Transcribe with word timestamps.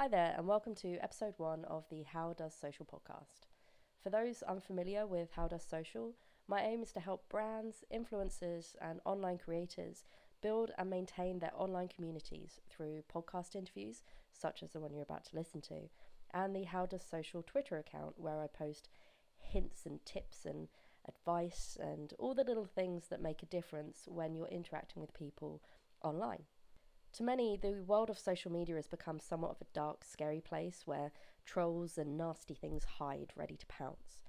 Hi 0.00 0.08
there, 0.08 0.34
and 0.38 0.48
welcome 0.48 0.74
to 0.76 0.96
episode 1.02 1.34
one 1.36 1.66
of 1.66 1.84
the 1.90 2.04
How 2.04 2.32
Does 2.32 2.54
Social 2.58 2.86
podcast. 2.86 3.44
For 4.02 4.08
those 4.08 4.42
unfamiliar 4.42 5.06
with 5.06 5.28
How 5.32 5.46
Does 5.46 5.62
Social, 5.62 6.14
my 6.48 6.62
aim 6.62 6.82
is 6.82 6.90
to 6.92 7.00
help 7.00 7.28
brands, 7.28 7.84
influencers, 7.94 8.76
and 8.80 9.00
online 9.04 9.36
creators 9.36 10.04
build 10.40 10.70
and 10.78 10.88
maintain 10.88 11.38
their 11.38 11.52
online 11.54 11.88
communities 11.88 12.60
through 12.70 13.02
podcast 13.14 13.54
interviews, 13.54 14.02
such 14.32 14.62
as 14.62 14.70
the 14.70 14.80
one 14.80 14.94
you're 14.94 15.02
about 15.02 15.26
to 15.26 15.36
listen 15.36 15.60
to, 15.60 15.90
and 16.32 16.56
the 16.56 16.64
How 16.64 16.86
Does 16.86 17.02
Social 17.02 17.42
Twitter 17.42 17.76
account, 17.76 18.14
where 18.16 18.40
I 18.40 18.46
post 18.46 18.88
hints 19.38 19.84
and 19.84 20.02
tips 20.06 20.46
and 20.46 20.68
advice 21.06 21.76
and 21.78 22.14
all 22.18 22.34
the 22.34 22.42
little 22.42 22.64
things 22.64 23.08
that 23.08 23.20
make 23.20 23.42
a 23.42 23.46
difference 23.54 24.04
when 24.06 24.34
you're 24.34 24.46
interacting 24.46 25.02
with 25.02 25.12
people 25.12 25.60
online. 26.02 26.44
To 27.14 27.22
many, 27.24 27.56
the 27.56 27.82
world 27.86 28.08
of 28.08 28.18
social 28.18 28.52
media 28.52 28.76
has 28.76 28.86
become 28.86 29.18
somewhat 29.18 29.50
of 29.50 29.60
a 29.60 29.74
dark, 29.74 30.04
scary 30.04 30.40
place 30.40 30.82
where 30.84 31.10
trolls 31.44 31.98
and 31.98 32.16
nasty 32.16 32.54
things 32.54 32.84
hide, 32.84 33.32
ready 33.36 33.56
to 33.56 33.66
pounce. 33.66 34.22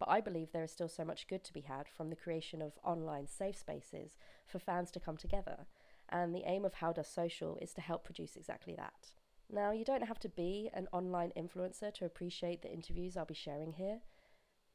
But 0.00 0.08
I 0.08 0.20
believe 0.20 0.50
there 0.50 0.64
is 0.64 0.72
still 0.72 0.88
so 0.88 1.04
much 1.04 1.28
good 1.28 1.44
to 1.44 1.52
be 1.52 1.60
had 1.60 1.88
from 1.88 2.10
the 2.10 2.16
creation 2.16 2.60
of 2.60 2.78
online 2.82 3.28
safe 3.28 3.56
spaces 3.56 4.16
for 4.46 4.58
fans 4.58 4.90
to 4.92 5.00
come 5.00 5.16
together, 5.16 5.66
and 6.08 6.34
the 6.34 6.42
aim 6.46 6.64
of 6.64 6.74
How 6.74 6.92
Does 6.92 7.06
Social 7.06 7.56
is 7.62 7.72
to 7.74 7.80
help 7.80 8.04
produce 8.04 8.34
exactly 8.34 8.74
that. 8.74 9.12
Now, 9.48 9.70
you 9.70 9.84
don't 9.84 10.02
have 10.02 10.18
to 10.20 10.28
be 10.28 10.70
an 10.74 10.88
online 10.92 11.32
influencer 11.36 11.94
to 11.94 12.04
appreciate 12.04 12.62
the 12.62 12.72
interviews 12.72 13.16
I'll 13.16 13.24
be 13.24 13.34
sharing 13.34 13.72
here. 13.74 14.00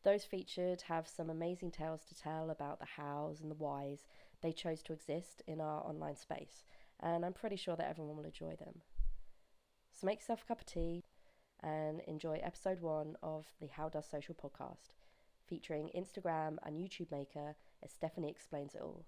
Those 0.04 0.24
featured 0.24 0.84
have 0.84 1.10
some 1.10 1.30
amazing 1.30 1.72
tales 1.72 2.06
to 2.06 2.16
tell 2.16 2.50
about 2.50 2.80
the 2.80 2.86
hows 2.86 3.42
and 3.42 3.52
the 3.52 3.56
whys 3.56 4.08
they 4.42 4.54
chose 4.54 4.82
to 4.84 4.94
exist 4.94 5.44
in 5.46 5.60
our 5.60 5.82
online 5.86 6.16
space, 6.16 6.64
and 7.02 7.26
I'm 7.26 7.34
pretty 7.34 7.56
sure 7.56 7.76
that 7.76 7.90
everyone 7.90 8.18
will 8.18 8.26
enjoy 8.26 8.56
them. 8.56 8.82
So 9.92 10.08
make 10.08 10.20
yourself 10.20 10.44
a 10.44 10.48
cup 10.48 10.62
of 10.62 10.66
tea 10.66 11.04
and 11.62 12.02
enjoy 12.08 12.40
episode 12.42 12.82
one 12.82 13.16
of 13.22 13.46
the 13.60 13.68
How 13.68 13.90
Does 13.90 14.06
Social 14.10 14.36
podcast, 14.36 14.94
featuring 15.48 15.90
Instagram 15.96 16.58
and 16.64 16.78
YouTube 16.78 17.12
maker 17.12 17.56
as 17.84 17.92
Stephanie 17.92 18.30
explains 18.30 18.76
it 18.76 18.82
all. 18.82 19.06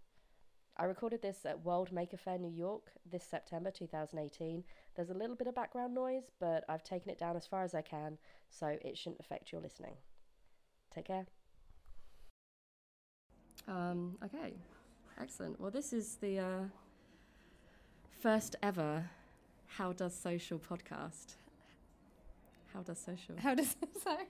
I 0.78 0.86
recorded 0.86 1.22
this 1.22 1.46
at 1.46 1.64
World 1.64 1.92
Maker 1.92 2.18
Faire 2.18 2.38
New 2.38 2.52
York 2.52 2.92
this 3.10 3.24
September 3.24 3.72
2018. 3.72 4.64
There's 4.96 5.10
a 5.10 5.14
little 5.14 5.36
bit 5.36 5.48
of 5.48 5.56
background 5.56 5.94
noise, 5.94 6.32
but 6.40 6.64
I've 6.70 6.84
taken 6.84 7.12
it 7.12 7.20
down 7.20 7.36
as 7.36 7.46
far 7.46 7.64
as 7.64 7.76
I 7.76 7.82
can, 7.82 8.18
so 8.50 8.78
it 8.82 8.98
shouldn't 8.98 9.20
affect 9.20 9.52
your 9.52 9.62
listening. 9.62 9.96
Take 10.94 11.06
care. 11.06 11.26
Um, 13.68 14.18
okay, 14.24 14.54
excellent. 15.20 15.60
Well, 15.60 15.72
this 15.72 15.94
is 15.94 16.16
the 16.16 16.40
uh, 16.40 16.64
first 18.22 18.56
ever 18.62 19.10
How 19.66 19.94
Does 19.94 20.14
Social 20.16 20.60
podcast. 20.60 21.36
How 22.72 22.82
does 22.82 23.00
social? 23.00 23.36
How 23.38 23.56
does 23.56 23.76
sorry? 24.04 24.26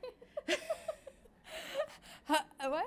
How, 2.25 2.39
what? 2.71 2.85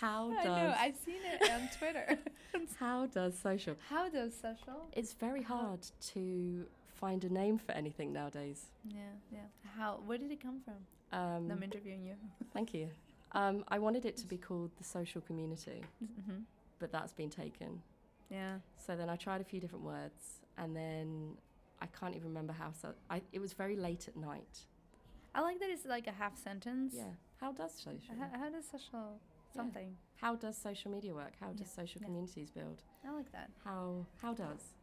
How 0.00 0.30
does. 0.30 0.38
I 0.46 0.62
know. 0.62 0.74
I've 0.78 0.96
seen 0.96 1.20
it 1.34 1.50
on 1.50 1.68
Twitter. 1.78 2.18
how 2.80 3.06
does 3.06 3.38
social? 3.38 3.76
How 3.88 4.08
does 4.08 4.34
social? 4.34 4.88
It's 4.92 5.12
very 5.12 5.42
hard 5.42 5.80
to 6.14 6.64
find 6.98 7.22
a 7.24 7.28
name 7.32 7.58
for 7.58 7.72
anything 7.72 8.12
nowadays. 8.12 8.64
Yeah, 8.88 9.00
yeah. 9.30 9.40
How? 9.76 10.00
Where 10.06 10.18
did 10.18 10.30
it 10.32 10.40
come 10.42 10.60
from? 10.64 10.74
Um, 11.16 11.50
I'm 11.52 11.62
interviewing 11.62 12.04
you. 12.04 12.14
thank 12.54 12.72
you. 12.72 12.88
Um, 13.32 13.62
I 13.68 13.78
wanted 13.78 14.06
it 14.06 14.16
to 14.16 14.26
be 14.26 14.38
called 14.38 14.70
the 14.78 14.84
social 14.84 15.20
community, 15.20 15.84
hmm 16.00 16.38
but 16.80 16.90
that's 16.90 17.12
been 17.12 17.28
taken. 17.28 17.82
Yeah. 18.30 18.56
So 18.76 18.96
then 18.96 19.08
I 19.10 19.16
tried 19.16 19.40
a 19.40 19.44
few 19.44 19.60
different 19.60 19.84
words, 19.84 20.40
and 20.56 20.74
then 20.74 21.36
I 21.80 21.86
can't 21.86 22.14
even 22.16 22.28
remember 22.28 22.52
how. 22.52 22.72
So 22.72 22.92
I, 23.10 23.22
it 23.32 23.40
was 23.40 23.52
very 23.52 23.76
late 23.76 24.08
at 24.08 24.16
night. 24.16 24.60
I 25.34 25.40
like 25.42 25.60
that 25.60 25.70
it's 25.70 25.84
like 25.86 26.06
a 26.06 26.12
half 26.12 26.36
sentence. 26.36 26.94
Yeah. 26.96 27.04
How 27.40 27.52
does 27.52 27.72
social? 27.74 28.14
How, 28.18 28.38
how 28.38 28.50
does 28.50 28.64
social 28.70 29.20
something? 29.54 29.96
How 30.16 30.34
does 30.36 30.56
social 30.56 30.90
media 30.90 31.14
work? 31.14 31.32
How 31.40 31.48
does 31.48 31.60
Yeah, 31.76 31.82
social 31.82 32.00
yeah. 32.00 32.06
communities 32.06 32.50
build? 32.50 32.82
I 33.06 33.10
like 33.12 33.30
that. 33.32 33.50
How 33.64 34.06
how 34.20 34.34
does? 34.34 34.74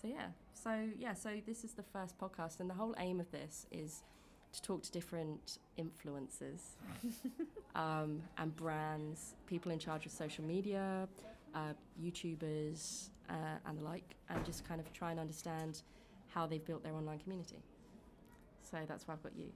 So 0.00 0.08
yeah. 0.08 0.28
So 0.54 0.88
yeah. 0.98 1.14
So 1.14 1.30
this 1.46 1.64
is 1.64 1.72
the 1.74 1.82
first 1.82 2.18
podcast, 2.18 2.60
and 2.60 2.68
the 2.70 2.74
whole 2.74 2.94
aim 2.98 3.20
of 3.20 3.30
this 3.30 3.66
is 3.70 4.02
to 4.52 4.60
talk 4.62 4.82
to 4.82 4.92
different 4.92 5.58
influencers 5.78 6.60
um, 7.74 8.20
and 8.36 8.54
brands, 8.54 9.34
people 9.46 9.72
in 9.72 9.78
charge 9.78 10.04
of 10.04 10.12
social 10.12 10.44
media, 10.44 11.08
uh, 11.54 11.72
YouTubers, 12.02 13.10
uh, 13.28 13.34
and 13.66 13.78
the 13.78 13.82
like, 13.84 14.14
and 14.28 14.44
just 14.44 14.66
kind 14.66 14.80
of 14.80 14.92
try 14.92 15.10
and 15.10 15.20
understand 15.20 15.82
how 16.28 16.46
they've 16.46 16.64
built 16.64 16.82
their 16.82 16.94
online 16.94 17.18
community. 17.18 17.62
So 18.62 18.78
that's 18.88 19.06
why 19.06 19.14
I've 19.14 19.22
got 19.22 19.36
you. 19.36 19.46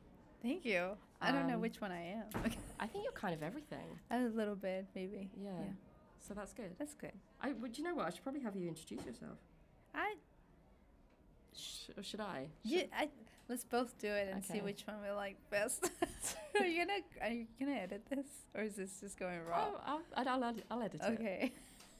Thank 0.43 0.65
you. 0.65 0.91
I 1.21 1.33
don't 1.33 1.47
know 1.49 1.55
Um, 1.55 1.61
which 1.63 1.81
one 1.81 1.91
I 1.93 2.03
am. 2.19 2.25
I 2.81 2.87
think 2.87 3.05
you're 3.05 3.13
kind 3.13 3.35
of 3.35 3.43
everything. 3.43 3.87
a 4.11 4.21
little 4.21 4.55
bit, 4.57 4.87
maybe. 4.95 5.31
Yeah. 5.43 5.51
So 6.21 6.35
that's 6.35 6.53
good. 6.53 6.75
That's 6.79 6.93
good. 6.95 7.13
I, 7.41 7.53
well, 7.53 7.71
do 7.73 7.81
you 7.81 7.89
know 7.89 7.95
what? 7.95 8.07
I 8.07 8.11
should 8.11 8.23
probably 8.23 8.43
have 8.43 8.55
you 8.57 8.69
introduce 8.69 9.05
yourself. 9.07 9.39
I 9.95 10.15
Sh- 11.55 11.91
or 11.97 12.03
should 12.03 12.21
I? 12.21 12.49
Yeah, 12.65 12.83
I, 12.97 13.09
let's 13.49 13.65
both 13.65 13.97
do 13.99 14.09
it 14.09 14.29
and 14.33 14.45
see 14.45 14.61
which 14.61 14.87
one 14.87 14.97
we 15.03 15.11
like 15.11 15.37
best. 15.51 15.89
are 16.61 16.67
you 16.67 16.85
gonna 16.85 17.01
Are 17.23 17.31
you 17.33 17.47
gonna 17.59 17.77
edit 17.77 18.03
this, 18.11 18.27
or 18.55 18.63
is 18.63 18.75
this 18.75 19.01
just 19.01 19.19
going 19.19 19.39
Oh. 19.51 19.81
I'll, 19.87 20.03
I'll, 20.29 20.45
I'll, 20.45 20.55
I'll 20.71 20.83
edit 20.83 21.01
it. 21.03 21.11
okay. 21.19 21.53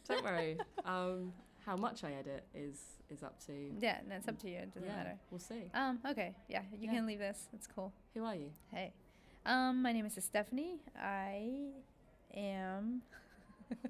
Don't 0.09 0.25
worry. 0.25 0.59
Um, 0.85 1.33
how 1.65 1.77
much 1.77 2.05
I 2.05 2.13
edit 2.13 2.45
is 2.55 2.79
is 3.11 3.23
up 3.23 3.39
to. 3.47 3.53
Yeah, 3.81 3.99
that's 4.09 4.29
up 4.29 4.39
to 4.41 4.49
you. 4.51 4.59
It 4.59 4.75
doesn't 4.75 4.89
yeah, 4.89 4.97
matter. 4.97 5.19
We'll 5.31 5.41
see. 5.41 5.71
Um. 5.75 5.99
Okay. 6.09 6.35
Yeah, 6.49 6.63
you 6.73 6.87
Yeah. 6.87 6.93
can 6.95 7.07
leave 7.07 7.19
this. 7.19 7.49
It's 7.53 7.67
cool. 7.67 7.93
Who 8.15 8.25
are 8.25 8.35
you? 8.35 8.51
Hey. 8.73 8.93
Um. 9.45 9.83
My 9.83 9.93
name 9.93 10.07
is 10.07 10.17
Stephanie. 10.23 10.81
I 11.01 11.71
am. 12.35 13.03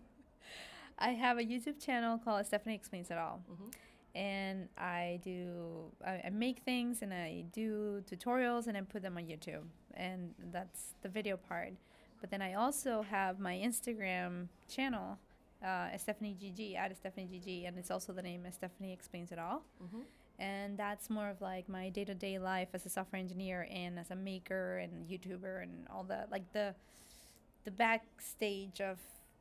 I 0.98 1.10
have 1.10 1.38
a 1.38 1.42
YouTube 1.42 1.84
channel 1.84 2.18
called 2.18 2.46
Stephanie 2.46 2.74
Explains 2.74 3.10
It 3.10 3.18
All. 3.18 3.42
hmm 3.48 3.68
and 4.14 4.66
I 4.78 5.20
do 5.22 5.92
I, 6.02 6.22
I 6.24 6.30
make 6.30 6.60
things 6.60 7.02
and 7.02 7.12
I 7.12 7.44
do 7.52 8.02
tutorials 8.10 8.66
and 8.66 8.74
I 8.74 8.80
put 8.80 9.02
them 9.02 9.18
on 9.18 9.24
YouTube 9.24 9.64
and 9.92 10.34
that's 10.50 10.94
the 11.02 11.10
video 11.10 11.36
part. 11.36 11.74
But 12.22 12.30
then 12.30 12.40
I 12.40 12.54
also 12.54 13.02
have 13.02 13.38
my 13.38 13.52
Instagram 13.54 14.48
channel, 14.74 15.18
uh, 15.64 15.96
Stephanie 15.98 16.36
GG 16.40 16.76
at 16.76 16.96
Stephanie 16.96 17.28
GG, 17.32 17.66
and 17.66 17.78
it's 17.78 17.90
also 17.90 18.12
the 18.12 18.22
name 18.22 18.46
Stephanie 18.50 18.92
Explains 18.92 19.32
It 19.32 19.38
All. 19.38 19.62
hmm 19.80 20.02
And 20.38 20.76
that's 20.78 21.08
more 21.08 21.30
of 21.30 21.40
like 21.40 21.68
my 21.68 21.88
day 21.90 22.04
to 22.04 22.14
day 22.14 22.38
life 22.38 22.68
as 22.74 22.84
a 22.86 22.88
software 22.90 23.20
engineer 23.20 23.66
and 23.70 23.98
as 23.98 24.10
a 24.10 24.16
maker 24.16 24.78
and 24.78 25.08
YouTuber 25.08 25.62
and 25.62 25.86
all 25.90 26.04
the 26.04 26.26
like 26.30 26.52
the 26.52 26.74
the 27.64 27.70
backstage 27.70 28.80
of 28.80 28.98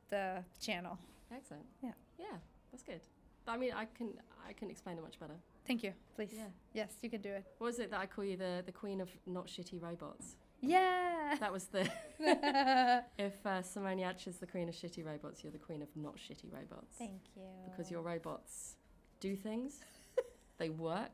the 0.09 0.43
channel. 0.59 0.97
Excellent. 1.31 1.65
Yeah. 1.83 1.91
Yeah, 2.17 2.37
that's 2.71 2.83
good. 2.83 3.01
I 3.47 3.57
mean, 3.57 3.73
I 3.73 3.85
can 3.97 4.13
I 4.47 4.53
can 4.53 4.69
explain 4.69 4.97
it 4.97 5.03
much 5.03 5.19
better. 5.19 5.35
Thank 5.67 5.83
you. 5.83 5.93
Please. 6.15 6.33
Yeah. 6.35 6.47
Yes, 6.73 6.93
you 7.01 7.09
can 7.09 7.21
do 7.21 7.29
it. 7.29 7.43
What 7.57 7.67
was 7.67 7.79
it 7.79 7.91
that 7.91 7.99
I 7.99 8.05
call 8.05 8.23
you 8.23 8.37
the 8.37 8.63
the 8.65 8.71
queen 8.71 9.01
of 9.01 9.09
not 9.25 9.47
shitty 9.47 9.81
robots? 9.81 10.35
Yeah. 10.65 11.35
That 11.39 11.51
was 11.51 11.65
the 11.65 11.89
if 13.17 13.45
uh, 13.45 13.61
Simone 13.61 13.97
Giertz 13.97 14.27
is 14.27 14.37
the 14.37 14.47
queen 14.47 14.69
of 14.69 14.75
shitty 14.75 15.05
robots, 15.05 15.43
you're 15.43 15.51
the 15.51 15.57
queen 15.57 15.81
of 15.81 15.89
not 15.95 16.15
shitty 16.17 16.51
robots. 16.51 16.95
Thank 16.97 17.21
you. 17.35 17.43
because 17.69 17.91
your 17.91 18.01
robots 18.01 18.75
do 19.19 19.35
things, 19.35 19.79
they 20.57 20.69
work. 20.69 21.11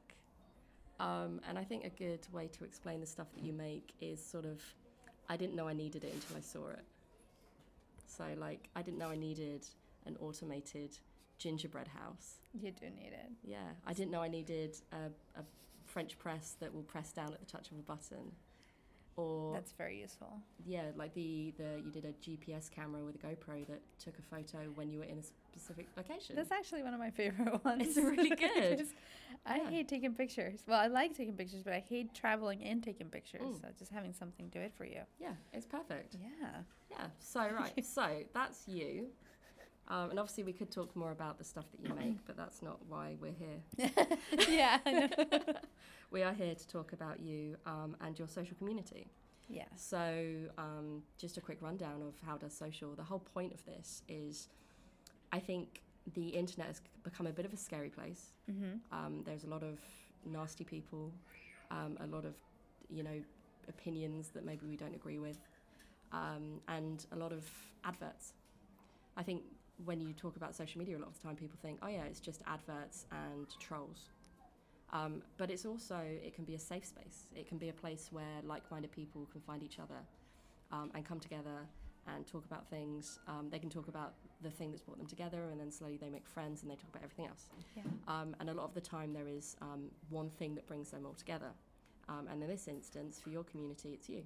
Um, 1.00 1.42
and 1.50 1.58
I 1.58 1.64
think 1.64 1.84
a 1.86 1.90
good 1.90 2.28
way 2.32 2.48
to 2.50 2.64
explain 2.64 3.00
the 3.00 3.08
stuff 3.08 3.28
that 3.34 3.44
you 3.44 3.54
make 3.54 3.94
is 4.02 4.24
sort 4.24 4.46
of, 4.46 4.62
I 5.30 5.36
didn't 5.38 5.56
know 5.56 5.68
I 5.68 5.74
needed 5.74 6.04
it 6.04 6.14
until 6.14 6.38
I 6.38 6.42
saw 6.42 6.70
it. 6.70 6.84
So, 8.06 8.26
like, 8.38 8.70
I 8.76 8.84
didn't 8.84 9.00
know 9.00 9.10
I 9.10 9.16
needed 9.16 9.66
an 10.06 10.18
automated 10.20 10.98
gingerbread 11.40 11.88
house. 11.88 12.36
You 12.54 12.72
do 12.72 12.86
need 12.86 13.14
it. 13.14 13.32
Yeah, 13.44 13.58
I 13.88 13.94
didn't 13.94 14.12
know 14.12 14.22
I 14.22 14.28
needed 14.28 14.78
a, 14.92 15.40
a 15.40 15.44
French 15.86 16.20
press 16.20 16.56
that 16.60 16.72
will 16.74 16.84
press 16.84 17.12
down 17.12 17.34
at 17.34 17.40
the 17.40 17.46
touch 17.48 17.72
of 17.72 17.80
a 17.80 17.82
button. 17.82 18.32
Or 19.18 19.54
That's 19.54 19.74
very 19.74 20.00
useful. 20.00 20.40
yeah, 20.66 20.84
like 20.96 21.14
the, 21.14 21.54
the 21.58 21.82
you 21.84 21.92
did 21.92 22.06
a 22.06 22.14
GPS 22.14 22.72
camera 22.72 23.04
with 23.04 23.16
a 23.16 23.18
GoPro 23.20 23.68
that 23.68 23.82
took 24.00 24.18
a 24.18 24.22
photo 24.22 24.70
when 24.76 24.90
you 24.90 25.00
were 25.00 25.06
in 25.06 25.18
a 25.20 25.24
specific 25.24 25.88
location. 25.98 26.36
That's 26.36 26.52
actually 26.52 26.82
one 26.84 26.94
of 26.94 27.00
my 27.00 27.10
favorite 27.12 27.64
ones. 27.66 27.84
It's 27.86 27.98
really 27.98 28.30
good. 28.36 28.78
Just- 28.80 28.94
I 29.46 29.58
Yeah. 29.58 29.70
hate 29.72 29.88
taking 29.88 30.14
pictures. 30.14 30.64
Well, 30.68 30.80
I 30.80 30.86
like 30.88 31.16
taking 31.16 31.34
pictures, 31.36 31.64
but 31.64 31.74
I 31.74 31.80
hate 31.80 32.14
traveling 32.14 32.64
and 32.64 32.82
taking 32.84 33.08
pictures. 33.08 33.42
Mm. 33.42 33.62
So 33.62 33.68
just 33.78 33.92
having 33.92 34.14
something 34.14 34.48
do 34.50 34.60
it 34.60 34.72
for 34.78 34.86
you. 34.86 35.02
yeah, 35.20 35.32
it's 35.52 35.66
perfect. 35.66 36.16
Yeah. 36.22 36.62
Yeah. 36.92 37.08
So 37.20 37.40
right. 37.52 37.84
so 37.86 38.08
that's 38.34 38.68
you. 38.68 39.08
Um, 39.92 40.10
and 40.10 40.20
obviously 40.20 40.44
we 40.44 40.54
could 40.54 40.72
talk 40.72 40.96
more 40.96 41.12
about 41.12 41.38
the 41.38 41.44
stuff 41.44 41.66
that 41.72 41.88
you 41.88 41.94
make, 41.94 42.26
but 42.26 42.38
that's 42.38 42.62
not 42.62 42.80
why 42.88 43.16
we're 43.20 43.34
here. 43.38 43.92
yeah. 44.50 44.78
We 46.12 46.24
are 46.24 46.34
here 46.34 46.54
to 46.54 46.68
talk 46.68 46.92
about 46.92 47.22
you 47.22 47.56
um, 47.66 47.96
and 48.02 48.20
your 48.20 48.28
social 48.28 48.58
community. 48.58 49.08
Yes. 49.48 49.68
So 49.78 50.26
um, 50.58 51.04
just 51.18 51.38
a 51.38 51.42
quick 51.42 51.60
rundown 51.62 52.02
of 52.02 52.16
how 52.28 52.36
does 52.36 52.54
social. 52.54 52.96
The 52.96 53.04
whole 53.04 53.24
point 53.34 53.54
of 53.54 53.64
this 53.64 54.02
is, 54.10 54.50
I 55.32 55.40
think 55.40 55.82
the 56.14 56.28
internet 56.28 56.68
has 56.68 56.82
become 57.06 57.28
a 57.28 57.32
bit 57.32 57.46
of 57.46 57.54
a 57.54 57.58
scary 57.58 57.88
place. 57.88 58.34
Mm-hmm. 58.52 58.74
Um, 58.92 59.22
there's 59.26 59.46
a 59.46 59.48
lot 59.48 59.64
of 59.64 59.80
nasty 60.26 60.66
people 60.66 61.14
um, 61.72 61.98
a 62.02 62.08
lot 62.08 62.26
of, 62.26 62.36
you 62.90 63.04
know, 63.04 63.22
opinions 63.68 64.30
that 64.30 64.46
maybe 64.46 64.66
we 64.68 64.76
don't 64.76 64.94
agree 64.94 65.20
with, 65.20 65.38
um, 66.12 66.60
and 66.68 67.06
a 67.14 67.16
lot 67.16 67.32
of 67.32 67.50
adverts. 67.84 68.34
I 69.18 69.24
think 69.24 69.44
when 69.86 70.02
you 70.02 70.14
talk 70.14 70.36
about 70.36 70.56
social 70.56 70.80
media, 70.80 70.98
a 70.98 71.00
lot 71.00 71.10
of 71.10 71.18
the 71.20 71.24
time 71.28 71.36
people 71.36 71.58
think, 71.62 71.80
oh 71.82 71.88
yeah, 71.88 72.04
it's 72.04 72.20
just 72.20 72.42
adverts 72.48 73.06
and 73.12 73.48
trolls. 73.60 74.10
Um, 74.94 75.22
but 75.38 75.50
it's 75.50 75.66
also, 75.66 76.00
it 76.00 76.36
can 76.36 76.44
be 76.44 76.56
a 76.56 76.60
safe 76.60 76.86
space. 76.86 77.28
It 77.36 77.48
can 77.48 77.58
be 77.58 77.70
a 77.70 77.74
place 77.74 78.10
where 78.12 78.42
like 78.44 78.70
minded 78.70 78.92
people 78.92 79.28
can 79.32 79.42
find 79.42 79.64
each 79.64 79.80
other 79.80 80.02
um, 80.72 80.92
and 80.94 81.06
come 81.06 81.20
together 81.20 81.66
and 82.08 82.28
talk 82.28 82.46
about 82.46 82.68
things. 82.68 83.20
Um, 83.28 83.48
they 83.50 83.60
can 83.60 83.70
talk 83.70 83.88
about 83.88 84.14
the 84.42 84.50
thing 84.50 84.72
that's 84.72 84.82
brought 84.82 84.98
them 84.98 85.08
together, 85.08 85.50
and 85.52 85.60
then 85.60 85.72
slowly 85.72 85.98
they 85.98 86.10
make 86.10 86.28
friends 86.28 86.64
and 86.64 86.72
they 86.72 86.76
talk 86.76 86.90
about 86.90 87.04
everything 87.04 87.28
else. 87.28 87.46
Yeah. 87.76 87.84
Um, 88.08 88.36
and 88.40 88.50
a 88.50 88.54
lot 88.54 88.66
of 88.66 88.74
the 88.74 88.82
time, 88.82 89.14
there 89.14 89.28
is 89.28 89.56
um, 89.62 89.84
one 90.10 90.30
thing 90.30 90.56
that 90.56 90.68
brings 90.68 90.92
them 90.92 91.06
all 91.06 91.14
together. 91.14 91.52
Um, 92.10 92.28
and 92.30 92.42
in 92.42 92.50
this 92.50 92.68
instance, 92.68 93.20
for 93.24 93.30
your 93.30 93.44
community, 93.44 93.90
it's 93.90 94.10
you. 94.10 94.24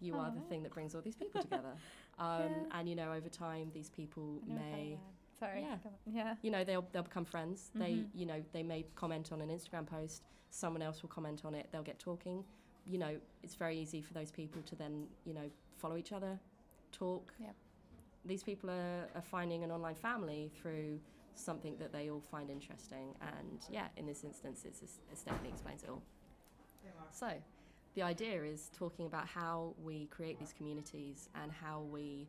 You 0.00 0.16
are 0.16 0.30
the 0.30 0.42
thing 0.42 0.62
that 0.64 0.74
brings 0.74 0.94
all 0.94 1.00
these 1.00 1.16
people 1.16 1.40
together. 1.40 1.72
Um, 2.18 2.40
Yeah. 2.42 2.78
And 2.78 2.88
you 2.88 2.94
know, 2.96 3.12
over 3.12 3.28
time, 3.28 3.70
these 3.74 3.90
people 3.90 4.40
I 4.44 4.48
never 4.48 4.60
thought 4.60 4.66
of 4.66 4.72
may. 4.78 4.98
Sorry. 5.38 5.60
Yeah. 5.60 5.76
Yeah. 6.06 6.34
you 6.42 6.50
know, 6.50 6.64
they'll 6.64 6.86
they'll 6.92 7.02
become 7.02 7.24
friends. 7.24 7.70
They, 7.74 7.94
Mhm. 7.96 8.08
you 8.14 8.26
know, 8.26 8.42
they 8.52 8.62
may 8.62 8.84
comment 8.94 9.32
on 9.32 9.40
an 9.42 9.48
Instagram 9.50 9.86
post. 9.86 10.22
Someone 10.50 10.80
else 10.82 11.02
will 11.02 11.10
comment 11.10 11.44
on 11.44 11.54
it. 11.54 11.68
They'll 11.70 11.82
get 11.82 11.98
talking. 11.98 12.44
You 12.86 12.98
know, 12.98 13.20
it's 13.42 13.54
very 13.54 13.76
easy 13.78 14.00
for 14.00 14.14
those 14.14 14.30
people 14.30 14.62
to 14.62 14.74
then, 14.76 15.08
you 15.24 15.34
know, 15.34 15.50
follow 15.76 15.96
each 15.96 16.12
other, 16.12 16.38
talk. 16.92 17.34
Yep. 17.38 17.54
These 18.24 18.42
people 18.44 18.70
are, 18.70 19.08
are 19.14 19.22
finding 19.22 19.62
an 19.64 19.70
online 19.70 19.94
family 19.96 20.50
through 20.60 21.00
something 21.34 21.76
that 21.78 21.92
they 21.92 22.08
all 22.10 22.20
find 22.20 22.48
interesting. 22.48 23.14
And 23.20 23.66
yeah, 23.70 23.88
in 23.96 24.06
this 24.06 24.24
instance, 24.24 24.64
it's, 24.64 24.80
it's 24.82 25.00
Stephanie 25.20 25.50
explains 25.50 25.82
it 25.82 25.90
all. 25.90 26.02
So, 27.12 27.28
the 27.96 28.02
idea 28.02 28.44
is 28.44 28.70
talking 28.78 29.06
about 29.06 29.26
how 29.26 29.74
we 29.82 30.06
create 30.06 30.38
these 30.38 30.52
communities 30.52 31.30
and 31.42 31.50
how 31.50 31.80
we 31.90 32.28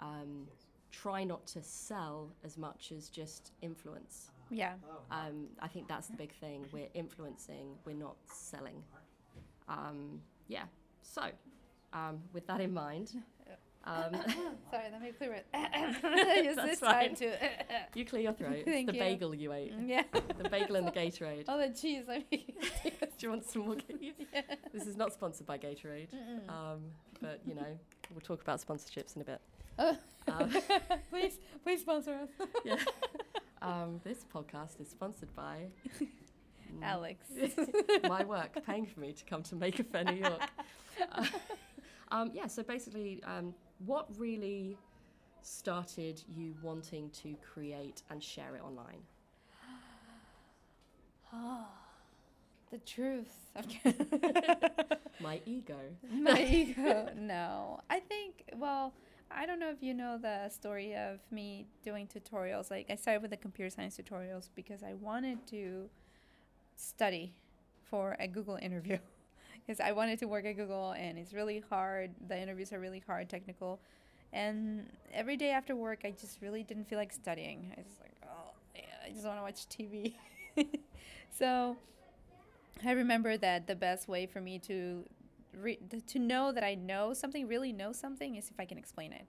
um, 0.00 0.46
try 0.92 1.24
not 1.24 1.44
to 1.46 1.62
sell 1.62 2.30
as 2.44 2.58
much 2.58 2.92
as 2.96 3.08
just 3.08 3.52
influence. 3.62 4.30
Yeah. 4.50 4.74
Um, 5.10 5.46
I 5.60 5.66
think 5.66 5.88
that's 5.88 6.08
the 6.08 6.16
big 6.16 6.32
thing. 6.34 6.66
We're 6.72 6.90
influencing, 6.92 7.74
we're 7.86 7.96
not 7.96 8.16
selling. 8.30 8.82
Um, 9.66 10.20
yeah. 10.46 10.64
So, 11.02 11.22
um, 11.94 12.20
with 12.34 12.46
that 12.46 12.60
in 12.60 12.72
mind, 12.72 13.12
um, 13.84 14.12
Sorry, 14.70 14.84
let 14.92 15.02
me 15.02 15.12
clear 15.12 15.34
it. 15.34 15.46
Use 16.44 16.56
this 16.56 16.80
fine. 16.80 17.08
time 17.08 17.16
to. 17.16 17.36
you 17.94 18.04
clear 18.04 18.22
your 18.22 18.32
throat. 18.32 18.52
It's 18.56 18.64
Thank 18.64 18.88
the 18.88 18.94
you. 18.94 19.00
bagel 19.00 19.34
you 19.34 19.52
ate, 19.52 19.72
yeah. 19.84 20.02
the 20.42 20.48
bagel 20.48 20.76
and 20.76 20.86
the 20.86 20.92
Gatorade. 20.92 21.44
All 21.48 21.58
the 21.58 21.68
cheese. 21.68 22.04
I 22.08 22.24
mean. 22.30 22.52
Do 22.84 22.90
you 23.20 23.30
want 23.30 23.48
some 23.48 23.62
more? 23.62 23.76
Yeah. 24.00 24.42
This 24.72 24.86
is 24.86 24.96
not 24.96 25.12
sponsored 25.12 25.46
by 25.46 25.58
Gatorade, 25.58 26.08
um, 26.48 26.80
but 27.20 27.40
you 27.46 27.54
know, 27.54 27.78
we'll 28.10 28.20
talk 28.20 28.42
about 28.42 28.60
sponsorships 28.60 29.16
in 29.16 29.22
a 29.22 29.24
bit. 29.24 29.40
Oh. 29.78 29.96
Um, 30.26 30.50
please, 31.10 31.38
please 31.62 31.80
sponsor 31.80 32.14
us. 32.14 32.48
yeah. 32.64 32.76
Um, 33.62 34.00
this 34.04 34.24
podcast 34.32 34.80
is 34.80 34.88
sponsored 34.88 35.34
by 35.34 35.66
mm, 36.00 36.82
Alex. 36.82 37.26
my 38.04 38.24
work, 38.24 38.58
paying 38.66 38.86
for 38.86 39.00
me 39.00 39.12
to 39.12 39.24
come 39.24 39.42
to 39.44 39.56
Maker 39.56 39.84
Faire 39.84 40.04
New 40.04 40.16
York. 40.16 40.42
Uh, 41.12 41.24
um, 42.10 42.30
yeah, 42.34 42.46
so 42.46 42.62
basically, 42.62 43.22
um, 43.24 43.54
what 43.86 44.06
really 44.18 44.76
started 45.42 46.22
you 46.28 46.54
wanting 46.62 47.10
to 47.22 47.34
create 47.52 48.02
and 48.10 48.22
share 48.22 48.54
it 48.56 48.62
online? 48.62 49.02
the 52.70 52.78
truth. 52.78 53.34
My 55.20 55.40
ego. 55.46 55.76
My 56.10 56.42
ego. 56.42 57.08
No. 57.16 57.80
I 57.90 58.00
think, 58.00 58.44
well, 58.56 58.92
I 59.30 59.46
don't 59.46 59.60
know 59.60 59.70
if 59.70 59.82
you 59.82 59.94
know 59.94 60.18
the 60.20 60.48
story 60.48 60.94
of 60.94 61.20
me 61.30 61.66
doing 61.82 62.06
tutorials. 62.06 62.70
Like, 62.70 62.86
I 62.90 62.94
started 62.94 63.22
with 63.22 63.30
the 63.30 63.36
computer 63.36 63.70
science 63.70 63.98
tutorials 63.98 64.48
because 64.54 64.82
I 64.82 64.94
wanted 64.94 65.46
to 65.48 65.88
study 66.76 67.34
for 67.90 68.16
a 68.18 68.28
Google 68.28 68.58
interview. 68.60 68.98
Because 69.68 69.80
I 69.80 69.92
wanted 69.92 70.18
to 70.20 70.26
work 70.26 70.46
at 70.46 70.56
Google 70.56 70.92
and 70.92 71.18
it's 71.18 71.34
really 71.34 71.62
hard. 71.68 72.10
The 72.26 72.40
interviews 72.40 72.72
are 72.72 72.80
really 72.80 73.02
hard, 73.06 73.28
technical. 73.28 73.78
And 74.32 74.86
every 75.12 75.36
day 75.36 75.50
after 75.50 75.76
work, 75.76 76.00
I 76.04 76.10
just 76.10 76.40
really 76.40 76.62
didn't 76.62 76.88
feel 76.88 76.98
like 76.98 77.12
studying. 77.12 77.74
I 77.76 77.82
was 77.82 77.92
like, 78.00 78.16
oh, 78.24 78.52
yeah, 78.74 78.82
I 79.04 79.10
just 79.10 79.26
want 79.26 79.36
to 79.36 79.42
watch 79.42 79.68
TV. 79.68 80.14
so 81.38 81.76
I 82.82 82.92
remember 82.92 83.36
that 83.36 83.66
the 83.66 83.76
best 83.76 84.08
way 84.08 84.24
for 84.24 84.40
me 84.40 84.58
to 84.60 85.04
re- 85.54 85.80
to 86.06 86.18
know 86.18 86.50
that 86.50 86.64
I 86.64 86.74
know 86.74 87.12
something, 87.12 87.46
really 87.46 87.72
know 87.72 87.92
something, 87.92 88.36
is 88.36 88.48
if 88.48 88.58
I 88.58 88.64
can 88.64 88.78
explain 88.78 89.12
it. 89.12 89.26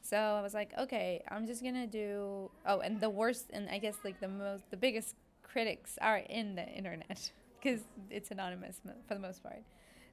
So 0.00 0.16
I 0.16 0.40
was 0.40 0.54
like, 0.54 0.72
okay, 0.78 1.22
I'm 1.30 1.46
just 1.46 1.62
gonna 1.62 1.86
do. 1.86 2.50
Oh, 2.64 2.80
and 2.80 3.02
the 3.02 3.10
worst, 3.10 3.50
and 3.52 3.68
I 3.68 3.76
guess 3.76 3.96
like 4.02 4.18
the 4.20 4.28
most, 4.28 4.70
the 4.70 4.78
biggest 4.78 5.14
critics 5.42 5.98
are 6.00 6.18
in 6.18 6.54
the 6.54 6.66
internet 6.66 7.32
because 7.64 7.80
it's 8.10 8.30
anonymous 8.30 8.80
mo- 8.84 8.92
for 9.08 9.14
the 9.14 9.20
most 9.20 9.42
part. 9.42 9.62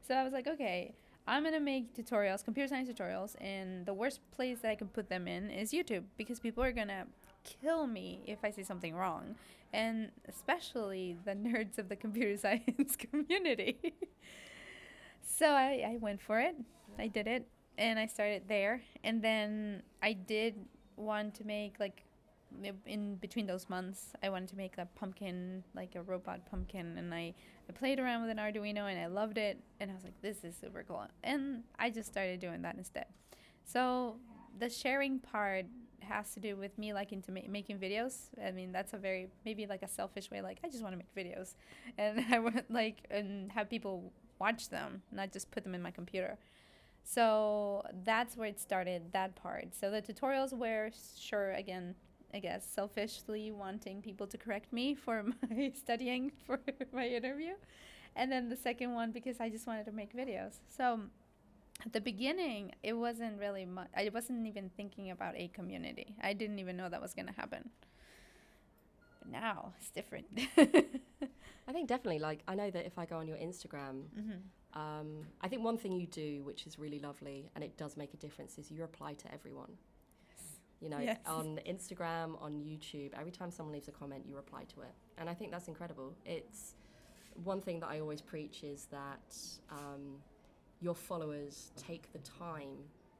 So 0.07 0.15
I 0.15 0.23
was 0.23 0.33
like, 0.33 0.47
okay, 0.47 0.93
I'm 1.27 1.43
gonna 1.43 1.59
make 1.59 1.93
tutorials, 1.95 2.43
computer 2.43 2.67
science 2.67 2.89
tutorials, 2.89 3.35
and 3.39 3.85
the 3.85 3.93
worst 3.93 4.19
place 4.31 4.59
that 4.61 4.71
I 4.71 4.75
can 4.75 4.87
put 4.87 5.09
them 5.09 5.27
in 5.27 5.49
is 5.51 5.71
YouTube 5.71 6.03
because 6.17 6.39
people 6.39 6.63
are 6.63 6.71
gonna 6.71 7.05
kill 7.43 7.87
me 7.87 8.21
if 8.25 8.39
I 8.43 8.51
say 8.51 8.63
something 8.63 8.95
wrong, 8.95 9.35
and 9.73 10.09
especially 10.27 11.17
the 11.25 11.31
nerds 11.35 11.77
of 11.77 11.89
the 11.89 11.95
computer 11.95 12.37
science 12.45 12.95
community. 12.95 13.77
so 15.23 15.47
I, 15.47 15.93
I 15.93 15.97
went 15.99 16.21
for 16.21 16.39
it. 16.39 16.55
I 16.99 17.07
did 17.07 17.27
it, 17.27 17.47
and 17.77 17.99
I 17.99 18.07
started 18.07 18.43
there, 18.47 18.81
and 19.03 19.21
then 19.21 19.83
I 20.01 20.13
did 20.13 20.55
want 20.97 21.35
to 21.35 21.43
make 21.45 21.79
like 21.79 22.03
in 22.85 23.15
between 23.15 23.45
those 23.47 23.69
months 23.69 24.13
i 24.23 24.29
wanted 24.29 24.49
to 24.49 24.55
make 24.55 24.77
a 24.77 24.87
pumpkin 24.95 25.63
like 25.75 25.95
a 25.95 26.01
robot 26.01 26.45
pumpkin 26.49 26.97
and 26.97 27.13
i 27.13 27.33
i 27.69 27.71
played 27.73 27.99
around 27.99 28.21
with 28.21 28.29
an 28.29 28.37
arduino 28.37 28.89
and 28.89 28.99
i 28.99 29.07
loved 29.07 29.37
it 29.37 29.59
and 29.79 29.89
i 29.89 29.93
was 29.93 30.03
like 30.03 30.19
this 30.21 30.43
is 30.43 30.55
super 30.55 30.83
cool 30.87 31.05
and 31.23 31.63
i 31.79 31.89
just 31.89 32.09
started 32.09 32.39
doing 32.39 32.61
that 32.61 32.75
instead. 32.75 33.05
So 33.63 34.17
the 34.59 34.69
sharing 34.69 35.19
part 35.19 35.65
has 36.01 36.33
to 36.33 36.39
do 36.39 36.55
with 36.55 36.77
me 36.77 36.93
liking 36.93 37.21
to 37.21 37.31
ma- 37.31 37.47
making 37.47 37.77
videos. 37.77 38.29
I 38.43 38.51
mean 38.51 38.71
that's 38.71 38.93
a 38.93 38.97
very 38.97 39.29
maybe 39.45 39.65
like 39.65 39.81
a 39.83 39.87
selfish 39.87 40.29
way 40.31 40.41
like 40.41 40.59
i 40.63 40.67
just 40.67 40.83
want 40.83 40.93
to 40.93 40.97
make 40.97 41.13
videos 41.15 41.55
and 41.97 42.25
i 42.33 42.39
want 42.39 42.69
like 42.69 43.05
and 43.09 43.51
have 43.51 43.69
people 43.69 44.11
watch 44.39 44.69
them 44.69 45.03
not 45.11 45.31
just 45.31 45.51
put 45.51 45.63
them 45.63 45.75
in 45.75 45.81
my 45.81 45.91
computer. 45.91 46.37
So 47.03 47.83
that's 48.03 48.37
where 48.37 48.47
it 48.47 48.59
started 48.59 49.11
that 49.13 49.35
part. 49.35 49.73
So 49.73 49.89
the 49.89 50.01
tutorials 50.01 50.53
were 50.53 50.91
sure 51.19 51.51
again 51.53 51.95
I 52.33 52.39
guess, 52.39 52.65
selfishly 52.65 53.51
wanting 53.51 54.01
people 54.01 54.27
to 54.27 54.37
correct 54.37 54.71
me 54.71 54.95
for 54.95 55.23
my 55.49 55.71
studying 55.75 56.31
for 56.45 56.59
my 56.93 57.07
interview. 57.07 57.53
And 58.15 58.31
then 58.31 58.49
the 58.49 58.55
second 58.57 58.93
one 58.93 59.11
because 59.11 59.39
I 59.39 59.49
just 59.49 59.67
wanted 59.67 59.85
to 59.85 59.91
make 59.91 60.15
videos. 60.15 60.55
So 60.67 60.99
at 61.85 61.93
the 61.93 62.01
beginning, 62.01 62.73
it 62.83 62.93
wasn't 62.93 63.39
really 63.39 63.65
much, 63.65 63.87
I 63.95 64.09
wasn't 64.13 64.45
even 64.47 64.69
thinking 64.75 65.11
about 65.11 65.35
a 65.35 65.47
community. 65.49 66.15
I 66.21 66.33
didn't 66.33 66.59
even 66.59 66.77
know 66.77 66.89
that 66.89 67.01
was 67.01 67.13
going 67.13 67.27
to 67.27 67.33
happen. 67.33 67.69
But 69.19 69.31
now 69.31 69.73
it's 69.79 69.89
different. 69.91 70.27
I 71.67 71.71
think 71.71 71.87
definitely, 71.87 72.19
like, 72.19 72.39
I 72.47 72.55
know 72.55 72.69
that 72.71 72.85
if 72.85 72.97
I 72.97 73.05
go 73.05 73.17
on 73.17 73.27
your 73.27 73.37
Instagram, 73.37 74.03
hmm 74.13 74.39
um, 74.73 75.27
I 75.41 75.47
think 75.47 75.63
one 75.63 75.77
thing 75.77 75.93
you 75.93 76.07
do, 76.07 76.43
which 76.43 76.65
is 76.65 76.79
really 76.79 76.99
lovely 76.99 77.49
and 77.55 77.63
it 77.63 77.77
does 77.77 77.97
make 77.97 78.13
a 78.13 78.17
difference, 78.17 78.57
is 78.57 78.71
you 78.71 78.81
reply 78.81 79.13
to 79.15 79.33
everyone. 79.33 79.73
You 80.81 80.89
know, 80.89 80.99
Yes. 80.99 81.19
on 81.27 81.59
Instagram, 81.67 82.41
on 82.41 82.53
YouTube, 82.53 83.11
every 83.13 83.31
time 83.31 83.51
someone 83.51 83.73
leaves 83.73 83.87
a 83.87 83.91
comment, 83.91 84.25
you 84.27 84.35
reply 84.35 84.63
to 84.73 84.81
it. 84.81 84.93
And 85.17 85.29
I 85.29 85.33
think 85.33 85.51
that's 85.51 85.67
incredible. 85.67 86.15
It's 86.25 86.75
one 87.43 87.61
thing 87.61 87.79
that 87.81 87.87
I 87.87 87.99
always 87.99 88.19
preach 88.21 88.63
is 88.63 88.87
that 88.91 89.35
um, 89.69 90.17
your 90.81 90.95
followers 90.95 91.71
take 91.77 92.11
the 92.13 92.19
time 92.19 92.77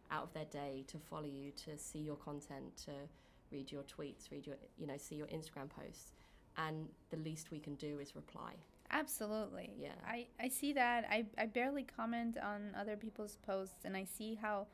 out 0.10 0.24
of 0.24 0.34
their 0.34 0.46
day 0.46 0.84
to 0.88 0.98
follow 0.98 1.27
you, 1.27 1.51
to 1.65 1.77
see 1.77 2.00
your 2.00 2.15
content, 2.18 2.75
to 2.86 2.91
read 3.51 3.72
your 3.72 3.84
tweets, 3.84 4.32
read 4.32 4.48
your, 4.48 4.58
you 4.77 4.88
know, 4.88 4.98
see 4.98 5.15
your 5.15 5.27
Instagram 5.27 5.70
posts. 5.70 6.13
And 6.58 6.88
the 7.12 7.18
least 7.18 7.51
we 7.51 7.60
can 7.60 7.75
do 7.75 8.00
is 8.00 8.15
reply. 8.15 8.53
Absolutely. 8.89 9.72
Yeah. 9.80 9.94
I, 10.06 10.27
I 10.39 10.50
see 10.50 10.74
that. 10.74 11.06
I, 11.10 11.25
I 11.38 11.46
barely 11.46 11.84
comment 11.84 12.38
on 12.44 12.72
other 12.77 12.98
people's 12.98 13.38
posts 13.46 13.86
and 13.86 13.96
I 13.96 14.03
see 14.03 14.36
how 14.41 14.68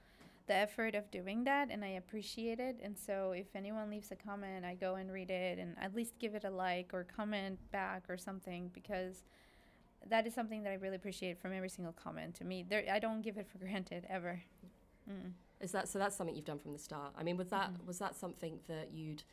the 0.47 0.55
effort 0.55 0.95
of 0.95 1.09
doing 1.11 1.43
that 1.43 1.69
and 1.69 1.83
I 1.83 1.89
appreciate 1.89 2.59
it. 2.59 2.79
And 2.81 2.97
so 2.97 3.31
if 3.31 3.47
anyone 3.55 3.89
leaves 3.89 4.11
a 4.11 4.15
comment, 4.15 4.65
I 4.65 4.75
go 4.75 4.95
and 4.95 5.11
read 5.11 5.29
it 5.29 5.59
and 5.59 5.75
at 5.79 5.93
least 5.93 6.17
give 6.19 6.35
it 6.35 6.43
a 6.45 6.49
like 6.49 6.93
or 6.93 7.03
comment 7.03 7.59
back 7.71 8.03
or 8.09 8.17
something 8.17 8.71
because 8.73 9.23
that 10.09 10.25
is 10.25 10.33
something 10.33 10.63
that 10.63 10.71
I 10.71 10.75
really 10.75 10.95
appreciate 10.95 11.37
from 11.41 11.51
every 11.53 11.69
single 11.69 11.93
comment 11.93 12.35
to 12.35 12.45
me. 12.45 12.63
There 12.67 12.83
I 12.91 12.99
don't 12.99 13.21
give 13.21 13.37
it 13.37 13.47
for 13.47 13.57
granted 13.65 14.05
ever. 14.09 14.41
Mm. 15.09 15.31
Is 15.59 15.71
that 15.71 15.87
so? 15.89 15.97
That's 15.99 16.15
something 16.15 16.35
you've 16.35 16.45
done 16.45 16.59
from 16.59 16.73
the 16.73 16.79
start. 16.79 17.13
I 17.17 17.23
mean, 17.23 17.35
was 17.37 17.49
that 17.49 17.71
Mhm. 17.73 17.85
was 17.85 17.99
that 17.99 18.15
something 18.15 18.59
that 18.67 18.91
you'd 18.93 19.23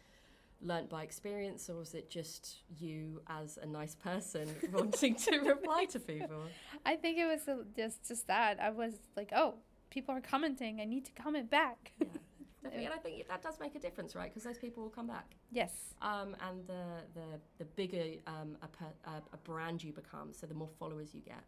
learnt 0.62 0.88
by 0.88 1.02
experience, 1.02 1.68
or 1.68 1.74
was 1.76 1.94
it 1.94 2.08
just 2.08 2.62
you 2.78 3.20
as 3.28 3.58
a 3.60 3.66
nice 3.66 3.94
person 3.94 4.48
wanting 4.72 5.14
to 5.16 5.38
reply 5.40 5.84
to 5.86 6.00
people? 6.00 6.44
I 6.86 6.96
think 6.96 7.18
it 7.18 7.26
was 7.26 7.46
uh, 7.46 7.64
just 7.76 8.08
just 8.08 8.26
that 8.28 8.58
I 8.60 8.70
was 8.70 8.94
like, 9.16 9.30
oh, 9.36 9.56
people 9.94 10.14
are 10.14 10.20
commenting. 10.20 10.80
I 10.80 10.84
need 10.84 11.04
to 11.06 11.12
comment 11.12 11.48
back. 11.48 11.92
Yeah, 12.00 12.06
definitely. 12.64 12.84
And 12.86 12.94
I 12.94 12.98
think 12.98 13.28
that 13.28 13.42
does 13.42 13.60
make 13.60 13.76
a 13.76 13.78
difference, 13.78 14.16
right? 14.16 14.28
Because 14.28 14.42
those 14.42 14.58
people 14.58 14.82
will 14.82 14.90
come 14.90 15.06
back. 15.06 15.36
yes. 15.52 15.94
Um, 16.02 16.36
and 16.48 16.66
the, 16.66 16.84
the, 17.14 17.26
the 17.58 17.64
bigger 17.76 18.04
um, 18.26 18.56
a, 18.60 18.66
per, 18.66 18.86
a, 19.06 19.22
a 19.32 19.36
brand 19.44 19.82
you 19.84 19.92
become, 19.92 20.32
so 20.32 20.46
the 20.46 20.54
more 20.54 20.68
followers 20.80 21.14
you 21.14 21.20
get, 21.20 21.44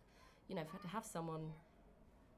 you 0.49 0.55
know, 0.55 0.63
to 0.81 0.89
have 0.89 1.05
someone, 1.05 1.51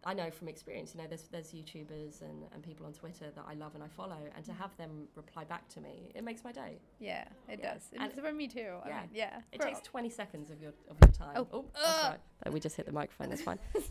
I 0.05 0.15
know 0.15 0.31
from 0.31 0.49
experience, 0.49 0.95
you 0.95 1.03
know, 1.03 1.09
there's, 1.09 1.25
there's 1.33 1.53
YouTubers 1.53 2.23
and, 2.23 2.45
and 2.55 2.63
people 2.63 2.87
on 2.87 2.93
Twitter 2.93 3.27
that 3.35 3.45
I 3.49 3.55
love 3.55 3.75
and 3.75 3.83
I 3.83 3.89
follow, 3.89 4.17
and 4.37 4.45
to 4.45 4.53
have 4.53 4.77
them 4.77 5.09
reply 5.17 5.43
back 5.45 5.69
to 5.71 5.81
me, 5.81 6.13
it 6.15 6.23
makes 6.23 6.45
my 6.45 6.53
day. 6.53 6.79
Yeah, 7.01 7.25
it 7.49 7.59
Yeah. 7.61 7.75
does. 7.75 7.83
And- 7.99 8.13
It's 8.13 8.21
for 8.21 8.33
me 8.33 8.47
too. 8.47 8.75
I 8.85 8.89
Yeah. 8.89 9.01
mean, 9.01 9.11
yeah. 9.13 9.41
It 9.53 9.61
takes 9.61 9.79
all- 9.79 9.85
20 9.85 10.09
seconds 10.11 10.51
of 10.51 10.61
your, 10.63 10.73
of 10.89 10.97
your 11.03 11.11
time. 11.13 11.47
Oh. 11.53 11.65
that's 11.75 11.85
Ugh. 11.87 12.11
right. 12.13 12.21
Oh, 12.47 12.51
we 12.53 12.61
just 12.61 12.77
hit 12.77 12.87
the 12.87 12.93
microphone, 12.93 13.29
that's 13.31 13.43
fine. 13.43 13.59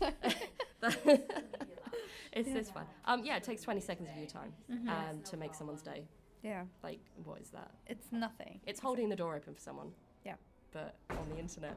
it's 2.32 2.52
this 2.52 2.70
one. 2.74 2.86
Um, 3.04 3.24
yeah, 3.24 3.36
it 3.36 3.42
takes 3.44 3.62
20 3.62 3.80
seconds 3.80 4.08
of 4.10 4.16
your 4.16 4.26
time 4.26 4.52
Mhm. 4.70 4.88
um, 4.88 5.22
to 5.22 5.36
make 5.36 5.54
someone's 5.54 5.82
day. 5.82 6.04
yeah, 6.42 6.64
Like, 6.82 7.00
what 7.24 7.40
is 7.40 7.50
that? 7.50 7.70
it's 7.86 8.10
nothing. 8.12 8.60
It's 8.66 8.80
holding 8.80 9.08
the 9.08 9.16
door 9.16 9.34
open 9.36 9.54
for 9.54 9.60
someone. 9.60 9.92
Yeah. 10.24 10.36
But 10.72 10.94
on 11.10 11.28
the 11.30 11.38
internet, 11.38 11.74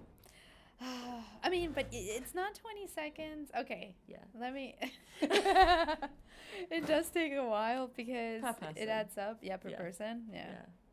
I 1.44 1.50
mean, 1.50 1.72
but 1.74 1.88
it's 1.92 2.34
not 2.34 2.56
20 2.56 2.88
seconds. 2.88 3.52
Okay, 3.60 3.96
yeah. 4.08 4.18
let 4.40 4.54
me. 4.54 4.76
it 5.22 6.86
does 6.86 7.10
take 7.10 7.34
a 7.34 7.44
while 7.46 7.90
because 7.96 8.44
it 8.76 8.90
adds 8.90 9.18
up. 9.18 9.40
Yeah, 9.42 9.58
per 9.58 9.70
Yeah. 9.70 9.78
person. 9.78 10.24
Yeah. 10.34 10.48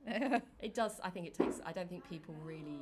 Yeah. 0.07 0.39
It 0.61 0.75
does. 0.75 1.01
I 1.05 1.11
think 1.11 1.27
it 1.27 1.35
takes. 1.35 1.61
I 1.67 1.73
don't 1.73 1.89
think 1.89 2.09
people 2.09 2.35
really 2.43 2.81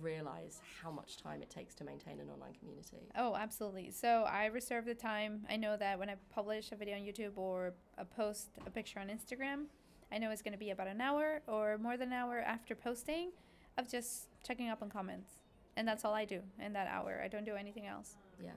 realize 0.00 0.60
how 0.82 0.90
much 0.90 1.16
time 1.16 1.42
it 1.42 1.50
takes 1.50 1.74
to 1.76 1.84
maintain 1.84 2.18
an 2.18 2.28
online 2.30 2.54
community. 2.54 3.08
oh, 3.16 3.36
absolutely. 3.36 3.90
So 3.90 4.24
I 4.28 4.46
reserve 4.46 4.84
the 4.84 4.94
time. 4.94 5.46
I 5.48 5.56
know 5.56 5.76
that 5.76 5.98
when 5.98 6.08
I 6.10 6.16
publish 6.34 6.72
a 6.72 6.76
video 6.76 6.96
on 6.96 7.02
YouTube 7.02 7.36
or 7.36 7.74
a 7.98 8.04
post 8.04 8.48
a 8.66 8.70
picture 8.70 8.98
on 9.00 9.08
Instagram, 9.08 9.66
I 10.10 10.18
know 10.18 10.30
it's 10.30 10.42
going 10.42 10.52
to 10.54 10.58
be 10.58 10.70
about 10.70 10.88
an 10.88 11.00
hour 11.00 11.42
or 11.46 11.78
more 11.78 11.96
than 11.96 12.08
an 12.08 12.14
hour 12.14 12.40
after 12.40 12.74
posting 12.74 13.30
of 13.78 13.88
just 13.88 14.28
checking 14.46 14.68
up 14.68 14.82
on 14.82 14.88
comments. 14.90 15.41
And 15.76 15.86
that's 15.88 16.04
all 16.04 16.14
I 16.14 16.24
do 16.24 16.40
in 16.64 16.72
that 16.74 16.86
hour. 16.88 17.20
I 17.24 17.28
don't 17.28 17.44
do 17.44 17.54
anything 17.54 17.86
else. 17.86 18.16
Yeah. 18.42 18.50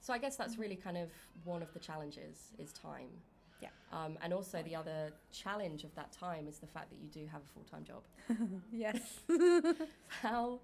So 0.00 0.12
I 0.12 0.18
guess 0.18 0.36
that's 0.36 0.58
really 0.58 0.76
kind 0.76 0.96
of 0.96 1.10
one 1.44 1.62
of 1.62 1.72
the 1.72 1.78
challenges 1.78 2.52
is 2.58 2.72
time. 2.72 3.08
Yeah. 3.60 3.68
Um, 3.92 4.16
and 4.22 4.32
also 4.32 4.62
the 4.62 4.76
other 4.76 5.12
challenge 5.32 5.84
of 5.84 5.94
that 5.94 6.12
time 6.12 6.46
is 6.46 6.58
the 6.58 6.66
fact 6.66 6.90
that 6.90 6.98
you 7.00 7.08
do 7.08 7.28
have 7.30 7.42
a 7.42 7.52
full 7.52 7.64
time 7.64 7.84
job. 7.84 8.02
yes. 8.72 9.20
How 10.08 10.60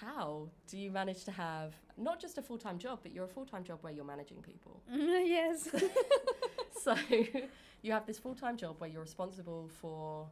how 0.00 0.48
do 0.68 0.78
you 0.78 0.90
manage 0.90 1.24
to 1.24 1.30
have 1.30 1.74
not 1.98 2.18
just 2.18 2.38
a 2.38 2.42
full 2.42 2.56
time 2.56 2.78
job, 2.78 3.00
but 3.02 3.12
you're 3.12 3.26
a 3.26 3.28
full 3.28 3.44
time 3.44 3.62
job 3.62 3.78
where 3.82 3.92
you're 3.92 4.04
managing 4.04 4.40
people? 4.40 4.80
yes. 4.90 5.68
so 6.82 6.96
you 7.82 7.92
have 7.92 8.06
this 8.06 8.18
full 8.18 8.34
time 8.34 8.56
job 8.56 8.76
where 8.78 8.88
you're 8.88 9.02
responsible 9.02 9.68
for 9.80 10.26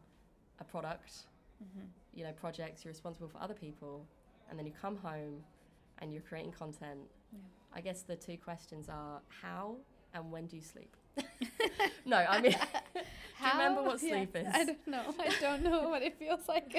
a 0.60 0.64
product, 0.64 1.12
hmm 1.58 1.84
you 2.12 2.24
know, 2.24 2.32
projects, 2.32 2.84
you're 2.84 2.90
responsible 2.90 3.28
for 3.28 3.40
other 3.40 3.54
people, 3.54 4.04
and 4.50 4.58
then 4.58 4.66
you 4.66 4.72
come 4.80 4.96
home 4.96 5.42
and 5.98 6.12
you're 6.12 6.22
creating 6.22 6.52
content. 6.52 7.00
Yeah. 7.32 7.38
I 7.72 7.80
guess 7.80 8.02
the 8.02 8.16
two 8.16 8.36
questions 8.36 8.88
are 8.88 9.20
how 9.28 9.76
and 10.12 10.30
when 10.30 10.46
do 10.46 10.56
you 10.56 10.62
sleep? 10.62 10.94
no, 12.04 12.16
I 12.16 12.40
mean, 12.40 12.52
How? 12.52 12.66
Do 12.94 13.46
you 13.46 13.52
remember 13.52 13.82
what 13.82 14.02
Yeah, 14.02 14.10
sleep 14.10 14.36
is? 14.36 14.46
I 14.52 14.64
don't 14.64 14.86
know. 14.86 15.14
I 15.18 15.34
don't 15.40 15.62
know 15.62 15.88
what 15.88 16.02
it 16.02 16.18
feels 16.18 16.40
like. 16.48 16.74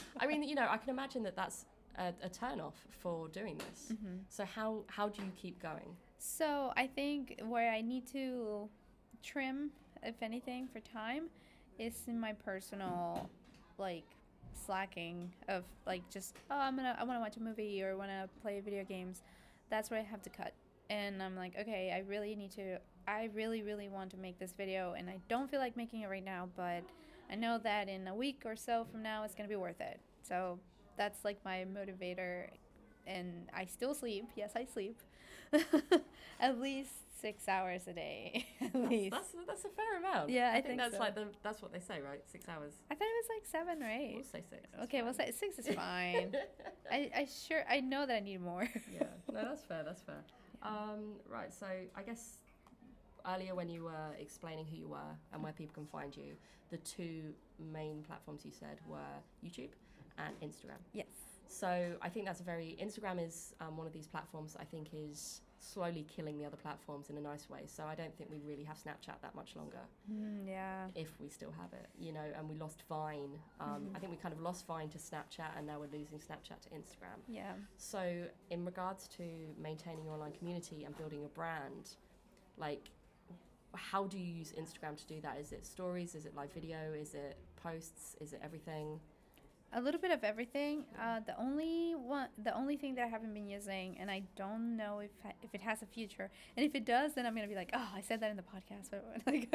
I 0.20 0.26
mean, 0.26 0.42
you 0.42 0.54
know, 0.54 0.66
I 0.68 0.76
can 0.76 0.90
imagine 0.90 1.22
that 1.24 1.36
that's 1.36 1.64
a, 1.96 2.12
a 2.22 2.28
turn 2.28 2.60
off 2.60 2.74
for 3.00 3.28
doing 3.28 3.58
this. 3.58 3.92
Mhm. 3.92 4.20
So 4.28 4.44
how 4.44 4.84
how 4.88 5.08
do 5.08 5.22
you 5.22 5.30
keep 5.36 5.60
going? 5.62 5.96
So 6.18 6.72
I 6.76 6.86
think 6.86 7.40
where 7.44 7.70
I 7.72 7.80
need 7.80 8.06
to 8.08 8.68
trim, 9.22 9.70
if 10.02 10.22
anything, 10.22 10.68
for 10.72 10.80
time, 10.80 11.28
is 11.78 11.94
in 12.06 12.18
my 12.18 12.32
personal, 12.32 13.28
like, 13.78 14.04
slacking 14.54 15.32
of 15.48 15.64
like 15.86 16.08
just 16.10 16.36
oh 16.50 16.58
I'm 16.58 16.76
gonna 16.76 16.96
I 16.98 17.04
want 17.04 17.16
to 17.16 17.20
watch 17.20 17.36
a 17.36 17.40
movie 17.40 17.82
or 17.82 17.96
want 17.96 18.10
to 18.10 18.28
play 18.40 18.60
video 18.60 18.84
games. 18.84 19.22
That's 19.70 19.90
where 19.90 20.00
I 20.00 20.02
have 20.02 20.22
to 20.22 20.30
cut. 20.30 20.52
And 20.90 21.22
I'm 21.22 21.36
like, 21.36 21.54
okay, 21.58 21.92
I 21.94 22.00
really 22.08 22.34
need 22.34 22.50
to. 22.52 22.78
I 23.08 23.30
really, 23.34 23.62
really 23.62 23.88
want 23.88 24.10
to 24.10 24.16
make 24.16 24.38
this 24.38 24.52
video, 24.52 24.94
and 24.96 25.08
I 25.08 25.18
don't 25.28 25.50
feel 25.50 25.58
like 25.58 25.76
making 25.76 26.02
it 26.02 26.08
right 26.08 26.24
now, 26.24 26.48
but 26.56 26.82
I 27.30 27.34
know 27.34 27.58
that 27.62 27.88
in 27.88 28.06
a 28.06 28.14
week 28.14 28.42
or 28.44 28.54
so 28.54 28.86
from 28.90 29.02
now, 29.02 29.24
it's 29.24 29.34
gonna 29.34 29.48
be 29.48 29.56
worth 29.56 29.80
it. 29.80 29.98
So 30.22 30.58
that's 30.96 31.24
like 31.24 31.38
my 31.44 31.64
motivator, 31.74 32.48
and 33.06 33.48
I 33.54 33.64
still 33.64 33.94
sleep. 33.94 34.26
Yes, 34.36 34.52
I 34.54 34.66
sleep. 34.66 35.00
At 36.40 36.60
least 36.60 36.90
six 37.20 37.46
hours 37.48 37.86
a 37.86 37.92
day. 37.92 38.46
At 38.60 38.74
least. 38.74 39.12
That's 39.12 39.28
that's 39.46 39.64
a 39.64 39.68
fair 39.68 39.98
amount. 39.98 40.30
Yeah, 40.30 40.50
I 40.50 40.54
think, 40.54 40.66
think 40.66 40.78
that's 40.78 40.94
so. 40.94 41.00
like 41.00 41.14
the 41.14 41.26
that's 41.42 41.62
what 41.62 41.72
they 41.72 41.78
say, 41.80 42.00
right? 42.00 42.20
Six 42.26 42.48
hours. 42.48 42.74
I 42.90 42.94
thought 42.94 43.04
it 43.04 43.24
was 43.24 43.30
like 43.36 43.46
seven 43.46 43.82
or 43.82 43.88
eight. 43.90 44.14
We'll 44.16 44.24
say 44.24 44.42
six. 44.48 44.66
that's 44.72 44.84
Okay, 44.84 45.02
we'll 45.02 45.14
say 45.14 45.30
six 45.30 45.58
is 45.58 45.74
fine. 45.76 46.34
I, 46.90 47.10
I 47.16 47.26
sure 47.46 47.62
I 47.70 47.80
know 47.80 48.06
that 48.06 48.16
I 48.16 48.20
need 48.20 48.40
more. 48.40 48.68
yeah, 48.92 49.04
no, 49.32 49.42
that's 49.44 49.62
fair. 49.64 49.82
That's 49.84 50.02
fair. 50.02 50.22
Um, 50.62 51.14
right. 51.28 51.52
So 51.52 51.66
I 51.96 52.02
guess 52.02 52.38
earlier 53.28 53.54
when 53.54 53.68
you 53.68 53.84
were 53.84 54.14
explaining 54.18 54.66
who 54.66 54.76
you 54.76 54.88
were 54.88 55.14
and 55.32 55.42
where 55.42 55.52
people 55.52 55.74
can 55.74 55.86
find 55.86 56.16
you, 56.16 56.34
the 56.70 56.78
two 56.78 57.32
main 57.72 58.02
platforms 58.02 58.44
you 58.44 58.50
said 58.52 58.78
were 58.88 58.98
YouTube 59.44 59.70
and 60.18 60.34
Instagram. 60.40 60.78
yes. 60.92 61.06
So 61.46 61.96
I 62.00 62.08
think 62.08 62.26
that's 62.26 62.40
a 62.40 62.44
very 62.44 62.76
Instagram 62.82 63.24
is 63.24 63.54
um, 63.60 63.76
one 63.76 63.86
of 63.86 63.92
these 63.92 64.06
platforms 64.06 64.56
I 64.58 64.64
think 64.64 64.88
is 64.92 65.42
slowly 65.64 66.04
killing 66.14 66.36
the 66.38 66.44
other 66.44 66.56
platforms 66.56 67.08
in 67.08 67.16
a 67.16 67.20
nice 67.20 67.48
way. 67.48 67.60
So 67.66 67.84
I 67.84 67.94
don't 67.94 68.12
think 68.16 68.30
we 68.30 68.40
really 68.44 68.64
have 68.64 68.76
Snapchat 68.78 69.20
that 69.22 69.34
much 69.36 69.54
longer, 69.54 69.78
Mm, 70.10 70.44
yeah. 70.44 70.88
if 70.96 71.20
we 71.20 71.28
still 71.28 71.52
have 71.52 71.72
it, 71.72 71.86
you 71.96 72.12
know. 72.12 72.24
And 72.36 72.48
we 72.48 72.56
lost 72.56 72.82
Vine. 72.88 73.38
Um, 73.60 73.86
Mhm. 73.86 73.96
I 73.96 74.00
think 74.00 74.10
we 74.10 74.18
kind 74.18 74.34
of 74.34 74.40
lost 74.40 74.66
Vine 74.66 74.88
to 74.90 74.98
Snapchat, 74.98 75.56
and 75.56 75.64
now 75.64 75.78
we're 75.78 75.86
losing 75.98 76.18
Snapchat 76.18 76.60
to 76.62 76.70
Instagram. 76.70 77.20
Yeah. 77.28 77.54
So, 77.76 78.28
in 78.50 78.64
regards 78.64 79.06
to 79.18 79.54
maintaining 79.56 80.04
your 80.04 80.14
online 80.14 80.32
community 80.32 80.82
and 80.82 80.96
building 80.96 81.24
a 81.24 81.28
brand, 81.28 81.94
like, 82.56 82.90
how 83.74 84.06
do 84.08 84.18
you 84.18 84.34
use 84.34 84.52
Instagram 84.52 84.96
to 84.96 85.06
do 85.06 85.20
that? 85.20 85.38
Is 85.38 85.52
it 85.52 85.64
stories? 85.64 86.14
Is 86.16 86.26
it 86.26 86.34
live 86.34 86.52
video? 86.52 86.92
Is 86.92 87.14
it 87.14 87.36
posts? 87.54 88.16
Is 88.20 88.32
it 88.32 88.40
everything? 88.42 89.00
A 89.74 89.80
little 89.80 90.00
bit 90.00 90.10
of 90.10 90.22
everything. 90.22 90.84
Uh, 91.00 91.20
the 91.26 91.38
only 91.40 91.94
one, 91.96 92.28
the 92.42 92.54
only 92.54 92.76
thing 92.76 92.94
that 92.96 93.04
I 93.04 93.08
haven't 93.08 93.32
been 93.32 93.48
using, 93.48 93.96
and 93.98 94.10
I 94.10 94.22
don't 94.36 94.76
know 94.76 94.98
if 95.00 95.10
if 95.42 95.54
it 95.54 95.62
has 95.62 95.80
a 95.82 95.86
future, 95.86 96.30
and 96.56 96.66
if 96.66 96.74
it 96.74 96.84
does, 96.84 97.14
then 97.14 97.24
I'm 97.26 97.34
gonna 97.34 97.48
be 97.48 97.54
like, 97.54 97.70
oh, 97.72 97.88
I 97.94 98.02
said 98.02 98.20
that 98.20 98.30
in 98.30 98.36
the 98.36 98.42
podcast, 98.42 98.90
but 98.90 99.02
like, 99.26 99.48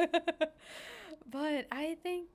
but 1.30 1.66
I 1.70 1.96
think 2.02 2.28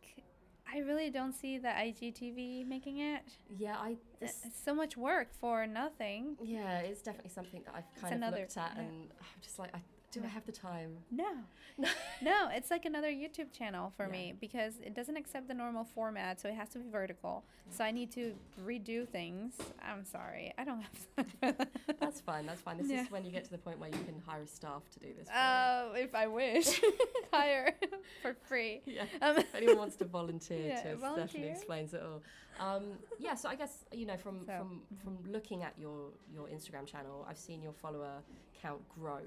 I 0.74 0.80
really 0.80 1.10
don't 1.10 1.34
see 1.34 1.58
the 1.58 1.68
IGTV 1.68 2.66
making 2.66 3.00
it. 3.00 3.24
Yeah, 3.50 3.75
I. 3.78 3.98
It's 4.22 4.38
This, 4.42 4.54
so 4.63 4.74
much 4.74 4.96
work 4.96 5.28
for 5.42 5.68
nothing. 5.68 6.38
yeah, 6.42 6.80
it's 6.80 7.02
definitely 7.02 7.32
something 7.32 7.62
that 7.66 7.75
I've 7.75 8.02
kind 8.02 8.13
of 8.13 8.18
another- 8.18 8.38
looked 8.40 8.58
at, 8.58 8.72
yeah. 8.75 8.82
and 8.82 9.10
I'm 9.20 9.42
just 9.42 9.60
like, 9.60 9.75
I, 9.75 9.82
do 10.13 10.22
I 10.24 10.27
have 10.27 10.46
the 10.46 10.51
time? 10.51 10.91
No. 11.12 11.32
No. 11.77 11.89
no, 12.22 12.50
it's 12.51 12.70
like 12.70 12.86
another 12.86 13.08
YouTube 13.10 13.51
channel 13.51 13.91
for 13.98 14.05
Yeah. 14.05 14.12
me 14.12 14.34
because 14.39 14.74
it 14.86 14.93
doesn't 14.93 15.17
accept 15.17 15.48
the 15.48 15.53
normal 15.53 15.84
format, 15.84 16.39
so 16.39 16.48
it 16.48 16.53
has 16.55 16.70
to 16.70 16.79
be 16.79 16.89
vertical. 16.89 17.43
So 17.72 17.84
I 17.84 17.91
need 17.91 18.12
to 18.12 18.34
redo 18.63 19.08
things. 19.08 19.55
I'm 19.82 20.05
sorry. 20.05 20.53
I 20.58 20.63
don't 20.63 20.82
have 20.82 20.98
time. 21.41 21.67
That's 22.00 22.22
fine. 22.22 22.46
That's 22.46 22.62
fine. 22.62 22.77
This 22.77 22.89
Yeah. 22.89 23.01
is 23.01 23.12
when 23.12 23.25
you 23.25 23.32
get 23.32 23.43
to 23.46 23.51
the 23.51 23.58
point 23.58 23.79
where 23.79 23.89
you 23.89 24.03
can 24.05 24.22
hire 24.25 24.46
staff 24.46 24.84
to 24.93 25.00
do 25.00 25.08
this. 25.17 25.27
You. 25.27 25.36
Uh, 25.39 25.89
if 25.96 26.13
I 26.13 26.27
wish. 26.27 26.79
Hire 27.34 27.74
for 28.22 28.36
free. 28.48 28.82
yeah. 28.86 29.05
Um, 29.22 29.38
if 29.38 29.53
anyone 29.55 29.77
wants 29.77 29.96
to 29.98 30.05
volunteer 30.05 30.67
Yeah, 30.67 30.82
to, 30.84 30.89
it 30.91 31.01
definitely 31.01 31.50
explains 31.50 31.93
it 31.96 32.01
all. 32.03 32.22
Um, 32.60 32.84
yeah, 33.17 33.34
so 33.34 33.50
I 33.50 33.55
guess 33.55 33.84
you 33.91 34.05
know 34.05 34.15
from 34.17 34.46
So, 34.46 34.53
from 34.60 34.82
from 35.03 35.17
looking 35.32 35.63
at 35.63 35.74
your 35.79 36.12
your 36.32 36.46
Instagram 36.50 36.86
channel, 36.86 37.25
I've 37.27 37.39
seen 37.39 37.63
your 37.63 37.74
follower 37.74 38.22
count 38.62 38.88
grow. 38.89 39.22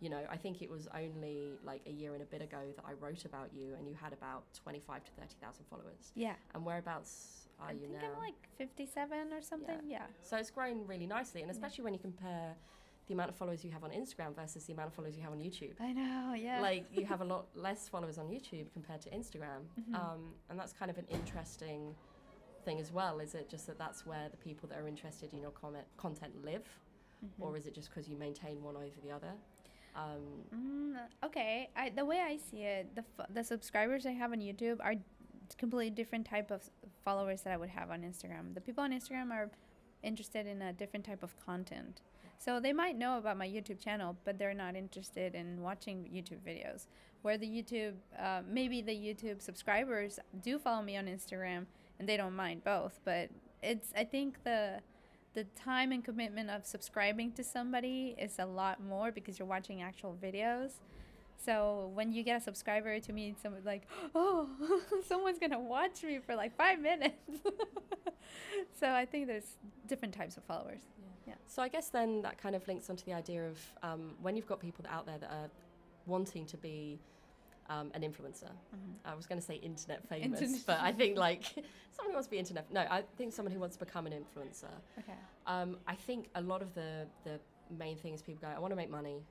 You 0.00 0.08
know, 0.08 0.20
I 0.30 0.36
think 0.36 0.62
it 0.62 0.70
was 0.70 0.88
only 0.94 1.58
like 1.64 1.82
a 1.86 1.90
year 1.90 2.14
and 2.14 2.22
a 2.22 2.26
bit 2.26 2.40
ago 2.40 2.58
that 2.76 2.84
I 2.86 2.92
wrote 2.94 3.24
about 3.26 3.50
you, 3.54 3.74
and 3.78 3.86
you 3.86 3.94
had 3.94 4.12
about 4.12 4.44
twenty 4.54 4.80
five 4.80 5.04
to 5.04 5.10
thirty 5.12 5.34
thousand 5.42 5.66
followers. 5.68 6.12
yeah. 6.14 6.34
And 6.54 6.64
whereabouts 6.64 7.48
are 7.60 7.68
I 7.68 7.72
you 7.72 7.86
now? 7.88 7.98
I 7.98 8.00
think 8.00 8.12
I'm 8.14 8.20
like 8.20 8.48
57 8.56 9.32
or 9.34 9.42
something. 9.42 9.80
Yeah. 9.86 10.06
So 10.22 10.38
it's 10.38 10.50
grown 10.50 10.86
really 10.86 11.06
nicely, 11.06 11.42
and 11.42 11.48
Yeah. 11.50 11.52
especially 11.52 11.84
when 11.84 11.92
you 11.92 12.00
compare 12.00 12.54
the 13.08 13.12
amount 13.14 13.28
of 13.28 13.36
followers 13.36 13.62
you 13.64 13.70
have 13.72 13.84
on 13.84 13.90
Instagram 13.90 14.34
versus 14.34 14.64
the 14.64 14.72
amount 14.72 14.88
of 14.88 14.94
followers 14.94 15.16
you 15.16 15.22
have 15.22 15.32
on 15.32 15.40
YouTube. 15.40 15.74
I 15.80 15.92
know. 15.92 16.32
Yeah. 16.34 16.60
Like 16.62 16.86
you 16.96 17.04
have 17.04 17.20
a 17.20 17.24
lot 17.24 17.46
less 17.54 17.86
followers 17.88 18.16
on 18.16 18.28
YouTube 18.28 18.72
compared 18.72 19.02
to 19.02 19.10
Instagram, 19.10 19.62
Mhm. 19.78 19.94
um, 19.94 20.32
and 20.48 20.58
that's 20.58 20.72
kind 20.72 20.90
of 20.90 20.96
an 20.96 21.06
interesting 21.10 21.94
thing 22.64 22.78
as 22.80 22.90
well. 22.90 23.20
Is 23.20 23.34
it 23.34 23.50
just 23.50 23.66
that 23.66 23.76
that's 23.76 24.06
where 24.06 24.30
the 24.30 24.36
people 24.38 24.66
that 24.70 24.78
are 24.78 24.88
interested 24.88 25.32
in 25.34 25.40
your 25.40 25.50
comment 25.50 25.86
content 25.98 26.42
live, 26.42 26.66
Mhm. 27.22 27.28
or 27.44 27.56
is 27.58 27.66
it 27.66 27.74
just 27.74 27.90
because 27.90 28.08
you 28.08 28.16
maintain 28.16 28.62
one 28.62 28.76
over 28.76 28.98
the 29.02 29.10
other? 29.10 29.34
Um, 30.00 30.40
Mm, 30.54 30.96
okay. 31.24 31.70
I, 31.76 31.90
the 31.90 32.04
way 32.04 32.20
I 32.20 32.36
see 32.36 32.62
it, 32.62 32.94
the 32.94 33.04
f- 33.18 33.26
the 33.32 33.44
subscribers 33.44 34.04
I 34.06 34.10
have 34.10 34.32
on 34.32 34.40
YouTube 34.40 34.78
are 34.80 34.94
completely 35.58 35.90
different 35.90 36.26
type 36.26 36.50
of 36.50 36.68
followers 37.04 37.42
that 37.42 37.52
I 37.52 37.56
would 37.56 37.70
have 37.70 37.90
on 37.90 38.02
Instagram. 38.02 38.54
The 38.54 38.60
people 38.60 38.82
on 38.84 38.92
Instagram 38.92 39.30
are 39.30 39.50
interested 40.02 40.46
in 40.46 40.62
a 40.62 40.72
different 40.72 41.04
type 41.04 41.22
of 41.22 41.34
content. 41.44 42.00
So 42.38 42.58
they 42.58 42.72
might 42.72 42.96
know 42.96 43.18
about 43.18 43.36
my 43.36 43.46
YouTube 43.46 43.80
channel, 43.80 44.16
but 44.24 44.38
they're 44.38 44.54
not 44.54 44.74
interested 44.74 45.34
in 45.34 45.60
watching 45.60 46.08
YouTube 46.12 46.40
videos. 46.40 46.86
Where 47.22 47.36
the 47.36 47.46
YouTube, 47.46 47.94
uh, 48.18 48.40
maybe 48.48 48.80
the 48.80 48.92
YouTube 48.94 49.42
subscribers 49.42 50.18
do 50.42 50.58
follow 50.58 50.82
me 50.82 50.96
on 50.96 51.06
Instagram 51.06 51.66
and 51.98 52.08
they 52.08 52.16
don't 52.16 52.34
mind 52.34 52.64
both, 52.64 52.98
but 53.04 53.28
it's 53.62 53.92
I 53.94 54.04
think 54.04 54.42
the 54.42 54.80
the 55.34 55.44
time 55.54 55.92
and 55.92 56.04
commitment 56.04 56.50
of 56.50 56.66
subscribing 56.66 57.32
to 57.32 57.44
somebody 57.44 58.16
is 58.18 58.38
a 58.38 58.46
lot 58.46 58.82
more 58.82 59.12
because 59.12 59.38
you're 59.38 59.48
watching 59.48 59.82
actual 59.82 60.16
videos. 60.22 60.72
So 61.36 61.90
when 61.94 62.12
you 62.12 62.22
get 62.22 62.40
a 62.40 62.44
subscriber 62.44 63.00
to 63.00 63.12
me, 63.12 63.34
someone's 63.42 63.64
like, 63.64 63.82
"Oh, 64.14 64.48
someone's 65.06 65.38
gonna 65.38 65.60
watch 65.60 66.02
me 66.02 66.18
for 66.18 66.34
like 66.34 66.56
five 66.56 66.80
minutes." 66.80 67.38
so 68.78 68.90
I 68.90 69.06
think 69.06 69.26
there's 69.26 69.56
different 69.86 70.14
types 70.14 70.36
of 70.36 70.44
followers. 70.44 70.82
Yeah. 71.26 71.34
So 71.46 71.62
I 71.62 71.68
guess 71.68 71.88
then 71.88 72.22
that 72.22 72.38
kind 72.38 72.54
of 72.54 72.66
links 72.66 72.90
onto 72.90 73.04
the 73.04 73.12
idea 73.12 73.46
of 73.46 73.58
um, 73.82 74.14
when 74.20 74.36
you've 74.36 74.48
got 74.48 74.60
people 74.60 74.84
out 74.88 75.06
there 75.06 75.18
that 75.18 75.30
are 75.30 75.50
wanting 76.06 76.44
to 76.46 76.56
be 76.56 76.98
um, 77.70 77.90
an 77.94 78.02
influencer. 78.02 78.50
I 79.04 79.14
was 79.14 79.26
going 79.26 79.40
to 79.40 79.46
say 79.46 79.54
internet 79.54 80.06
famous, 80.08 80.40
Internet 80.42 80.66
but 80.66 80.80
I 80.80 80.92
think 80.92 81.16
like 81.16 81.44
someone 81.92 82.10
who 82.10 82.14
wants 82.14 82.26
to 82.26 82.30
be 82.32 82.38
internet. 82.38 82.70
No, 82.72 82.80
I 82.80 83.02
think 83.16 83.32
someone 83.32 83.52
who 83.54 83.60
wants 83.60 83.76
to 83.76 83.84
become 83.86 84.06
an 84.06 84.12
influencer. 84.12 84.74
Okay. 84.98 85.18
Um, 85.46 85.78
I 85.86 85.94
think 85.94 86.28
a 86.34 86.42
lot 86.42 86.60
of 86.60 86.74
the 86.74 87.06
the 87.24 87.38
main 87.78 87.96
things 87.96 88.20
people 88.20 88.40
go, 88.42 88.48
I 88.54 88.58
want 88.58 88.72
to 88.72 88.76
make 88.76 88.90
money. 88.90 89.22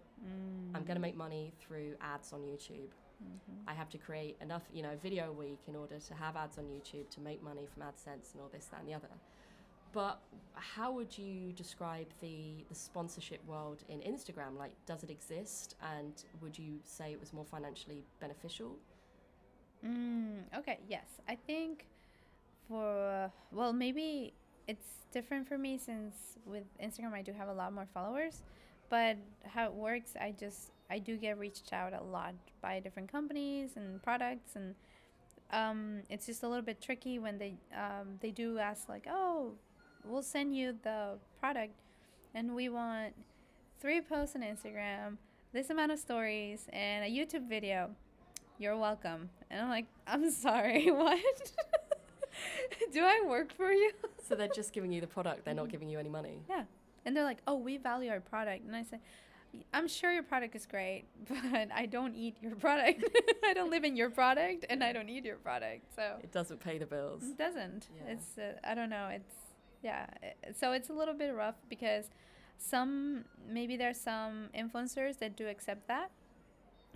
I'm 0.76 0.84
going 0.84 0.96
to 0.96 1.02
make 1.02 1.16
money 1.16 1.54
through 1.62 1.96
ads 2.02 2.34
on 2.34 2.42
YouTube. 2.42 2.92
Mhm. 3.24 3.56
I 3.68 3.74
have 3.74 3.90
to 3.90 3.98
create 3.98 4.36
enough, 4.42 4.64
you 4.74 4.82
know, 4.84 4.96
video 5.02 5.30
a 5.30 5.34
week 5.34 5.60
in 5.68 5.76
order 5.76 5.98
to 6.00 6.14
have 6.14 6.36
ads 6.38 6.58
on 6.58 6.66
YouTube 6.66 7.10
to 7.16 7.20
make 7.22 7.42
money 7.44 7.66
from 7.74 7.84
AdSense 7.84 8.34
and 8.34 8.42
all 8.42 8.50
this, 8.52 8.66
that, 8.72 8.80
and 8.82 8.88
the 8.90 8.94
other. 8.94 9.10
But 9.92 10.20
how 10.54 10.92
would 10.92 11.18
you 11.18 11.54
describe 11.54 12.08
the 12.22 12.66
the 12.70 12.76
sponsorship 12.76 13.46
world 13.48 13.84
in 13.90 14.00
Instagram? 14.00 14.58
Like, 14.58 14.74
does 14.86 15.04
it 15.04 15.10
exist? 15.10 15.76
And 15.82 16.14
would 16.42 16.58
you 16.58 16.80
say 16.84 17.12
it 17.12 17.20
was 17.20 17.34
more 17.34 17.46
financially 17.46 18.04
beneficial? 18.20 18.78
Mm, 19.86 20.42
okay, 20.58 20.80
yes. 20.88 21.06
I 21.28 21.36
think 21.36 21.86
for, 22.68 23.32
well, 23.52 23.74
maybe 23.74 24.34
it's 24.68 25.06
different 25.12 25.48
for 25.48 25.58
me 25.58 25.78
since 25.78 26.38
with 26.46 26.66
Instagram 26.84 27.14
I 27.14 27.22
do 27.22 27.34
have 27.34 27.48
a 27.48 27.54
lot 27.54 27.74
more 27.74 27.88
followers. 27.94 28.44
But 28.90 29.18
how 29.46 29.66
it 29.66 29.74
works, 29.74 30.14
I 30.20 30.34
just, 30.38 30.72
I 30.90 30.98
do 31.00 31.16
get 31.16 31.38
reached 31.38 31.74
out 31.74 31.94
a 31.94 32.04
lot 32.04 32.34
by 32.62 32.80
different 32.80 33.12
companies 33.12 33.72
and 33.76 34.02
products. 34.02 34.56
And 34.56 34.76
um, 35.52 36.02
it's 36.10 36.26
just 36.26 36.44
a 36.44 36.48
little 36.48 36.66
bit 36.66 36.82
tricky 36.82 37.20
when 37.20 37.38
they, 37.38 37.54
um, 37.76 38.18
they 38.20 38.32
do 38.32 38.58
ask, 38.58 38.90
like, 38.90 39.06
oh, 39.10 39.54
we'll 40.06 40.24
send 40.24 40.56
you 40.56 40.76
the 40.84 41.18
product 41.40 41.74
and 42.34 42.56
we 42.56 42.70
want 42.70 43.14
three 43.80 44.02
posts 44.02 44.36
on 44.36 44.42
Instagram, 44.42 45.18
this 45.54 45.70
amount 45.70 45.92
of 45.92 46.00
stories, 46.00 46.68
and 46.72 47.06
a 47.06 47.10
YouTube 47.10 47.48
video 47.50 47.90
you're 48.60 48.78
welcome. 48.78 49.30
And 49.50 49.62
I'm 49.62 49.70
like, 49.70 49.86
I'm 50.06 50.30
sorry, 50.30 50.92
what? 50.92 51.20
Do 52.94 53.04
I 53.04 53.24
work 53.26 53.54
for 53.54 53.72
you? 53.72 53.92
So 54.28 54.36
they're 54.36 54.48
just 54.48 54.74
giving 54.74 54.92
you 54.92 55.02
the 55.02 55.08
product; 55.08 55.44
they're 55.44 55.56
not 55.56 55.70
giving 55.70 55.90
you 55.90 55.98
any 55.98 56.10
money. 56.10 56.44
Yeah. 56.48 56.66
And 57.04 57.18
they're 57.18 57.24
like, 57.24 57.40
oh, 57.48 57.56
we 57.56 57.78
value 57.78 58.12
our 58.12 58.20
product. 58.20 58.64
And 58.64 58.76
I 58.76 58.84
say, 58.84 59.00
I'm 59.74 59.88
sure 59.88 60.12
your 60.12 60.22
product 60.22 60.56
is 60.56 60.68
great, 60.68 61.06
but 61.28 61.72
I 61.74 61.88
don't 61.88 62.14
eat 62.14 62.36
your 62.40 62.56
product. 62.56 63.04
I 63.44 63.54
don't 63.56 63.72
live 63.72 63.84
in 63.84 63.96
your 63.96 64.12
product, 64.12 64.68
and 64.70 64.84
I 64.84 64.94
don't 64.94 65.10
eat 65.10 65.26
your 65.26 65.38
product. 65.38 65.96
So 65.96 66.18
It 66.22 66.32
doesn't 66.32 66.60
pay 66.60 66.78
the 66.78 66.86
bills. 66.86 67.24
it 67.24 67.40
doesn't. 67.40 67.88
Yeah. 67.98 68.12
It's, 68.14 68.38
uh, 68.38 68.60
I 68.64 68.76
don't 68.76 68.92
know. 68.92 69.08
It's, 69.08 69.34
yeah. 69.82 70.08
So 70.56 70.74
it's 70.74 70.90
a 70.90 70.94
little 70.94 71.14
bit 71.14 71.34
rough 71.34 71.56
because 71.70 72.06
some, 72.58 73.26
maybe 73.50 73.78
there's 73.78 74.00
some 74.00 74.50
influencers 74.58 75.20
that 75.20 75.36
do 75.36 75.48
accept 75.48 75.88
that. 75.88 76.12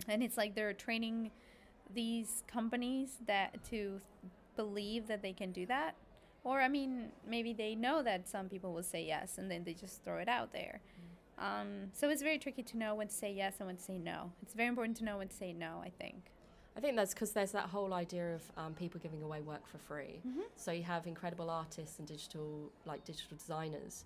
And 0.08 0.22
it's 0.22 0.36
like 0.36 0.54
they're 0.54 0.72
training 0.72 1.30
these 1.92 2.42
companies 2.46 3.18
that 3.26 3.62
to 3.70 4.00
believe 4.56 5.06
that 5.08 5.22
they 5.22 5.32
can 5.32 5.52
do 5.52 5.66
that. 5.66 5.94
Or, 6.42 6.60
I 6.60 6.68
mean, 6.68 7.06
maybe 7.26 7.54
they 7.54 7.74
know 7.74 8.02
that 8.02 8.28
some 8.28 8.48
people 8.48 8.74
will 8.74 8.82
say 8.82 9.04
yes 9.04 9.38
and 9.38 9.50
then 9.50 9.64
they 9.64 9.72
just 9.72 10.04
throw 10.04 10.18
it 10.18 10.28
out 10.28 10.52
there. 10.52 10.80
Um, 11.38 11.90
so 11.92 12.10
it's 12.10 12.22
very 12.22 12.38
tricky 12.38 12.62
to 12.62 12.76
know 12.76 12.94
when 12.94 13.08
to 13.08 13.14
say 13.14 13.32
yes 13.32 13.54
and 13.58 13.66
when 13.66 13.76
to 13.76 13.82
say 13.82 13.98
no. 13.98 14.32
It's 14.42 14.54
very 14.54 14.68
important 14.68 14.98
to 14.98 15.04
know 15.04 15.18
when 15.18 15.28
to 15.28 15.34
say 15.34 15.52
no, 15.52 15.80
I 15.82 15.90
think. 15.98 16.30
I 16.76 16.80
think 16.80 16.96
that's 16.96 17.14
because 17.14 17.32
there's 17.32 17.52
that 17.52 17.66
whole 17.66 17.94
idea 17.94 18.34
of 18.34 18.42
um, 18.56 18.74
people 18.74 19.00
giving 19.00 19.22
away 19.22 19.40
work 19.40 19.66
for 19.66 19.78
free. 19.78 20.20
Mm-hmm. 20.26 20.40
So 20.56 20.72
you 20.72 20.82
have 20.82 21.06
incredible 21.06 21.48
artists 21.48 21.98
and 21.98 22.08
digital, 22.08 22.72
like 22.84 23.04
digital 23.04 23.36
designers, 23.36 24.04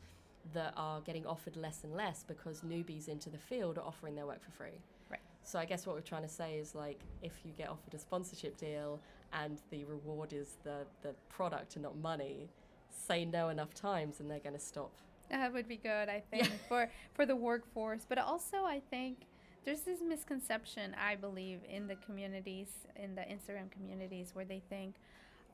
that 0.55 0.73
are 0.77 1.01
getting 1.01 1.27
offered 1.27 1.57
less 1.57 1.85
and 1.85 1.95
less 1.95 2.25
because 2.27 2.61
newbies 2.61 3.09
into 3.09 3.31
the 3.31 3.39
field 3.39 3.79
are 3.79 3.85
offering 3.85 4.15
their 4.15 4.27
work 4.27 4.43
for 4.43 4.51
free. 4.51 4.81
Right. 5.11 5.21
So 5.43 5.59
I 5.59 5.65
guess 5.65 5.87
what 5.87 5.97
we're 5.97 6.03
trying 6.03 6.23
to 6.23 6.29
say 6.29 6.57
is 6.57 6.75
like, 6.75 7.01
if 7.23 7.33
you 7.45 7.53
get 7.57 7.69
offered 7.69 7.95
a 7.95 7.99
sponsorship 7.99 8.57
deal 8.59 9.01
and 9.33 9.61
the 9.71 9.85
reward 9.85 10.33
is 10.33 10.57
the 10.63 10.87
the 11.03 11.15
product 11.29 11.77
and 11.77 11.83
not 11.83 11.97
money, 11.97 12.49
say 12.91 13.25
no 13.25 13.49
enough 13.49 13.75
times 13.75 14.21
and 14.21 14.31
they're 14.31 14.41
going 14.41 14.55
to 14.55 14.61
stop. 14.61 14.93
That 15.31 15.53
would 15.53 15.69
be 15.69 15.77
good, 15.77 16.09
I 16.09 16.23
think, 16.31 16.51
for 16.69 16.91
for 17.13 17.27
the 17.27 17.37
workforce. 17.37 18.07
But 18.09 18.19
also, 18.19 18.59
I 18.59 18.81
think 18.91 19.27
there's 19.69 19.83
this 19.83 20.01
misconception, 20.01 20.97
I 20.99 21.15
believe, 21.15 21.61
in 21.69 21.87
the 21.87 21.97
communities, 21.97 22.69
in 22.97 23.15
the 23.15 23.21
Instagram 23.21 23.71
communities, 23.71 24.31
where 24.33 24.47
they 24.47 24.63
think 24.71 24.95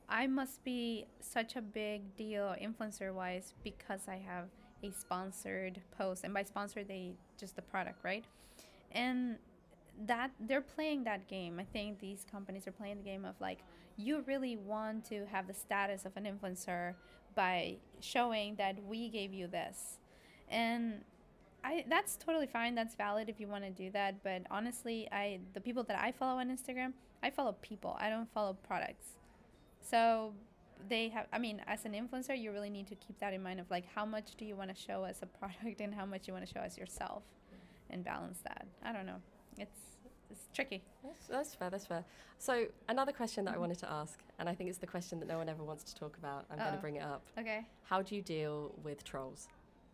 I 0.07 0.25
must 0.25 0.63
be 0.63 1.07
such 1.19 1.57
a 1.57 1.61
big 1.61 2.15
deal 2.15 2.55
influencer 2.63 3.13
wise 3.13 3.53
because 3.61 4.07
I 4.07 4.15
have 4.25 4.45
a 4.83 4.91
sponsored 4.97 5.81
post, 5.97 6.23
and 6.23 6.33
by 6.33 6.43
sponsored, 6.43 6.87
they 6.87 7.15
just 7.37 7.57
the 7.57 7.61
product, 7.61 8.05
right? 8.05 8.23
And 8.93 9.35
that 10.05 10.31
they're 10.39 10.61
playing 10.61 11.03
that 11.03 11.27
game. 11.27 11.59
I 11.59 11.65
think 11.65 11.99
these 11.99 12.25
companies 12.31 12.67
are 12.67 12.71
playing 12.71 12.95
the 12.95 13.03
game 13.03 13.25
of 13.25 13.35
like 13.41 13.59
you 13.97 14.23
really 14.25 14.55
want 14.55 15.03
to 15.09 15.25
have 15.25 15.45
the 15.45 15.53
status 15.53 16.05
of 16.05 16.15
an 16.15 16.23
influencer 16.23 16.93
by 17.35 17.75
showing 17.99 18.55
that 18.55 18.81
we 18.81 19.09
gave 19.09 19.33
you 19.33 19.47
this. 19.47 19.99
And 20.47 21.01
I 21.65 21.83
that's 21.89 22.15
totally 22.15 22.45
fine. 22.45 22.75
That's 22.75 22.95
valid 22.95 23.27
if 23.27 23.39
you 23.39 23.47
want 23.47 23.63
to 23.63 23.71
do 23.71 23.89
that, 23.91 24.23
but 24.23 24.43
honestly, 24.51 25.07
I 25.11 25.39
the 25.53 25.59
people 25.59 25.83
that 25.85 25.99
I 25.99 26.11
follow 26.11 26.39
on 26.39 26.55
Instagram, 26.55 26.93
I 27.23 27.31
follow 27.31 27.55
people. 27.61 27.97
I 27.99 28.09
don't 28.09 28.31
follow 28.31 28.55
products. 28.67 29.07
So 29.81 30.33
they 30.87 31.09
have 31.09 31.25
I 31.33 31.39
mean, 31.39 31.61
as 31.65 31.85
an 31.85 31.93
influencer, 31.93 32.39
you 32.39 32.51
really 32.51 32.69
need 32.69 32.87
to 32.87 32.95
keep 32.95 33.19
that 33.19 33.33
in 33.33 33.41
mind 33.41 33.59
of 33.59 33.69
like 33.71 33.85
how 33.95 34.05
much 34.05 34.35
do 34.37 34.45
you 34.45 34.55
want 34.55 34.69
to 34.69 34.79
show 34.79 35.05
as 35.05 35.23
a 35.23 35.25
product 35.39 35.81
and 35.81 35.93
how 35.93 36.05
much 36.05 36.27
you 36.27 36.33
want 36.33 36.45
to 36.45 36.53
show 36.53 36.59
as 36.59 36.77
yourself 36.77 37.23
and 37.89 38.03
balance 38.03 38.39
that. 38.43 38.67
I 38.83 38.93
don't 38.93 39.07
know. 39.07 39.21
It's 39.57 39.79
it's 40.29 40.47
tricky. 40.53 40.83
That's, 41.03 41.27
that's 41.27 41.55
fair. 41.55 41.71
That's 41.71 41.87
fair. 41.87 42.05
So 42.37 42.65
another 42.89 43.11
question 43.11 43.45
that 43.45 43.51
I 43.51 43.53
mm-hmm. 43.53 43.61
wanted 43.61 43.79
to 43.79 43.91
ask, 43.91 44.19
and 44.37 44.47
I 44.47 44.53
think 44.53 44.69
it's 44.69 44.79
the 44.79 44.87
question 44.87 45.19
that 45.19 45.27
no 45.27 45.37
one 45.39 45.49
ever 45.49 45.63
wants 45.63 45.83
to 45.85 45.95
talk 45.95 46.17
about. 46.17 46.45
I'm 46.51 46.57
going 46.57 46.71
to 46.71 46.77
oh. 46.77 46.81
bring 46.81 46.97
it 46.97 47.03
up. 47.03 47.23
Okay. 47.39 47.65
How 47.83 48.01
do 48.01 48.15
you 48.15 48.21
deal 48.21 48.73
with 48.83 49.03
trolls? 49.03 49.47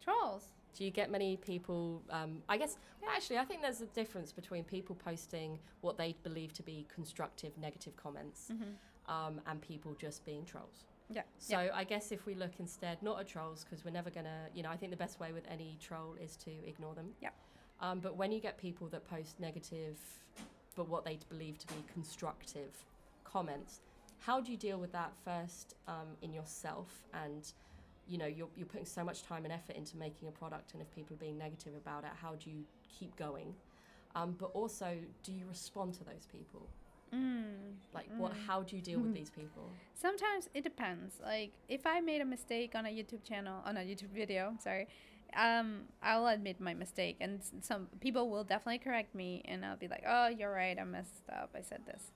Trolls. 0.03 0.45
Do 0.77 0.85
you 0.85 0.91
get 0.91 1.11
many 1.11 1.37
people? 1.37 2.01
Um, 2.09 2.41
I 2.47 2.57
guess 2.57 2.77
actually, 3.13 3.37
I 3.37 3.45
think 3.45 3.61
there's 3.61 3.81
a 3.81 3.85
difference 3.87 4.31
between 4.31 4.63
people 4.63 4.95
posting 4.95 5.59
what 5.81 5.97
they 5.97 6.15
believe 6.23 6.53
to 6.53 6.63
be 6.63 6.85
constructive, 6.93 7.57
negative 7.57 7.95
comments, 7.97 8.51
Mm-hmm. 8.51 9.11
um, 9.13 9.41
and 9.47 9.61
people 9.61 9.95
just 9.99 10.25
being 10.25 10.45
trolls. 10.45 10.85
Yeah. 11.09 11.23
So 11.39 11.69
I 11.73 11.83
guess 11.83 12.11
if 12.13 12.25
we 12.25 12.35
look 12.35 12.51
instead 12.59 13.01
not 13.03 13.19
at 13.19 13.27
trolls, 13.27 13.65
because 13.65 13.83
we're 13.83 13.91
never 13.91 14.09
gonna, 14.09 14.47
you 14.55 14.63
know, 14.63 14.69
I 14.69 14.77
think 14.77 14.91
the 14.91 14.97
best 14.97 15.19
way 15.19 15.33
with 15.33 15.43
any 15.49 15.77
troll 15.81 16.15
is 16.23 16.37
to 16.37 16.51
ignore 16.65 16.95
them. 16.95 17.09
Yeah. 17.21 17.29
Um, 17.81 17.99
but 17.99 18.15
when 18.15 18.31
you 18.31 18.39
get 18.39 18.57
people 18.57 18.87
that 18.89 19.03
post 19.09 19.39
negative, 19.39 19.97
but 20.75 20.87
what 20.87 21.03
they 21.03 21.19
believe 21.29 21.57
to 21.59 21.67
be 21.67 21.83
constructive 21.93 22.85
comments, 23.25 23.81
how 24.19 24.39
do 24.39 24.51
you 24.51 24.57
deal 24.57 24.77
with 24.77 24.91
that 24.93 25.11
first 25.25 25.75
um, 25.87 26.15
in 26.21 26.31
yourself? 26.31 27.03
And 27.13 27.51
you 28.11 28.17
know, 28.17 28.25
you're 28.25 28.49
you're 28.57 28.67
putting 28.67 28.85
so 28.85 29.03
much 29.03 29.23
time 29.23 29.45
and 29.45 29.53
effort 29.53 29.77
into 29.77 29.95
making 29.95 30.27
a 30.27 30.31
product, 30.31 30.73
and 30.73 30.81
if 30.81 30.91
people 30.93 31.15
are 31.15 31.19
being 31.19 31.37
negative 31.37 31.73
about 31.75 32.03
it, 32.03 32.11
how 32.21 32.35
do 32.35 32.49
you 32.49 32.63
keep 32.99 33.15
going? 33.15 33.55
Um, 34.15 34.35
but 34.37 34.51
also, 34.53 34.97
do 35.23 35.31
you 35.31 35.45
respond 35.47 35.93
to 35.93 36.03
those 36.03 36.27
people? 36.29 36.67
Mm. 37.15 37.75
Like, 37.93 38.07
what? 38.17 38.33
Mm. 38.33 38.45
How 38.45 38.63
do 38.63 38.75
you 38.75 38.81
deal 38.81 38.99
with 38.99 39.13
these 39.13 39.29
people? 39.29 39.71
Sometimes 39.93 40.49
it 40.53 40.63
depends. 40.63 41.15
Like 41.23 41.51
if 41.69 41.85
I 41.85 42.01
made 42.01 42.19
a 42.21 42.25
mistake 42.25 42.75
on 42.75 42.85
a 42.85 42.89
YouTube 42.89 43.23
channel, 43.23 43.61
on 43.65 43.77
a 43.77 43.81
YouTube 43.81 44.13
video, 44.13 44.55
sorry, 44.61 44.87
um, 45.35 45.83
I'll 46.03 46.27
admit 46.27 46.59
my 46.59 46.73
mistake, 46.73 47.15
and 47.21 47.39
some 47.61 47.87
people 48.01 48.29
will 48.29 48.43
definitely 48.43 48.79
correct 48.79 49.15
me, 49.15 49.41
and 49.45 49.65
I'll 49.65 49.77
be 49.77 49.87
like, 49.87 50.03
"Oh, 50.05 50.27
you're 50.27 50.53
right. 50.53 50.77
I 50.77 50.83
messed 50.83 51.29
up. 51.31 51.51
I 51.55 51.61
said 51.61 51.81
this." 51.85 52.11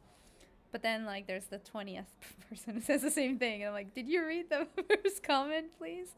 But 0.75 0.81
then, 0.81 1.05
like, 1.05 1.25
there's 1.25 1.45
the 1.45 1.59
twentieth 1.59 2.11
person 2.49 2.73
who 2.73 2.81
says 2.81 3.01
the 3.01 3.09
same 3.09 3.39
thing, 3.39 3.61
and 3.61 3.69
I'm 3.69 3.73
like, 3.73 3.93
"Did 3.93 4.09
you 4.09 4.25
read 4.25 4.49
the 4.49 4.67
first 4.89 5.23
comment, 5.23 5.67
please?" 5.77 6.09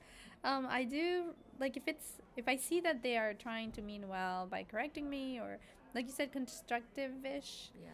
Um, 0.44 0.66
I 0.68 0.84
do 0.84 1.36
like 1.60 1.78
if 1.78 1.84
it's 1.86 2.14
if 2.36 2.48
I 2.48 2.56
see 2.56 2.80
that 2.80 3.04
they 3.04 3.18
are 3.18 3.36
trying 3.36 3.72
to 3.74 3.84
mean 3.84 4.08
well 4.08 4.48
by 4.50 4.64
correcting 4.64 5.12
me, 5.12 5.40
or 5.40 5.60
like 5.94 6.08
you 6.08 6.12
said, 6.12 6.32
constructive-ish. 6.32 7.70
Yeah. 7.80 7.92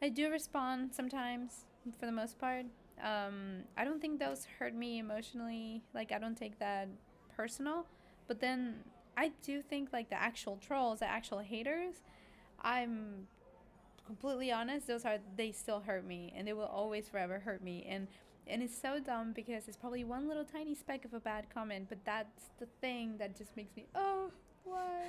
I 0.00 0.08
do 0.08 0.30
respond 0.30 0.94
sometimes. 0.94 1.66
for 2.00 2.06
the 2.06 2.12
most 2.12 2.38
part. 2.38 2.64
Um, 3.02 3.64
I 3.76 3.84
don't 3.84 4.00
think 4.00 4.18
those 4.18 4.46
hurt 4.58 4.74
me 4.74 4.98
emotionally. 4.98 5.82
Like 5.92 6.12
I 6.12 6.18
don't 6.18 6.38
take 6.38 6.58
that 6.60 6.88
personal. 7.36 7.84
But 8.26 8.40
then 8.40 8.76
I 9.18 9.32
do 9.42 9.60
think 9.60 9.92
like 9.92 10.08
the 10.08 10.16
actual 10.30 10.56
trolls, 10.66 11.00
the 11.00 11.10
actual 11.10 11.40
haters, 11.40 11.96
I'm 12.62 13.28
completely 14.06 14.52
honest, 14.52 14.86
those 14.86 15.04
are 15.04 15.18
they 15.36 15.52
still 15.52 15.80
hurt 15.80 16.04
me 16.06 16.32
and 16.36 16.46
they 16.46 16.52
will 16.52 16.64
always 16.66 17.08
forever 17.08 17.38
hurt 17.40 17.62
me. 17.62 17.86
And 17.88 18.08
and 18.46 18.62
it's 18.62 18.76
so 18.78 19.00
dumb 19.00 19.32
because 19.32 19.68
it's 19.68 19.76
probably 19.76 20.04
one 20.04 20.28
little 20.28 20.44
tiny 20.44 20.74
speck 20.74 21.04
of 21.06 21.14
a 21.14 21.20
bad 21.20 21.46
comment, 21.52 21.86
but 21.88 21.98
that's 22.04 22.50
the 22.58 22.66
thing 22.82 23.16
that 23.18 23.36
just 23.36 23.56
makes 23.56 23.74
me 23.76 23.86
oh 23.94 24.30
why 24.64 25.02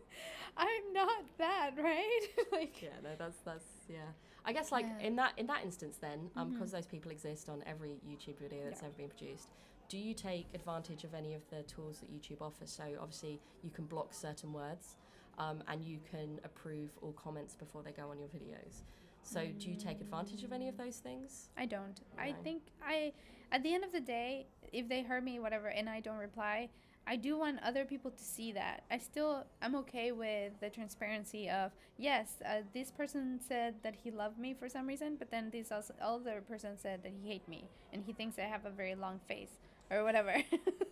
I'm 0.56 0.92
not 0.92 1.22
that 1.38 1.70
right 1.78 2.20
like 2.52 2.80
yeah 2.82 2.88
no 3.02 3.10
that's 3.18 3.38
that's 3.44 3.64
yeah 3.88 4.00
I 4.44 4.52
guess 4.52 4.70
like 4.72 4.84
Yeah. 4.86 5.06
in 5.06 5.16
that 5.16 5.32
in 5.38 5.46
that 5.46 5.64
instance 5.64 5.96
then 6.00 6.30
um 6.36 6.48
Mhm. 6.48 6.52
because 6.52 6.72
those 6.72 6.86
people 6.86 7.10
exist 7.10 7.48
on 7.48 7.62
every 7.66 8.00
YouTube 8.06 8.38
video 8.38 8.64
that's 8.64 8.82
Yeah. 8.82 8.88
ever 8.88 8.96
been 8.96 9.08
produced 9.08 9.48
do 9.88 9.96
you 9.98 10.12
take 10.14 10.46
advantage 10.54 11.04
of 11.04 11.14
any 11.14 11.34
of 11.34 11.42
the 11.50 11.62
tools 11.62 12.00
that 12.00 12.10
YouTube 12.12 12.40
offers 12.42 12.70
so 12.70 12.84
obviously 13.00 13.40
you 13.62 13.70
can 13.70 13.86
block 13.86 14.12
certain 14.12 14.52
words 14.52 14.96
um, 15.40 15.62
and 15.68 15.82
you 15.82 15.98
can 16.10 16.38
approve 16.44 16.90
all 17.02 17.12
comments 17.12 17.54
before 17.54 17.82
they 17.82 17.92
go 17.92 18.10
on 18.10 18.18
your 18.18 18.28
videos 18.28 18.82
so 19.22 19.46
do 19.58 19.68
you 19.68 19.76
take 19.76 20.00
advantage 20.00 20.44
of 20.44 20.52
any 20.52 20.68
of 20.68 20.76
those 20.76 20.96
things 20.96 21.50
I 21.56 21.66
don't. 21.66 22.00
I 22.18 22.34
think 22.42 22.62
I, 22.86 23.12
at 23.52 23.62
the 23.62 23.74
end 23.74 23.84
of 23.84 23.92
the 23.92 24.00
day, 24.00 24.46
if 24.72 24.88
they 24.88 25.02
hurt 25.02 25.24
me, 25.24 25.38
whatever, 25.38 25.68
and 25.68 25.88
I 25.88 26.00
don't 26.00 26.16
reply, 26.18 26.68
I 27.06 27.16
do 27.16 27.36
want 27.36 27.58
other 27.62 27.84
people 27.84 28.10
to 28.10 28.22
see 28.22 28.52
that. 28.52 28.84
I 28.90 28.98
still, 28.98 29.44
I'm 29.62 29.74
okay 29.76 30.12
with 30.12 30.52
the 30.60 30.70
transparency 30.70 31.48
of, 31.48 31.72
yes, 31.98 32.34
uh, 32.46 32.62
this 32.72 32.90
person 32.90 33.40
said 33.46 33.74
that 33.82 33.94
he 34.04 34.10
loved 34.10 34.38
me 34.38 34.54
for 34.54 34.68
some 34.68 34.86
reason, 34.86 35.16
but 35.18 35.30
then 35.30 35.50
this 35.50 35.72
also, 35.72 35.94
other 36.00 36.42
person 36.46 36.78
said 36.78 37.02
that 37.02 37.12
he 37.20 37.28
hate 37.28 37.46
me 37.48 37.64
and 37.92 38.04
he 38.04 38.12
thinks 38.12 38.38
I 38.38 38.42
have 38.42 38.64
a 38.64 38.70
very 38.70 38.94
long 38.94 39.20
face 39.26 39.58
or 39.90 40.04
whatever. 40.04 40.34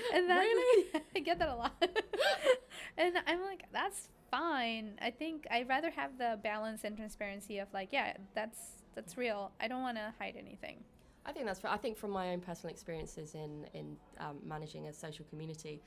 and 0.14 0.30
that, 0.30 0.38
Really? 0.40 0.86
I 1.16 1.18
get 1.20 1.38
that 1.38 1.48
a 1.48 1.54
lot. 1.54 1.74
and 2.96 3.14
I'm 3.26 3.42
like, 3.42 3.64
that's 3.72 4.08
fine. 4.30 4.98
I 5.00 5.10
think 5.10 5.46
I'd 5.50 5.68
rather 5.68 5.90
have 5.90 6.18
the 6.18 6.38
balance 6.42 6.84
and 6.84 6.96
transparency 6.96 7.58
of 7.58 7.68
like, 7.72 7.92
yeah, 7.92 8.14
that's 8.34 8.58
that's 8.94 9.16
real. 9.16 9.52
I 9.60 9.68
don't 9.68 9.82
want 9.82 9.96
to 9.96 10.12
hide 10.18 10.36
anything. 10.36 10.78
I 11.24 11.32
think 11.32 11.46
that's. 11.46 11.60
I 11.64 11.76
think 11.76 11.96
from 11.96 12.10
my 12.10 12.30
own 12.30 12.40
personal 12.40 12.72
experiences 12.72 13.34
in 13.34 13.66
in 13.74 13.96
um, 14.18 14.38
managing 14.44 14.86
a 14.86 14.92
social 14.92 15.24
community, 15.26 15.82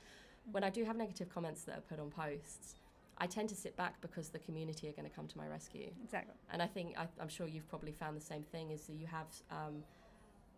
when 0.52 0.64
I 0.64 0.70
do 0.70 0.84
have 0.84 0.96
negative 0.96 1.28
comments 1.28 1.62
that 1.64 1.78
are 1.78 1.82
put 1.82 1.98
on 2.00 2.10
posts, 2.10 2.76
I 3.18 3.26
tend 3.26 3.48
to 3.50 3.54
sit 3.54 3.76
back 3.76 4.00
because 4.00 4.28
the 4.28 4.38
community 4.38 4.88
are 4.88 4.92
going 4.92 5.08
to 5.08 5.14
come 5.14 5.26
to 5.28 5.38
my 5.38 5.46
rescue. 5.46 5.90
Exactly. 6.02 6.34
And 6.50 6.62
I 6.62 6.66
think 6.66 6.96
I, 6.98 7.06
I'm 7.20 7.28
sure 7.28 7.46
you've 7.46 7.68
probably 7.68 7.92
found 7.92 8.16
the 8.16 8.24
same 8.24 8.42
thing. 8.42 8.70
Is 8.70 8.82
that 8.82 8.94
you 8.94 9.06
have 9.06 9.26
um, 9.50 9.82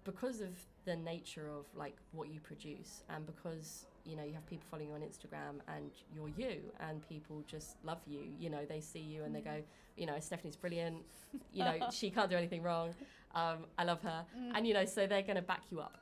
because 0.06 0.40
of 0.40 0.54
the 0.86 0.96
nature 0.96 1.48
of 1.50 1.66
like 1.74 1.96
what 2.12 2.28
you 2.32 2.40
produce, 2.40 3.02
and 3.10 3.26
because 3.26 3.84
you 4.04 4.16
know 4.16 4.22
you 4.24 4.32
have 4.32 4.46
people 4.46 4.64
following 4.70 4.88
you 4.88 4.94
on 4.94 5.02
Instagram, 5.02 5.54
and 5.76 5.90
you're 6.14 6.30
you, 6.42 6.60
and 6.80 7.06
people 7.08 7.42
just 7.46 7.76
love 7.84 7.98
you. 8.06 8.20
You 8.38 8.48
know 8.50 8.64
they 8.68 8.80
see 8.80 9.00
you 9.00 9.24
and 9.24 9.34
they 9.34 9.40
go, 9.42 9.56
you 9.96 10.06
know 10.06 10.18
Stephanie's 10.20 10.56
brilliant. 10.56 10.96
You 11.52 11.64
know 11.64 11.76
she 11.92 12.10
can't 12.10 12.30
do 12.30 12.36
anything 12.36 12.62
wrong. 12.62 12.94
Um, 13.34 13.58
I 13.76 13.84
love 13.84 14.00
her 14.02 14.24
Mm. 14.38 14.52
and 14.56 14.66
you 14.66 14.72
know 14.72 14.84
so 14.86 15.06
they're 15.06 15.22
going 15.30 15.36
to 15.36 15.42
back 15.42 15.64
you 15.70 15.80
up 15.80 15.98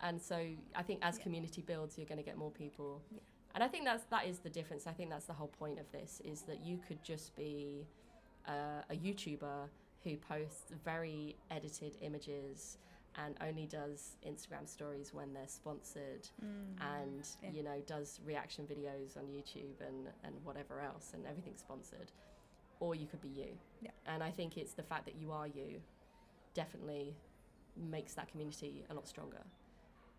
and 0.00 0.20
so 0.20 0.36
i 0.74 0.82
think 0.82 0.98
as 1.02 1.16
Yeah. 1.18 1.22
community 1.24 1.62
builds 1.62 1.98
you're 1.98 2.06
going 2.06 2.18
to 2.24 2.28
get 2.30 2.36
more 2.38 2.50
people 2.50 3.02
Yeah. 3.12 3.18
and 3.54 3.62
i 3.62 3.68
think 3.68 3.84
that's 3.84 4.04
that 4.04 4.24
is 4.26 4.38
the 4.38 4.48
difference 4.48 4.86
i 4.86 4.92
think 4.92 5.10
that's 5.10 5.26
the 5.26 5.32
whole 5.40 5.52
point 5.62 5.78
of 5.78 5.86
this 5.92 6.22
is 6.24 6.42
that 6.48 6.60
you 6.64 6.78
could 6.88 7.02
just 7.02 7.36
be 7.36 7.86
uh, 8.48 8.80
a 8.90 8.96
youtuber 8.96 9.68
who 10.04 10.16
posts 10.16 10.72
very 10.84 11.36
edited 11.50 11.96
images 12.00 12.78
and 13.16 13.36
only 13.40 13.66
does 13.66 14.16
instagram 14.26 14.68
stories 14.68 15.12
when 15.14 15.32
they're 15.32 15.46
sponsored 15.48 16.26
Mm. 16.44 16.80
and 16.80 17.26
Yeah. 17.42 17.50
you 17.50 17.62
know 17.62 17.80
does 17.86 18.20
reaction 18.24 18.66
videos 18.66 19.16
on 19.16 19.24
youtube 19.24 19.80
and 19.86 20.08
and 20.24 20.34
whatever 20.44 20.80
else 20.80 21.12
and 21.14 21.26
everything's 21.26 21.60
sponsored 21.60 22.10
or 22.80 22.94
you 22.94 23.06
could 23.06 23.20
be 23.20 23.28
you 23.28 23.56
Yeah. 23.80 23.90
and 24.06 24.22
i 24.22 24.30
think 24.30 24.56
it's 24.56 24.74
the 24.74 24.82
fact 24.82 25.04
that 25.06 25.14
you 25.16 25.30
are 25.32 25.46
you 25.46 25.80
definitely 26.54 27.16
makes 27.76 28.14
that 28.14 28.28
community 28.28 28.84
a 28.90 28.94
lot 28.94 29.06
stronger 29.08 29.42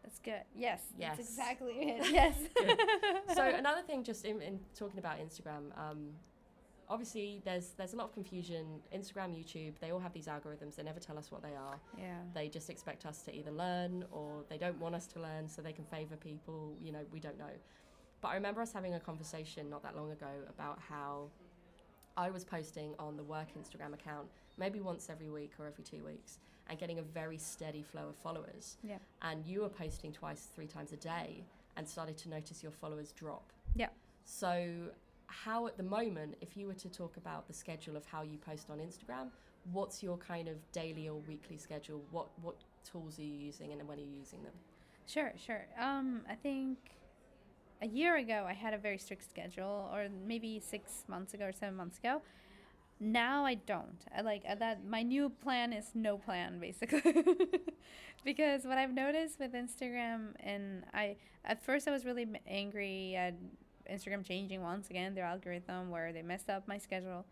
That's 0.03 0.19
good. 0.19 0.43
Yes. 0.53 0.81
Yes. 0.99 1.17
That's 1.17 1.29
exactly 1.29 1.73
it. 1.73 2.12
Yes. 2.19 2.36
so 3.36 3.43
another 3.63 3.81
thing 3.81 4.03
just 4.03 4.23
in, 4.25 4.39
in 4.41 4.60
talking 4.75 4.99
about 4.99 5.17
instagram 5.19 5.63
um, 5.77 6.01
obviously 6.89 7.41
there's 7.45 7.69
there's 7.78 7.93
a 7.93 7.95
lot 7.95 8.06
of 8.06 8.13
confusion. 8.13 8.82
Instagram 8.93 9.34
youtube 9.36 9.74
they 9.80 9.91
all 9.91 10.00
have 10.00 10.13
these 10.13 10.28
algorithms. 10.28 10.76
They 10.76 10.84
never 10.84 11.00
tell 11.00 11.17
us 11.17 11.32
what 11.32 11.41
they 11.41 11.56
are. 11.56 11.80
Yeah. 11.98 12.17
they 12.34 12.48
just 12.50 12.69
expect 12.69 13.06
us 13.06 13.21
to 13.24 13.36
either 13.36 13.52
learn 13.52 14.06
or 14.12 14.43
they 14.50 14.58
don't 14.58 14.80
want 14.80 14.95
us 14.95 15.08
to 15.08 15.19
learn 15.19 15.48
so 15.48 15.62
they 15.62 15.74
can 15.74 15.86
favor 15.86 16.15
people. 16.15 16.76
You 16.82 16.91
know 16.91 17.06
we 17.12 17.19
don't 17.19 17.38
know. 17.38 17.54
But 18.21 18.30
i 18.30 18.36
remember 18.36 18.62
us 18.62 18.74
having 18.74 18.93
a 18.95 19.00
conversation 19.00 19.69
not 19.69 19.84
that 19.84 19.95
long 19.95 20.12
ago 20.12 20.32
about 20.50 20.80
how 20.89 21.28
i 22.17 22.32
was 22.32 22.43
posting 22.43 22.95
on 22.98 23.17
the 23.17 23.24
work 23.24 23.48
instagram 23.60 23.93
account 23.93 24.26
maybe 24.58 24.80
once 24.80 25.10
every 25.12 25.30
week 25.30 25.52
or 25.60 25.67
every 25.67 25.84
two 25.84 26.04
weeks 26.04 26.39
and 26.69 26.80
getting 26.80 26.98
a 26.98 27.02
very 27.04 27.38
steady 27.38 27.84
flow 27.84 28.08
of 28.10 28.15
followers. 28.15 28.78
Yeah. 28.84 28.98
and 29.21 29.45
you 29.45 29.62
were 29.62 29.69
posting 29.69 30.12
twice 30.12 30.48
three 30.56 30.65
times 30.67 30.91
a 30.93 30.98
day 30.98 31.43
and 31.78 31.88
started 31.88 32.17
to 32.19 32.30
notice 32.30 32.63
your 32.63 32.71
followers 32.71 33.12
drop. 33.12 33.52
Yeah. 33.76 33.89
so 34.24 34.89
how 35.27 35.67
at 35.67 35.77
the 35.77 35.83
moment 35.83 36.35
if 36.41 36.55
you 36.55 36.67
were 36.67 36.73
to 36.73 36.89
talk 36.89 37.17
about 37.17 37.47
the 37.47 37.53
schedule 37.53 37.95
of 37.95 38.05
how 38.05 38.21
you 38.21 38.38
post 38.38 38.69
on 38.69 38.79
instagram 38.79 39.27
what's 39.71 40.03
your 40.03 40.17
kind 40.17 40.47
of 40.47 40.55
daily 40.71 41.09
or 41.09 41.19
weekly 41.27 41.57
schedule 41.57 42.01
what 42.11 42.27
what 42.41 42.55
tools 42.83 43.17
are 43.19 43.23
you 43.23 43.33
using 43.33 43.71
and 43.71 43.88
when 43.88 43.97
are 43.97 44.01
you 44.01 44.17
using 44.19 44.43
them 44.43 44.53
Sure, 45.07 45.33
sure. 45.38 45.67
Um, 45.79 46.21
I 46.29 46.35
think 46.35 46.77
a 47.81 47.88
year 47.88 48.17
ago 48.17 48.45
I 48.47 48.53
had 48.53 48.73
a 48.73 48.77
very 48.77 48.97
strict 48.97 49.29
schedule, 49.29 49.89
or 49.93 50.07
maybe 50.25 50.59
six 50.59 51.03
months 51.07 51.33
ago 51.33 51.45
or 51.45 51.51
seven 51.51 51.75
months 51.75 51.99
ago. 51.99 52.21
Now 52.99 53.45
I 53.45 53.55
don't. 53.55 54.05
I 54.17 54.21
like 54.21 54.43
that. 54.43 54.85
My 54.85 55.03
new 55.03 55.29
plan 55.29 55.73
is 55.73 55.91
no 55.93 56.17
plan, 56.17 56.59
basically, 56.59 57.03
because 58.25 58.63
what 58.63 58.77
I've 58.77 58.93
noticed 58.93 59.39
with 59.39 59.53
Instagram, 59.53 60.29
and 60.39 60.85
I 60.93 61.17
at 61.43 61.63
first 61.63 61.88
I 61.88 61.91
was 61.91 62.05
really 62.05 62.25
angry 62.47 63.15
at 63.15 63.35
Instagram 63.91 64.26
changing 64.26 64.62
once 64.62 64.89
again 64.89 65.15
their 65.15 65.26
algorithm 65.26 65.89
where 65.89 66.12
they 66.13 66.21
messed 66.21 66.50
up 66.50 66.67
my 66.67 66.78
schedule. 66.78 67.26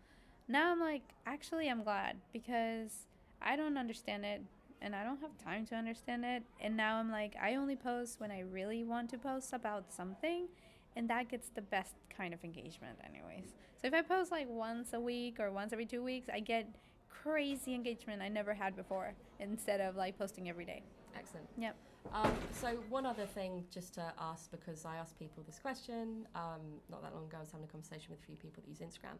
Now 0.48 0.72
I'm 0.72 0.80
like, 0.80 1.02
actually, 1.26 1.68
I'm 1.68 1.82
glad 1.82 2.16
because 2.32 3.06
I 3.40 3.56
don't 3.56 3.78
understand 3.78 4.24
it 4.24 4.42
and 4.84 4.94
I 4.94 5.02
don't 5.02 5.20
have 5.20 5.36
time 5.42 5.66
to 5.66 5.74
understand 5.74 6.24
it. 6.24 6.42
And 6.60 6.76
now 6.76 6.96
I'm 6.96 7.10
like, 7.10 7.34
I 7.40 7.54
only 7.54 7.74
post 7.74 8.20
when 8.20 8.30
I 8.30 8.40
really 8.40 8.84
want 8.84 9.08
to 9.10 9.18
post 9.18 9.52
about 9.52 9.92
something, 9.92 10.46
and 10.94 11.08
that 11.08 11.30
gets 11.30 11.48
the 11.48 11.62
best 11.62 11.94
kind 12.14 12.34
of 12.34 12.44
engagement, 12.44 12.98
anyways. 13.02 13.54
So 13.80 13.88
if 13.88 13.94
I 13.94 14.02
post 14.02 14.30
like 14.30 14.46
once 14.48 14.92
a 14.92 15.00
week 15.00 15.40
or 15.40 15.50
once 15.50 15.72
every 15.72 15.86
two 15.86 16.02
weeks, 16.02 16.28
I 16.32 16.40
get 16.40 16.68
crazy 17.08 17.74
engagement 17.74 18.20
I 18.20 18.28
never 18.28 18.52
had 18.52 18.76
before 18.76 19.14
instead 19.40 19.80
of 19.80 19.96
like 19.96 20.18
posting 20.18 20.48
every 20.48 20.66
day. 20.66 20.82
excellent 21.16 21.46
Yep. 21.56 21.76
Um, 22.12 22.32
so 22.52 22.68
one 22.88 23.06
other 23.06 23.26
thing 23.26 23.64
just 23.70 23.94
to 23.94 24.12
ask 24.20 24.50
because 24.50 24.84
i 24.84 24.96
asked 24.96 25.18
people 25.18 25.42
this 25.46 25.58
question 25.58 26.26
um, 26.34 26.60
not 26.90 27.02
that 27.02 27.14
long 27.14 27.24
ago 27.24 27.36
i 27.38 27.40
was 27.40 27.50
having 27.50 27.64
a 27.64 27.70
conversation 27.70 28.08
with 28.10 28.20
a 28.20 28.22
few 28.26 28.36
people 28.36 28.62
that 28.62 28.68
use 28.68 28.78
instagram 28.80 29.16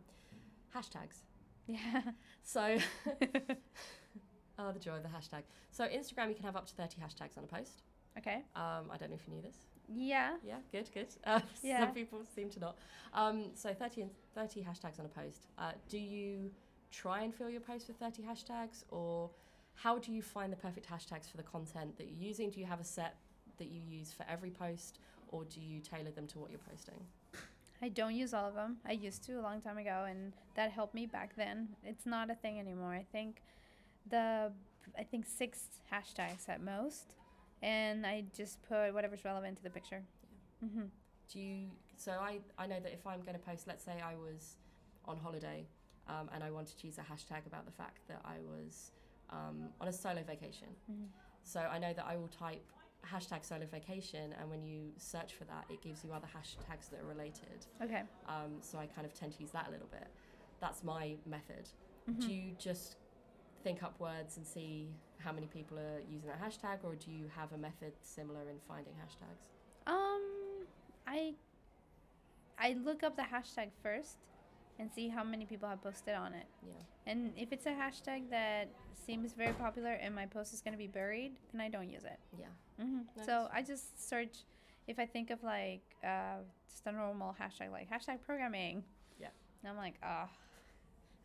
hashtags 0.74 1.22
Yeah. 1.66 2.02
so 2.42 2.76
oh 4.58 4.72
the 4.72 4.78
joy 4.78 4.96
of 4.96 5.02
the 5.02 5.08
hashtag 5.08 5.42
so 5.70 5.84
instagram 5.86 6.28
you 6.28 6.34
can 6.34 6.44
have 6.44 6.56
up 6.56 6.66
to 6.66 6.74
30 6.74 6.96
hashtags 7.00 7.36
on 7.38 7.44
a 7.44 7.46
post 7.46 7.82
okay. 8.18 8.42
um, 8.56 8.90
i 8.90 8.96
don't 8.98 9.10
know 9.10 9.16
if 9.16 9.26
you 9.26 9.34
knew 9.34 9.42
this 9.42 9.56
Yeah. 9.88 10.36
Yeah, 10.42 10.60
good, 10.72 10.88
good. 10.94 11.08
Uh, 11.26 11.40
Yeah. 11.62 11.80
Some 11.80 11.94
people 11.94 12.20
seem 12.34 12.48
to 12.50 12.58
not. 12.60 12.76
Um, 13.12 13.50
so 13.54 13.74
30, 13.74 14.00
and 14.02 14.10
30 14.34 14.62
hashtags 14.62 14.98
on 14.98 15.04
a 15.04 15.10
post. 15.10 15.46
Uh, 15.58 15.72
do 15.90 15.98
you 15.98 16.50
try 16.90 17.20
and 17.24 17.34
fill 17.34 17.50
your 17.50 17.60
post 17.60 17.86
with 17.88 17.98
30 17.98 18.22
hashtags, 18.22 18.84
or 18.90 19.28
how 19.74 19.98
do 19.98 20.12
you 20.12 20.22
find 20.22 20.52
the 20.52 20.56
perfect 20.56 20.88
hashtags 20.88 21.30
for 21.30 21.36
the 21.36 21.42
content 21.42 21.96
that 21.98 22.06
you're 22.08 22.28
using? 22.28 22.50
Do 22.50 22.60
you 22.60 22.66
have 22.66 22.80
a 22.80 22.84
set 22.84 23.16
that 23.58 23.68
you 23.68 23.80
use 23.88 24.12
for 24.12 24.24
every 24.28 24.50
post, 24.50 24.98
or 25.28 25.44
do 25.44 25.60
you 25.60 25.80
tailor 25.80 26.10
them 26.10 26.26
to 26.28 26.38
what 26.38 26.50
you're 26.50 26.60
posting? 26.68 27.00
I 27.82 27.88
don't 27.88 28.14
use 28.14 28.32
all 28.32 28.48
of 28.48 28.54
them. 28.54 28.78
I 28.86 28.92
used 28.92 29.24
to 29.24 29.34
a 29.34 29.42
long 29.42 29.60
time 29.60 29.78
ago, 29.78 30.06
and 30.08 30.32
that 30.54 30.70
helped 30.70 30.94
me 30.94 31.06
back 31.06 31.36
then. 31.36 31.68
It's 31.84 32.06
not 32.06 32.30
a 32.30 32.34
thing 32.34 32.58
anymore. 32.58 32.92
I 32.94 33.04
think 33.12 33.42
the 34.08 34.52
I 34.98 35.02
think 35.02 35.26
six 35.26 35.66
hashtags 35.92 36.48
at 36.48 36.62
most, 36.62 37.14
and 37.62 38.06
I 38.06 38.24
just 38.36 38.62
put 38.62 38.92
whatever's 38.94 39.24
relevant 39.24 39.56
to 39.58 39.62
the 39.62 39.70
picture. 39.70 40.02
hmm 40.60 40.84
Do 41.30 41.40
you? 41.40 41.66
So 41.96 42.12
I, 42.12 42.38
I 42.58 42.66
know 42.66 42.80
that 42.80 42.92
if 42.92 43.06
I'm 43.06 43.20
going 43.20 43.34
to 43.34 43.38
post, 43.44 43.66
let's 43.66 43.84
say 43.84 43.92
I 44.04 44.14
was 44.14 44.56
on 45.04 45.16
holiday, 45.18 45.66
um, 46.08 46.28
and 46.34 46.42
I 46.42 46.50
wanted 46.50 46.78
to 46.78 46.86
use 46.86 46.98
a 46.98 47.02
hashtag 47.02 47.46
about 47.46 47.66
the 47.66 47.72
fact 47.72 48.00
that 48.08 48.20
I 48.24 48.36
was 48.40 48.92
um, 49.30 49.68
on 49.80 49.88
a 49.88 49.92
solo 49.92 50.22
vacation. 50.22 50.68
hmm 50.86 51.04
So 51.42 51.60
I 51.60 51.78
know 51.78 51.92
that 51.92 52.06
I 52.08 52.16
will 52.16 52.28
type 52.28 52.64
hashtag 53.06 53.44
solo 53.44 53.66
vacation, 53.66 54.34
and 54.40 54.48
when 54.48 54.62
you 54.62 54.90
search 54.96 55.34
for 55.34 55.44
that, 55.44 55.64
it 55.68 55.82
gives 55.82 56.02
you 56.04 56.12
other 56.12 56.26
hashtags 56.26 56.88
that 56.90 57.00
are 57.00 57.06
related. 57.06 57.66
Okay. 57.82 58.02
Um, 58.28 58.52
so 58.60 58.78
I 58.78 58.86
kind 58.86 59.06
of 59.06 59.12
tend 59.14 59.32
to 59.36 59.40
use 59.42 59.50
that 59.52 59.68
a 59.68 59.70
little 59.70 59.88
bit. 59.90 60.08
That's 60.60 60.82
my 60.82 61.16
method. 61.26 61.68
Mhm. 62.08 62.20
Do 62.20 62.32
you 62.32 62.52
just 62.58 62.96
think 63.62 63.82
up 63.82 63.98
words 64.00 64.36
and 64.38 64.46
see 64.46 64.94
how 65.18 65.32
many 65.32 65.46
people 65.46 65.78
are 65.78 66.00
using 66.08 66.28
that 66.28 66.40
hashtag, 66.40 66.82
or 66.84 66.94
do 66.94 67.10
you 67.10 67.28
have 67.28 67.52
a 67.52 67.58
method 67.58 67.92
similar 68.02 68.48
in 68.48 68.58
finding 68.68 68.94
hashtags? 68.94 69.42
Um, 69.86 70.66
I 71.06 71.34
I 72.58 72.74
look 72.74 73.02
up 73.02 73.16
the 73.16 73.22
hashtag 73.22 73.70
first 73.82 74.16
and 74.78 74.90
see 74.92 75.08
how 75.08 75.22
many 75.24 75.44
people 75.46 75.68
have 75.68 75.82
posted 75.82 76.14
on 76.14 76.34
it. 76.34 76.46
Yeah. 76.66 76.72
And 77.06 77.32
if 77.36 77.52
it's 77.52 77.66
a 77.66 77.70
hashtag 77.70 78.30
that 78.30 78.68
seems 79.06 79.32
very 79.34 79.52
popular 79.52 79.92
and 79.92 80.14
my 80.14 80.26
post 80.26 80.52
is 80.54 80.60
going 80.60 80.72
to 80.72 80.78
be 80.78 80.86
buried, 80.88 81.32
then 81.52 81.60
I 81.60 81.68
don't 81.68 81.88
use 81.90 82.04
it. 82.04 82.18
Yeah. 82.38 82.46
hmm 82.84 83.00
Nice. 83.16 83.26
So 83.26 83.48
I 83.52 83.62
just 83.62 84.08
search 84.08 84.38
if 84.86 84.98
I 84.98 85.06
think 85.06 85.30
of 85.30 85.42
like 85.42 85.82
uh, 86.02 86.38
just 86.68 86.86
a 86.86 86.92
normal 86.92 87.34
hashtag 87.40 87.70
like 87.70 87.88
hashtag 87.90 88.20
programming. 88.26 88.82
Yeah. 89.20 89.28
And 89.62 89.70
I'm 89.70 89.76
like, 89.76 89.94
ah, 90.02 90.28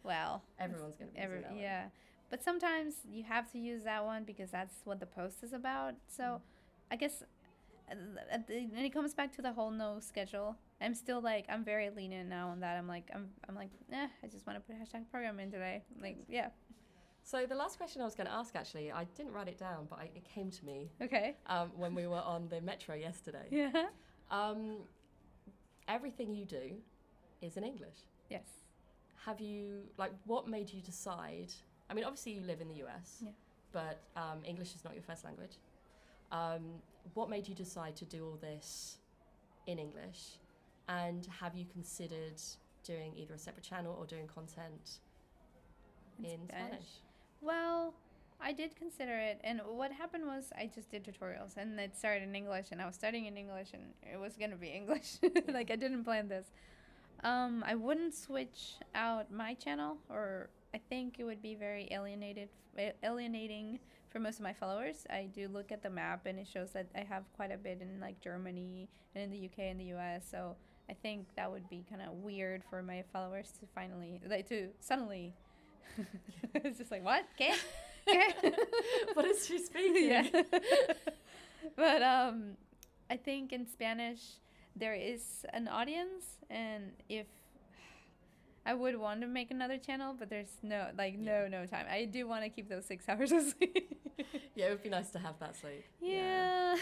well, 0.03 0.43
Everyone's 0.59 0.95
going 0.95 1.09
to 1.09 1.15
be 1.15 1.19
every 1.21 1.41
one. 1.41 1.57
yeah. 1.57 1.85
But 2.29 2.43
sometimes 2.43 2.93
you 3.12 3.23
have 3.23 3.51
to 3.53 3.57
use 3.57 3.83
that 3.83 4.05
one 4.05 4.23
because 4.23 4.51
that's 4.51 4.75
what 4.85 4.99
the 4.99 5.05
post 5.05 5.43
is 5.43 5.53
about. 5.53 5.95
So 6.07 6.23
Mm. 6.23 6.39
I 6.91 6.95
guess 6.95 7.21
uh, 7.91 7.95
at 8.31 8.47
the, 8.47 8.65
when 8.67 8.83
it 8.85 8.91
comes 8.93 9.13
back 9.13 9.31
to 9.35 9.41
the 9.41 9.51
whole 9.53 9.69
no 9.71 9.99
schedule, 9.99 10.55
I'm 10.82 10.94
still 10.94 11.22
like 11.22 11.46
I'm 11.50 11.63
very 11.63 11.89
lenient 11.89 12.30
now 12.30 12.50
on 12.50 12.60
that. 12.62 12.78
I'm 12.78 12.88
like 12.88 13.10
I'm 13.13 13.30
I'm 13.48 13.56
like 13.56 13.70
eh, 13.92 14.08
I 14.24 14.28
just 14.28 14.46
want 14.48 14.58
to 14.58 14.62
put 14.65 14.76
hashtag 14.82 15.04
programming 15.12 15.52
today. 15.52 15.84
Like 16.02 16.18
yeah, 16.30 16.50
So 17.24 17.46
the 17.46 17.56
last 17.56 17.78
question 17.78 18.02
I 18.02 18.06
was 18.06 18.15
going 18.15 18.28
to 18.28 18.34
ask, 18.34 18.56
actually, 18.56 18.92
I 18.92 19.04
didn't 19.18 19.34
write 19.34 19.48
it 19.50 19.60
down, 19.60 19.88
but 19.89 20.00
I, 20.00 20.04
it 20.15 20.24
came 20.36 20.50
to 20.52 20.65
me 20.65 20.89
okay, 21.02 21.36
um, 21.48 21.72
when 21.76 21.94
we 21.96 22.08
were 22.08 22.24
on 22.36 22.48
the 22.50 22.62
metro 22.62 22.96
yesterday. 22.96 23.48
yeah, 23.52 23.88
Um, 24.32 24.78
everything 25.88 26.34
you 26.34 26.46
do 26.46 26.65
is 27.42 27.58
in 27.58 27.63
English. 27.63 28.00
yes, 28.30 28.48
Have 29.26 29.39
you 29.42 29.84
like 29.98 30.12
what 30.26 30.48
made 30.48 30.72
you 30.72 30.82
decide? 30.82 31.52
I 31.89 31.94
mean, 31.94 32.06
obviously 32.06 32.34
you 32.34 32.42
live 32.42 32.62
in 32.62 32.68
the 32.70 32.84
US, 32.86 33.18
Yeah. 33.22 33.32
but 33.72 34.00
um, 34.15 34.39
English 34.46 34.76
is 34.76 34.84
not 34.86 34.94
your 34.94 35.04
first 35.04 35.24
language. 35.26 35.58
Um, 36.32 36.63
what 37.15 37.30
made 37.30 37.48
you 37.48 37.56
decide 37.56 37.96
to 37.98 38.06
do 38.06 38.20
all 38.28 38.38
this 38.39 38.98
in 39.65 39.80
English? 39.80 40.38
And 40.89 41.28
have 41.39 41.56
you 41.56 41.65
considered 41.71 42.41
doing 42.84 43.13
either 43.15 43.36
a 43.36 43.38
separate 43.38 43.63
channel 43.63 43.95
or 43.99 44.08
doing 44.08 44.28
content 44.28 44.97
in 46.23 46.39
Spanish? 46.47 46.88
Well, 47.41 47.93
I 48.41 48.54
did 48.54 48.75
consider 48.75 49.13
it, 49.13 49.39
and 49.43 49.62
what 49.65 49.91
happened 49.91 50.25
was 50.25 50.52
I 50.58 50.69
just 50.73 50.89
did 50.89 51.04
tutorials, 51.04 51.58
and 51.58 51.80
it 51.80 51.95
started 51.95 52.23
in 52.23 52.36
English, 52.36 52.67
and 52.71 52.82
I 52.82 52.88
was 52.88 52.95
studying 52.95 53.25
in 53.28 53.38
English, 53.38 53.67
and 53.73 53.84
it 54.02 54.19
was 54.19 54.36
gonna 54.36 54.56
be 54.56 54.67
English. 54.82 55.17
like 55.47 55.69
I 55.69 55.75
didn't 55.75 56.06
plan 56.06 56.28
this. 56.28 56.47
Um, 57.23 57.63
I 57.67 57.75
wouldn't 57.75 58.15
switch 58.15 58.75
out 58.95 59.32
my 59.32 59.54
channel, 59.54 59.97
or 60.10 60.49
I 60.73 60.80
think 60.89 61.19
it 61.19 61.23
would 61.23 61.41
be 61.41 61.54
very 61.54 61.88
alienated, 61.91 62.49
alienating 63.04 63.80
for 64.10 64.19
most 64.19 64.38
of 64.38 64.43
my 64.43 64.54
followers. 64.54 65.06
I 65.10 65.28
do 65.32 65.49
look 65.49 65.71
at 65.71 65.84
the 65.84 65.89
map, 65.91 66.25
and 66.25 66.39
it 66.39 66.47
shows 66.47 66.71
that 66.71 66.88
I 66.95 67.02
have 67.02 67.25
quite 67.36 67.52
a 67.52 67.58
bit 67.58 67.80
in 67.82 67.99
like 67.99 68.19
Germany 68.21 68.89
and 69.13 69.23
in 69.25 69.30
the 69.30 69.45
UK 69.45 69.69
and 69.69 69.80
the 69.80 69.93
US. 69.95 70.25
So 70.30 70.56
I 70.89 70.93
think 70.93 71.28
that 71.36 71.52
would 71.52 71.69
be 71.69 71.86
kind 71.89 72.02
of 72.02 72.13
weird 72.23 72.63
for 72.69 72.82
my 72.82 73.04
followers 73.13 73.52
to 73.60 73.67
finally, 73.75 74.19
like, 74.28 74.47
to 74.49 74.69
suddenly. 74.80 75.34
it's 76.56 76.78
just 76.78 76.91
like 76.91 77.04
what? 77.04 77.25
Okay. 77.36 77.54
Okay. 78.10 78.52
what 79.13 79.25
is 79.25 79.45
she 79.45 79.60
speaking? 79.60 80.10
yeah. 80.10 80.23
but 81.75 82.02
um, 82.02 82.54
I 83.08 83.17
think 83.17 83.54
in 83.54 83.67
Spanish 83.67 84.19
there 84.75 84.95
is 84.95 85.45
an 85.54 85.67
audience, 85.67 86.39
and 86.49 86.91
if 87.08 87.28
I 88.69 88.73
would 88.82 88.97
want 89.05 89.21
to 89.21 89.27
make 89.27 89.49
another 89.51 89.77
channel, 89.88 90.15
but 90.19 90.29
there's 90.29 90.53
no 90.62 90.79
like 90.97 91.15
no 91.17 91.47
no 91.47 91.65
time. 91.65 91.86
I 91.89 92.05
do 92.05 92.21
want 92.27 92.43
to 92.43 92.49
keep 92.49 92.67
those 92.69 92.86
six 92.86 93.08
hours 93.10 93.32
of 93.32 93.43
sleep. 93.53 93.95
Yeah, 94.55 94.65
it 94.67 94.69
would 94.71 94.84
be 94.84 94.89
nice 94.99 95.10
to 95.15 95.19
have 95.27 95.38
that 95.39 95.55
sleep. 95.62 95.84
yeah. 96.01 96.75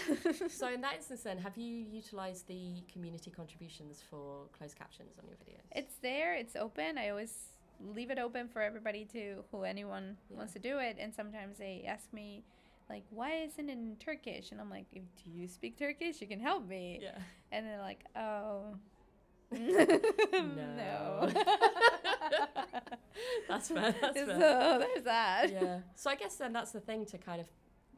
So 0.60 0.64
in 0.76 0.80
that 0.86 0.94
instance, 0.96 1.22
then, 1.28 1.38
have 1.38 1.56
you 1.56 1.74
utilised 2.00 2.46
the 2.48 2.62
community 2.92 3.30
contributions 3.30 4.02
for 4.10 4.24
closed 4.56 4.76
captions 4.82 5.12
on 5.20 5.24
your 5.30 5.36
videos? 5.42 5.64
it's 5.80 5.96
there. 6.08 6.34
It's 6.42 6.56
open. 6.56 6.98
I 6.98 7.08
always 7.10 7.34
leave 7.96 8.10
it 8.10 8.18
open 8.18 8.48
for 8.48 8.60
everybody 8.60 9.04
to 9.16 9.22
who 9.50 9.62
anyone 9.62 10.16
Yeah. 10.30 10.38
wants 10.38 10.52
to 10.54 10.58
do 10.58 10.74
it. 10.78 10.94
And 11.00 11.14
sometimes 11.14 11.58
they 11.58 11.84
ask 11.94 12.12
me. 12.12 12.42
Like, 12.90 13.04
why 13.10 13.30
isn't 13.46 13.68
it 13.68 13.72
in 13.72 13.96
Turkish? 14.00 14.50
And 14.50 14.58
I'm 14.62 14.70
like, 14.70 14.86
do 14.94 15.30
you 15.30 15.46
speak 15.46 15.78
Turkish? 15.78 16.22
You 16.22 16.26
can 16.26 16.40
help 16.40 16.66
me. 16.66 17.00
yeah. 17.02 17.18
And 17.52 17.66
they're 17.66 17.82
like, 17.90 18.02
oh. 18.16 18.76
No. 20.32 21.30
That's 23.48 23.68
fair. 23.68 23.94
That's 24.00 24.18
so 24.18 24.26
fair. 24.26 24.78
there's 24.78 25.04
that. 25.04 25.50
yeah. 25.52 25.78
So 25.94 26.10
I 26.10 26.14
guess 26.14 26.36
then 26.36 26.52
that's 26.52 26.70
the 26.72 26.80
thing 26.80 27.04
to 27.06 27.18
kind 27.18 27.40
of 27.40 27.48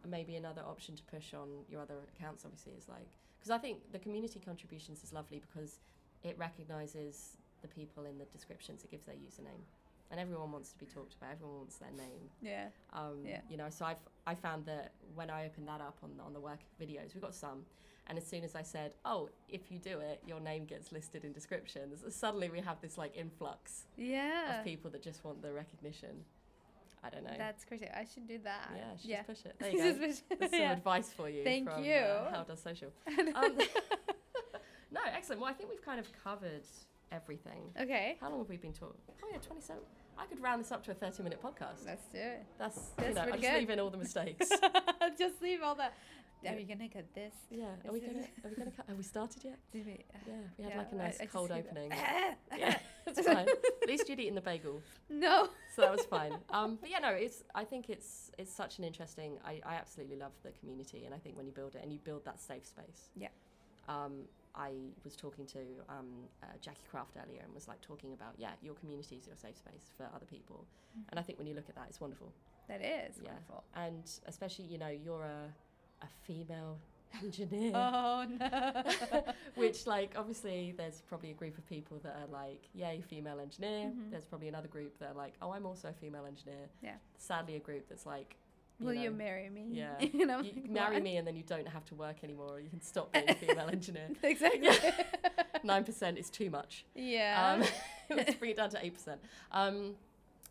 maybe 0.09 0.37
another 0.37 0.63
option 0.63 0.97
to 0.97 1.03
push 1.05 1.35
on 1.35 1.49
your 1.69 1.81
other 1.83 1.97
accounts. 2.17 2.45
Obviously, 2.45 2.73
is 2.73 2.89
like 2.89 3.07
because 3.39 3.51
I 3.51 3.59
think 3.59 3.79
the 3.93 3.99
community 3.99 4.41
contributions 4.45 5.03
is 5.05 5.13
lovely 5.13 5.41
because 5.41 5.81
it 6.23 6.37
recognizes 6.39 7.37
the 7.63 7.69
people 7.69 8.07
in 8.07 8.17
the 8.19 8.25
descriptions. 8.27 8.85
It 8.85 8.91
gives 8.91 9.05
their 9.07 9.17
username, 9.17 9.63
and 10.11 10.19
everyone 10.21 10.53
wants 10.53 10.73
to 10.73 10.79
be 10.79 10.87
talked 10.87 11.15
about. 11.15 11.33
Everyone 11.33 11.59
wants 11.59 11.77
their 11.77 11.93
name. 11.93 12.31
Yeah. 12.41 12.69
Um, 12.93 13.19
Yeah. 13.27 13.41
You 13.51 13.57
know, 13.59 13.69
so 13.71 13.85
I've 13.85 13.99
I 14.27 14.35
found 14.35 14.65
that 14.67 14.93
when 15.15 15.29
I 15.31 15.45
opened 15.47 15.69
that 15.69 15.81
up 15.81 15.99
on 16.03 16.11
the, 16.17 16.23
on 16.23 16.33
the 16.33 16.41
work 16.41 16.61
videos, 16.81 17.15
we 17.15 17.21
got 17.21 17.35
some, 17.35 17.65
and 18.07 18.19
as 18.19 18.27
soon 18.27 18.43
as 18.45 18.55
I 18.55 18.63
said, 18.63 18.93
"Oh, 19.05 19.29
if 19.49 19.71
you 19.71 19.79
do 19.79 20.01
it, 20.01 20.23
your 20.27 20.41
name 20.41 20.65
gets 20.65 20.91
listed 20.93 21.25
in 21.25 21.33
descriptions," 21.33 22.03
suddenly 22.15 22.49
we 22.51 22.61
have 22.61 22.81
this 22.81 22.99
like 22.99 23.17
influx 23.17 23.85
Yeah. 23.97 24.59
of 24.59 24.65
people 24.65 24.91
that 24.91 25.03
just 25.03 25.25
want 25.25 25.43
the 25.43 25.53
recognition. 25.53 26.25
I 27.03 27.09
don't 27.09 27.25
know. 27.25 27.35
That's 27.39 27.65
crazy. 27.65 27.89
I 27.89 28.05
should 28.05 28.29
do 28.29 28.39
that. 28.45 28.71
yeah, 28.77 28.97
should 29.01 29.11
yeah. 29.11 29.23
just 29.23 29.43
push 29.45 29.51
it. 29.51 29.57
There 29.61 29.71
you 29.71 29.79
go. 30.01 30.07
Just 30.07 30.23
That's 30.39 30.53
some 30.53 30.61
yeah. 30.61 30.73
advice 30.73 31.13
for 31.13 31.31
you. 31.31 31.43
Thank 31.45 31.71
from, 31.71 31.83
you. 31.83 31.95
Uh, 31.95 32.31
How 32.31 32.43
does 32.43 32.61
social? 32.61 32.93
Um, 33.35 33.57
no, 34.93 35.01
excellent. 35.15 35.41
Well, 35.41 35.49
I 35.51 35.55
think 35.55 35.71
we've 35.71 35.85
kind 35.85 35.99
of 36.01 36.07
covered 36.23 36.65
everything. 37.13 37.63
okay. 37.81 38.17
How 38.21 38.29
long 38.29 38.39
have 38.41 38.49
we 38.49 38.57
been 38.57 38.73
talking? 38.73 39.01
Oh 39.23 39.29
yeah, 39.33 39.39
twenty-seven. 39.39 39.83
I 40.19 40.27
could 40.27 40.43
round 40.43 40.63
this 40.63 40.71
up 40.73 40.85
to 40.85 40.91
a 40.91 40.95
thirty-minute 40.95 41.43
podcast. 41.43 41.87
Let's 41.87 42.07
do 42.09 42.19
it. 42.19 42.45
That's, 42.59 42.77
That's 42.97 43.09
you 43.09 43.15
know, 43.15 43.21
I 43.21 43.25
pretty 43.25 43.39
just 43.41 43.53
good. 43.53 43.59
leave 43.61 43.71
in 43.71 43.81
all 43.81 43.91
the 43.91 43.97
mistakes. 43.97 44.51
Just 45.19 45.41
leave 45.41 45.63
all 45.63 45.75
that. 45.77 45.95
Are 46.49 46.57
we 46.57 46.65
gonna 46.65 46.89
cut 46.89 47.05
this? 47.15 47.35
Yeah, 47.51 47.65
are 47.87 47.93
we 47.93 48.01
gonna 48.01 48.25
are 48.45 48.51
we 48.51 48.57
gonna 48.57 48.71
cut? 48.77 48.87
Have 48.89 48.97
we 48.97 49.03
started 49.03 49.45
yet? 49.45 49.59
Did 49.73 49.87
we? 49.87 50.05
Yeah, 50.27 50.35
we 50.57 50.65
had 50.65 50.73
Yeah, 50.73 50.79
like 50.79 50.93
a 50.93 50.95
nice 50.97 51.17
I 51.21 51.25
just 51.25 51.33
cold 51.35 51.51
opening. 51.51 51.91
yeah, 52.57 52.79
it's 53.07 53.21
fine. 53.27 53.47
At 53.83 53.89
least 53.89 54.09
you'd 54.09 54.21
eaten 54.21 54.35
the 54.35 54.41
bagel, 54.41 54.81
No. 55.09 55.49
so 55.75 55.83
that 55.83 55.91
was 55.93 56.05
fine. 56.07 56.33
Um, 56.51 56.79
but 56.81 56.89
yeah, 56.91 56.99
no, 57.01 57.11
it's 57.11 57.43
I 57.55 57.65
think 57.65 57.91
it's 57.91 58.31
it's 58.39 58.53
such 58.53 58.79
an 58.79 58.85
interesting. 58.85 59.39
I, 59.45 59.61
I 59.67 59.75
absolutely 59.75 60.17
love 60.17 60.33
the 60.43 60.51
community, 60.53 61.05
and 61.05 61.15
I 61.15 61.19
think 61.19 61.37
when 61.37 61.47
you 61.47 61.53
build 61.53 61.75
it 61.75 61.81
and 61.83 61.93
you 61.93 61.99
build 61.99 62.25
that 62.25 62.41
safe 62.41 62.67
space. 62.67 63.11
Yeah. 63.17 63.29
Um, 63.89 64.23
I 64.55 64.73
was 65.05 65.15
talking 65.15 65.47
to 65.47 65.59
um, 65.89 66.09
uh, 66.43 66.47
Jackie 66.61 66.83
Craft 66.91 67.17
earlier 67.25 67.41
and 67.45 67.55
was 67.55 67.69
like 67.69 67.81
talking 67.81 68.13
about 68.15 68.35
yeah, 68.37 68.51
your 68.63 68.75
community 68.75 69.17
is 69.17 69.27
your 69.27 69.37
safe 69.37 69.57
space 69.59 69.91
for 69.97 70.09
other 70.15 70.27
people, 70.27 70.67
and 71.11 71.21
I 71.21 71.23
think 71.23 71.39
when 71.39 71.47
you 71.47 71.55
look 71.55 71.69
at 71.69 71.75
that, 71.77 71.87
it's 71.89 72.01
wonderful. 72.01 72.33
That 72.69 72.81
is 72.83 73.17
Yeah. 73.23 73.29
wonderful. 73.31 73.65
And 73.75 74.05
especially 74.27 74.65
you 74.67 74.79
know 74.79 74.89
you're 74.89 75.23
a 75.25 75.53
a 76.03 76.07
female 76.27 76.79
engineer. 77.23 77.73
Oh 77.75 78.25
no. 78.41 78.83
Which, 79.55 79.87
like, 79.87 80.15
obviously, 80.17 80.75
there's 80.77 81.01
probably 81.09 81.31
a 81.31 81.35
group 81.35 81.59
of 81.59 81.67
people 81.67 81.99
that 82.03 82.17
are 82.23 82.33
like, 82.33 82.69
yay, 82.75 83.03
female 83.09 83.41
engineer. 83.41 83.91
Mhm. 83.91 84.11
There's 84.11 84.25
probably 84.25 84.49
another 84.49 84.69
group 84.69 84.99
that 85.01 85.11
are 85.11 85.15
like, 85.17 85.35
oh, 85.43 85.53
I'm 85.53 85.67
also 85.67 85.89
a 85.89 85.93
female 85.93 86.25
engineer. 86.27 86.69
Yeah. 86.83 86.95
Sadly, 87.19 87.57
a 87.57 87.61
group 87.61 87.89
that's 87.89 88.07
like, 88.07 88.37
you 88.79 88.87
Will 88.87 88.95
know, 88.95 89.03
you 89.03 89.11
marry 89.11 89.51
me? 89.51 89.67
yeah. 89.73 89.93
you 90.01 90.25
know. 90.25 90.41
you 90.41 90.63
marry 90.71 90.95
what? 90.95 91.03
me 91.03 91.17
and 91.19 91.27
then 91.27 91.37
you 91.37 91.43
don't 91.43 91.69
have 91.69 91.85
to 91.87 91.95
work 91.95 92.25
anymore. 92.25 92.61
You 92.61 92.71
can 92.71 92.81
stop 92.81 93.13
being 93.13 93.29
a 93.29 93.35
female 93.35 93.69
engineer. 93.71 94.09
Exactly. 94.23 94.71
Nine 95.63 95.85
percent 95.85 96.17
is 96.17 96.31
too 96.31 96.49
much. 96.49 96.87
yeah. 96.95 97.59
Um, 97.61 98.17
let's 98.17 98.35
bring 98.37 98.53
it 98.53 98.57
down 98.57 98.71
to 98.71 98.83
eight 98.83 98.95
percent. 98.95 99.21
Um, 99.53 99.97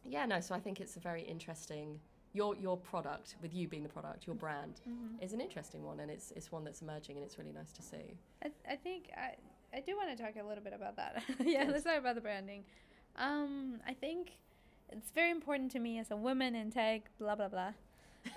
yeah, 0.06 0.28
no. 0.28 0.40
So 0.42 0.54
I 0.54 0.60
think 0.60 0.80
it's 0.80 0.96
a 0.96 1.00
very 1.00 1.24
interesting. 1.24 2.00
Your 2.34 2.56
your 2.56 2.78
product, 2.78 3.36
with 3.42 3.54
you 3.54 3.68
being 3.68 3.82
the 3.84 3.90
product, 3.90 4.28
your 4.28 4.36
brand 4.36 4.82
Mhm. 4.88 5.22
is 5.24 5.34
an 5.34 5.42
interesting 5.42 5.84
one, 5.84 6.00
and 6.00 6.12
it's 6.12 6.32
it's 6.32 6.52
one 6.52 6.64
that's 6.64 6.82
emerging, 6.82 7.16
and 7.18 7.26
it's 7.26 7.38
really 7.40 7.52
nice 7.52 7.72
to 7.74 7.82
see. 7.82 8.18
I, 8.44 8.52
I 8.70 8.76
think 8.76 9.10
I, 9.18 9.36
I 9.76 9.80
do 9.82 9.96
want 9.98 10.16
to 10.16 10.24
talk 10.24 10.36
a 10.36 10.44
little 10.46 10.64
bit 10.64 10.74
about 10.74 10.96
that. 10.98 11.24
yeah, 11.44 11.66
Good. 11.66 11.72
let's 11.74 11.84
talk 11.86 11.98
about 11.98 12.16
the 12.16 12.22
branding. 12.22 12.66
Um, 13.16 13.82
I 13.88 13.94
think 13.94 14.38
it's 14.92 15.12
very 15.12 15.32
important 15.32 15.72
to 15.72 15.80
me 15.80 15.98
as 15.98 16.12
a 16.12 16.16
woman 16.16 16.54
in 16.56 16.70
tech, 16.72 17.10
blah 17.18 17.36
blah 17.36 17.48
blah, 17.48 17.74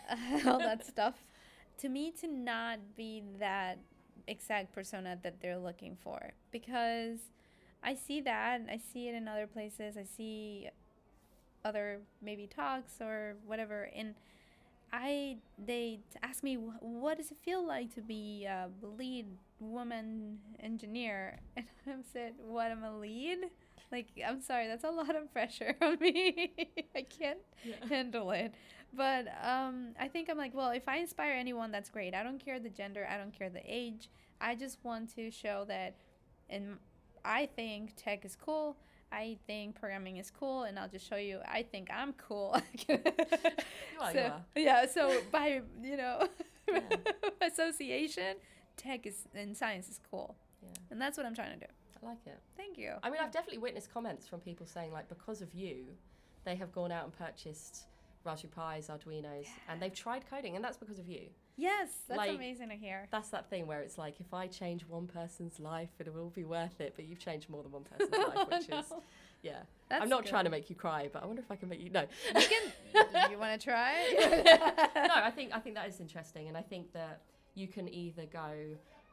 all 0.47 0.59
that 0.59 0.87
stuff. 0.95 1.15
To 1.79 1.89
me, 1.91 2.13
to 2.21 2.27
not 2.29 2.79
be 2.97 3.23
that 3.39 3.79
exact 4.27 4.73
persona 4.73 5.19
that 5.23 5.41
they're 5.43 5.59
looking 5.59 5.97
for, 5.97 6.33
because 6.51 7.19
I 7.83 7.95
see 7.95 8.21
that, 8.23 8.63
I 8.71 8.79
see 8.79 9.09
it 9.09 9.15
in 9.15 9.29
other 9.29 9.47
places. 9.47 9.97
I 9.99 10.05
see 10.05 10.69
other 11.65 12.01
maybe 12.21 12.47
talks 12.47 13.01
or 13.01 13.37
whatever, 13.47 13.89
and 13.95 14.15
I 14.93 15.39
they 15.65 16.01
ask 16.23 16.43
me 16.43 16.55
what 16.57 17.17
does 17.17 17.31
it 17.31 17.39
feel 17.43 17.67
like 17.67 17.95
to 17.95 18.03
be 18.03 18.45
a 18.45 18.69
lead 18.83 19.27
woman 19.59 20.39
engineer, 20.61 21.39
and 21.57 21.67
I 21.87 21.93
said, 22.13 22.35
"What 22.39 22.71
I'm 22.71 22.85
a 22.85 22.97
lead?" 22.99 23.39
Like, 23.91 24.07
I'm 24.27 24.41
sorry, 24.41 24.69
that's 24.69 24.85
a 24.85 24.91
lot 24.91 25.15
of 25.15 25.31
pressure 25.33 25.75
on 25.83 25.99
me. 26.01 26.53
I 26.97 27.03
can't 27.03 27.39
Yeah. 27.63 27.75
handle 27.91 28.31
it. 28.31 28.55
But 28.95 29.27
um, 29.43 29.89
I 30.01 30.09
think 30.09 30.31
I'm 30.31 30.39
like, 30.39 30.55
well, 30.55 30.71
if 30.71 30.89
I 30.89 30.97
inspire 30.97 31.33
anyone, 31.33 31.71
that's 31.71 31.91
great. 31.91 32.15
I 32.15 32.23
don't 32.23 32.43
care 32.43 32.59
the 32.59 32.71
gender, 32.71 33.07
I 33.11 33.19
don't 33.19 33.33
care 33.39 33.51
the 33.51 33.63
age. 33.67 34.09
I 34.41 34.55
just 34.55 34.79
want 34.83 35.15
to 35.17 35.31
show 35.31 35.65
that, 35.69 35.95
and 36.49 36.79
I 37.25 37.47
think 37.55 37.95
tech 37.97 38.25
is 38.25 38.35
cool. 38.37 38.77
I 39.13 39.37
think 39.47 39.75
programming 39.79 40.17
is 40.17 40.31
cool, 40.31 40.63
and 40.65 40.79
I'll 40.79 40.89
just 40.89 41.09
show 41.09 41.17
you. 41.17 41.41
I 41.47 41.63
think 41.63 41.89
I'm 41.93 42.13
cool. 42.15 42.57
You 42.89 42.99
so. 44.13 44.33
Yeah. 44.57 44.87
So 44.87 45.21
by 45.31 45.61
you 45.83 45.97
know 45.97 46.27
Yeah. 46.69 46.81
association, 47.43 48.37
tech 48.77 49.07
is 49.07 49.27
and 49.35 49.57
science 49.57 49.89
is 49.89 50.01
cool, 50.11 50.35
Yeah. 50.63 50.69
and 50.91 51.01
that's 51.01 51.17
what 51.17 51.27
I'm 51.27 51.35
trying 51.35 51.59
to 51.59 51.67
do. 51.67 51.73
I 52.03 52.07
like 52.07 52.27
it. 52.27 52.39
Thank 52.57 52.79
you. 52.79 52.95
I 53.03 53.11
mean, 53.11 53.21
I've 53.23 53.31
definitely 53.31 53.59
witnessed 53.59 53.93
comments 53.93 54.27
from 54.27 54.41
people 54.41 54.67
saying, 54.67 54.93
like, 54.93 55.09
because 55.09 55.41
of 55.43 55.55
you, 55.55 55.85
they 56.45 56.57
have 56.57 56.73
gone 56.73 56.91
out 56.91 57.05
and 57.05 57.13
purchased 57.13 57.85
Raspberry 58.25 58.53
Pis, 58.77 58.89
Arduinos, 58.89 59.47
and 59.69 59.81
they've 59.81 59.95
tried 59.95 60.29
coding, 60.29 60.57
and 60.57 60.65
that's 60.65 60.77
because 60.77 60.99
of 60.99 61.07
you. 61.09 61.27
Yes, 61.57 61.91
that's 62.09 62.19
like- 62.19 62.31
amazing 62.35 62.69
to 62.71 62.75
hear. 62.77 63.09
That's 63.11 63.29
that 63.31 63.49
thing 63.51 63.67
where 63.67 63.81
it's 63.81 63.99
like, 63.99 64.21
if 64.21 64.33
I 64.35 64.47
change 64.47 64.85
one 64.87 65.07
person's 65.07 65.59
life, 65.61 65.91
it 65.99 66.13
will 66.13 66.31
be 66.31 66.45
worth 66.45 66.81
it, 66.81 66.95
but 66.97 67.05
you've 67.07 67.19
changed 67.19 67.49
more 67.49 67.63
than 67.63 67.73
one 67.73 67.85
person's 67.85 68.11
life, 68.37 68.49
which 68.51 68.69
is, 68.79 68.93
yeah. 69.43 69.61
That's 69.89 70.03
I'm 70.03 70.09
not 70.09 70.23
good. 70.25 70.31
trying 70.31 70.45
to 70.45 70.51
make 70.51 70.71
you 70.71 70.77
cry, 70.77 71.09
but 71.13 71.23
I 71.23 71.27
wonder 71.27 71.43
if 71.43 71.51
I 71.51 71.57
can 71.57 71.69
make 71.69 71.81
you, 71.83 71.91
no. 71.91 72.05
You 72.35 72.47
can. 72.95 73.31
you 73.31 73.39
want 73.39 73.61
to 73.61 73.65
try? 73.65 73.93
no, 74.97 75.15
I 75.15 75.31
think 75.31 75.53
I 75.55 75.59
think 75.61 75.75
that 75.77 75.89
is 75.89 76.01
interesting, 76.01 76.49
and 76.49 76.57
I 76.57 76.63
think 76.63 76.93
that 76.93 77.21
you 77.55 77.69
can 77.69 77.89
either 77.93 78.25
go, 78.33 78.51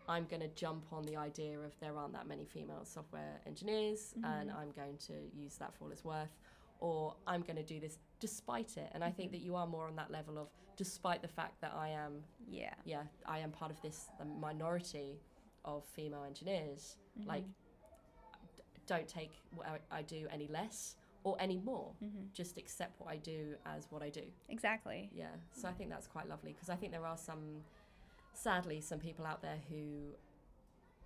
I'm 0.07 0.25
going 0.25 0.41
to 0.41 0.47
jump 0.49 0.85
on 0.93 1.03
the 1.03 1.17
idea 1.17 1.59
of 1.59 1.73
there 1.81 1.97
aren't 1.97 2.13
that 2.13 2.27
many 2.27 2.45
female 2.45 2.85
software 2.85 3.41
engineers, 3.45 4.13
and 4.23 4.49
Mhm. 4.49 4.55
I'm 4.59 4.71
going 4.71 4.97
to 5.07 5.13
use 5.35 5.55
that 5.57 5.73
for 5.75 5.85
all 5.85 5.91
it's 5.91 6.05
worth, 6.05 6.29
or 6.79 7.15
I'm 7.27 7.41
going 7.41 7.55
to 7.57 7.63
do 7.63 7.79
this 7.79 7.97
despite 8.19 8.77
it. 8.77 8.89
And 8.93 9.03
I 9.03 9.11
think 9.11 9.29
Mhm. 9.29 9.33
that 9.33 9.41
you 9.41 9.55
are 9.55 9.67
more 9.67 9.87
on 9.87 9.95
that 9.97 10.11
level 10.11 10.37
of 10.37 10.49
despite 10.75 11.21
the 11.21 11.27
fact 11.27 11.59
that 11.61 11.73
I 11.73 11.89
am, 11.89 12.23
Yeah. 12.47 12.73
yeah, 12.85 13.05
I 13.25 13.39
am 13.39 13.51
part 13.51 13.69
of 13.71 13.81
this 13.81 14.09
the 14.17 14.25
minority 14.25 15.19
of 15.65 15.83
female 15.85 16.23
engineers. 16.23 16.97
Like, 17.25 17.43
Mhm. 17.43 17.53
d- 18.55 18.63
don't 18.85 19.07
take 19.07 19.31
what 19.53 19.67
I, 19.67 19.79
I 19.91 20.01
do 20.03 20.27
any 20.29 20.47
less 20.47 20.95
or 21.25 21.35
any 21.41 21.57
more. 21.59 21.93
Mhm. 22.01 22.31
Just 22.31 22.57
accept 22.57 22.97
what 23.01 23.09
I 23.09 23.17
do 23.17 23.57
as 23.65 23.91
what 23.91 24.01
I 24.01 24.09
do. 24.09 24.31
Exactly. 24.47 25.09
Yeah, 25.13 25.35
so 25.51 25.67
I 25.67 25.73
think 25.73 25.89
that's 25.89 26.07
quite 26.07 26.27
lovely 26.29 26.53
because 26.53 26.69
I 26.69 26.77
think 26.77 26.93
there 26.93 27.05
are 27.05 27.17
some, 27.17 27.65
sadly, 28.33 28.79
some 28.79 28.99
people 28.99 29.25
out 29.25 29.41
there 29.41 29.57
who 29.69 30.15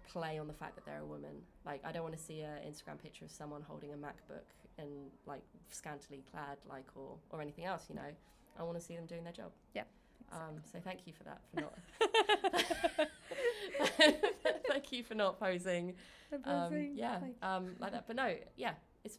play 0.03 0.37
on 0.37 0.47
the 0.47 0.53
fact 0.53 0.75
that 0.75 0.85
they're 0.85 0.99
a 1.01 1.05
woman. 1.05 1.47
Like, 1.65 1.83
I 1.83 1.91
don't 1.91 2.03
want 2.03 2.15
to 2.15 2.21
see 2.21 2.41
an 2.41 2.61
Instagram 2.63 2.99
picture 2.99 3.25
of 3.25 3.31
someone 3.31 3.63
holding 3.63 3.91
a 3.91 3.97
MacBook 3.97 4.45
and 4.77 4.89
like 5.25 5.41
scantily 5.69 6.23
clad, 6.31 6.57
like, 6.69 6.85
or 6.95 7.17
or 7.31 7.41
anything 7.41 7.65
else. 7.65 7.85
You 7.89 7.95
know, 7.95 8.11
I 8.59 8.63
want 8.63 8.77
to 8.77 8.83
see 8.83 8.95
them 8.95 9.05
doing 9.05 9.23
their 9.23 9.33
job. 9.33 9.51
Yep, 9.73 9.87
Um, 10.31 10.61
so 10.71 10.79
thank 10.83 11.05
you 11.07 11.13
for 11.13 11.23
that. 11.23 11.41
For 11.53 11.61
not. 11.61 11.77
thank 14.69 14.91
you 14.91 15.03
for 15.03 15.15
not 15.15 15.39
posing. 15.39 15.93
Um, 16.45 16.89
yeah, 16.95 17.19
like- 17.21 17.43
um, 17.43 17.75
like 17.79 17.91
that. 17.91 18.05
But 18.07 18.15
no, 18.15 18.35
yeah, 18.57 18.73
it's 19.03 19.17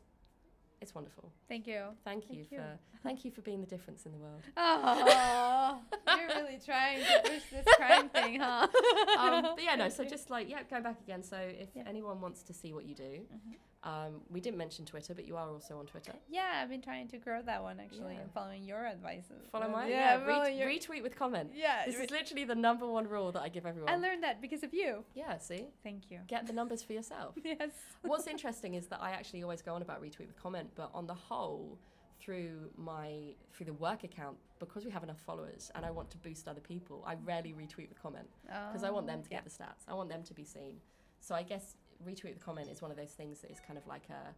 it's 0.80 0.94
wonderful. 0.94 1.30
Thank 1.48 1.66
you. 1.66 1.82
Thank 2.04 2.24
you 2.28 2.36
Thank 2.36 2.52
you. 2.52 2.58
for 2.58 2.78
thank 3.02 3.24
you 3.24 3.30
for 3.30 3.40
being 3.42 3.60
the 3.60 3.66
difference 3.66 4.06
in 4.06 4.12
the 4.12 4.18
world. 4.18 4.42
Oh, 4.56 5.78
you're 6.18 6.28
really 6.28 6.58
trying 6.64 6.98
to 7.00 7.20
push 7.30 7.42
this 7.52 7.66
crime 7.76 8.08
thing, 8.08 8.40
huh? 8.40 8.66
um, 9.18 9.42
but 9.54 9.62
yeah, 9.62 9.76
no. 9.76 9.88
So 9.88 10.04
just 10.04 10.30
like 10.30 10.48
yeah, 10.50 10.62
going 10.68 10.82
back 10.82 11.00
again. 11.00 11.22
So 11.22 11.36
if 11.36 11.68
Yeah. 11.74 11.82
anyone 11.86 12.20
wants 12.20 12.42
to 12.44 12.52
see 12.52 12.72
what 12.72 12.84
you 12.84 12.94
do, 12.94 13.02
Mhm. 13.32 13.54
Um, 13.84 14.22
we 14.30 14.40
didn't 14.40 14.56
mention 14.58 14.84
Twitter, 14.86 15.14
but 15.14 15.26
you 15.26 15.36
are 15.36 15.48
also 15.48 15.78
on 15.78 15.86
Twitter. 15.86 16.12
Yeah, 16.28 16.60
I've 16.62 16.70
been 16.70 16.80
trying 16.82 17.06
to 17.08 17.18
grow 17.18 17.42
that 17.42 17.62
one 17.62 17.78
actually 17.78 18.14
Yeah. 18.14 18.20
and 18.22 18.32
following 18.32 18.64
your 18.64 18.86
advices. 18.86 19.46
Follow 19.52 19.68
mine. 19.68 19.90
Yeah, 19.90 20.18
Yeah, 20.18 20.24
ret- 20.24 20.56
your- 20.56 20.68
retweet 20.68 21.02
with 21.02 21.14
comment. 21.16 21.50
yeah. 21.54 21.84
This 21.86 21.96
re- 21.96 22.04
is 22.04 22.10
literally 22.10 22.44
the 22.44 22.54
number 22.54 22.86
one 22.86 23.06
rule 23.06 23.30
that 23.32 23.42
I 23.42 23.48
give 23.50 23.66
everyone. 23.66 23.90
I 23.92 23.96
learned 23.96 24.22
that 24.22 24.40
because 24.40 24.62
of 24.62 24.72
you. 24.74 25.04
yeah, 25.14 25.36
see, 25.38 25.66
Thank 25.82 26.10
you. 26.10 26.20
get 26.26 26.46
the 26.46 26.52
numbers 26.60 26.82
for 26.82 26.94
yourself. 26.94 27.34
Yes. 27.44 27.70
What's 28.02 28.26
interesting 28.34 28.74
is 28.74 28.86
that 28.88 29.02
I 29.02 29.10
actually 29.10 29.42
always 29.42 29.60
go 29.62 29.74
on 29.74 29.82
about 29.82 30.02
retweet 30.02 30.26
with 30.28 30.36
comment, 30.36 30.70
but 30.74 30.90
on 30.94 31.06
the 31.06 31.14
whole, 31.14 31.78
through 32.20 32.70
my 32.76 33.34
through 33.52 33.66
the 33.66 33.74
work 33.74 34.02
account, 34.02 34.38
because 34.58 34.84
we 34.86 34.90
have 34.90 35.02
enough 35.02 35.20
followers 35.26 35.70
and 35.74 35.84
I 35.84 35.90
want 35.90 36.10
to 36.12 36.16
boost 36.18 36.48
other 36.48 36.60
people, 36.62 37.04
I 37.06 37.16
rarely 37.16 37.52
retweet 37.52 37.88
with 37.90 38.00
comment. 38.02 38.28
because 38.46 38.82
I 38.82 38.90
want 38.90 39.06
them 39.06 39.20
to 39.20 39.28
Oh, 39.28 39.32
yeah. 39.32 39.40
get 39.42 39.44
the 39.44 39.50
stats. 39.50 39.84
I 39.86 39.92
want 39.94 40.08
them 40.08 40.22
to 40.22 40.32
be 40.32 40.44
seen. 40.44 40.80
So 41.20 41.34
I 41.34 41.42
guess 41.42 41.76
retweet 42.06 42.34
the 42.34 42.44
comment 42.44 42.68
is 42.70 42.80
one 42.82 42.90
of 42.90 42.96
those 42.96 43.10
things 43.12 43.40
that 43.40 43.50
is 43.50 43.60
kind 43.60 43.78
of 43.78 43.86
like 43.86 44.08
a 44.10 44.34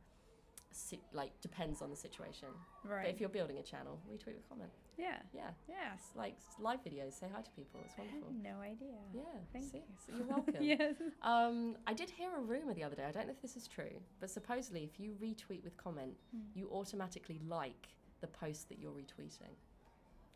si- 0.73 1.01
like 1.13 1.39
depends 1.41 1.81
on 1.83 1.91
the 1.91 1.97
situation. 1.97 2.49
But 2.85 2.91
Right. 2.91 3.09
if 3.09 3.21
you're 3.21 3.29
building 3.29 3.59
a 3.59 3.63
channel, 3.63 3.99
retweet 4.11 4.35
with 4.35 4.49
comment. 4.49 4.71
yeah. 4.99 5.21
Yeah, 5.33 5.51
Yeah. 5.69 5.95
it's 5.95 6.15
like 6.17 6.37
live 6.59 6.83
videos. 6.83 7.13
Say 7.15 7.29
hi 7.33 7.43
to 7.43 7.51
people. 7.53 7.81
It's 7.85 7.97
wonderful. 7.99 8.33
no 8.33 8.61
idea. 8.61 8.99
Yeah, 9.15 9.23
Thank 9.53 9.65
see? 9.71 9.79
you. 9.79 9.85
So 10.07 10.13
you're 10.17 10.27
welcome. 10.37 10.63
yes. 10.63 10.95
Um, 11.23 11.77
I 11.87 11.95
did 11.95 12.11
hear 12.11 12.35
a 12.37 12.41
rumor 12.41 12.75
the 12.75 12.83
other 12.85 12.97
day. 12.97 13.05
I 13.05 13.11
don't 13.13 13.27
know 13.27 13.33
if 13.33 13.43
this 13.43 13.57
is 13.57 13.67
true, 13.69 14.01
but 14.21 14.31
supposedly 14.31 14.85
if 14.85 14.99
you 15.01 15.15
retweet 15.21 15.63
with 15.65 15.77
comment, 15.77 16.17
Hmm. 16.33 16.41
you 16.55 16.71
automatically 16.71 17.39
like 17.47 17.89
the 18.21 18.27
post 18.29 18.69
that 18.71 18.79
you're 18.79 18.93
retweeting. 18.93 19.55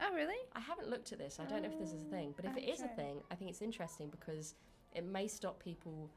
Oh, 0.02 0.14
really? 0.14 0.36
I 0.54 0.60
haven't 0.60 0.88
looked 0.88 1.12
at 1.12 1.18
this. 1.18 1.38
I 1.38 1.44
don't 1.44 1.62
know 1.62 1.68
if 1.68 1.78
this 1.78 1.92
is 1.92 2.02
a 2.02 2.06
thing, 2.06 2.32
but 2.34 2.46
if 2.46 2.56
it 2.56 2.64
is 2.64 2.80
a 2.80 2.88
thing, 2.88 3.22
I 3.30 3.34
think 3.34 3.50
it's 3.50 3.60
interesting 3.60 4.08
because 4.08 4.54
it 4.94 5.04
may 5.04 5.28
stop 5.28 5.62
people 5.62 6.10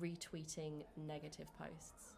retweeting 0.00 0.82
negative 0.96 1.46
posts. 1.58 2.14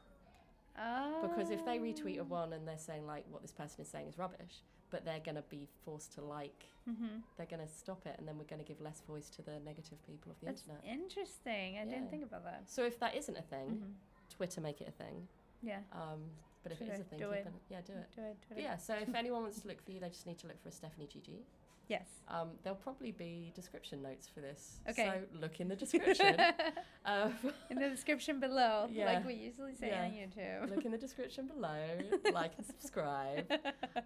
Oh. 0.78 1.20
Because 1.28 1.50
if 1.50 1.64
they 1.64 1.78
retweet 1.78 2.18
a 2.18 2.24
one 2.24 2.52
and 2.52 2.66
they're 2.66 2.78
saying 2.78 3.06
like 3.06 3.24
what 3.30 3.42
this 3.42 3.52
person 3.52 3.80
is 3.82 3.88
saying 3.88 4.08
is 4.08 4.18
rubbish, 4.18 4.62
but 4.90 5.04
they're 5.04 5.20
going 5.20 5.36
to 5.36 5.44
be 5.48 5.68
forced 5.84 6.12
to 6.14 6.20
like, 6.22 6.66
Mm-hmm. 6.90 7.18
they're 7.36 7.46
going 7.46 7.64
to 7.64 7.72
stop 7.72 8.04
it, 8.06 8.16
and 8.18 8.26
then 8.26 8.36
we're 8.36 8.42
going 8.50 8.58
to 8.60 8.66
give 8.66 8.80
less 8.80 9.02
voice 9.06 9.28
to 9.36 9.42
the 9.42 9.60
negative 9.64 10.04
people 10.04 10.32
of 10.32 10.40
the 10.40 10.46
That's 10.46 10.62
internet. 10.62 10.82
interesting. 10.84 11.78
I 11.78 11.84
Yeah. 11.84 11.84
didn't 11.84 12.10
think 12.10 12.24
about 12.24 12.42
that. 12.42 12.64
So 12.66 12.82
if 12.82 12.98
that 12.98 13.14
isn't 13.14 13.36
a 13.36 13.42
thing, 13.42 13.68
Mhm. 13.70 14.34
Twitter 14.34 14.60
make 14.60 14.80
it 14.80 14.88
a 14.88 14.90
thing. 14.90 15.28
Yeah. 15.62 15.78
Um, 15.92 16.28
but 16.64 16.72
if 16.72 16.82
it 16.82 16.88
is 16.88 16.98
a 16.98 17.04
thing, 17.04 17.20
do 17.20 17.30
it? 17.30 17.46
an- 17.46 17.52
yeah, 17.70 17.82
do 17.82 17.92
it. 17.92 18.10
Do 18.16 18.22
it. 18.22 18.36
Do 18.40 18.46
But 18.48 18.58
it. 18.58 18.62
yeah, 18.62 18.76
so 18.78 18.94
if 18.96 19.14
anyone 19.14 19.42
wants 19.42 19.60
to 19.60 19.68
look 19.68 19.80
for 19.80 19.92
you, 19.92 20.00
they 20.00 20.08
just 20.08 20.26
need 20.26 20.38
to 20.38 20.48
look 20.48 20.60
for 20.60 20.70
a 20.70 20.72
Stephanie 20.72 21.06
Gigi. 21.06 21.44
Yes. 21.88 22.06
Um, 22.28 22.50
there'll 22.62 22.78
probably 22.78 23.12
be 23.12 23.52
description 23.54 24.02
notes 24.02 24.28
for 24.32 24.40
this. 24.40 24.80
Okay. 24.88 25.10
So 25.32 25.38
look 25.40 25.60
in 25.60 25.68
the 25.68 25.76
description. 25.76 26.36
um, 27.04 27.34
In 27.70 27.78
the 27.78 27.88
description 27.90 28.40
below, 28.40 28.88
Yeah. 28.92 29.06
like 29.06 29.26
we 29.26 29.34
usually 29.34 29.74
say 29.74 29.88
Yeah. 29.88 30.04
on 30.04 30.10
YouTube. 30.10 30.70
look 30.74 30.84
in 30.84 30.92
the 30.92 30.98
description 30.98 31.46
below. 31.46 31.98
Like 32.32 32.52
and 32.56 32.66
subscribe. 32.66 33.50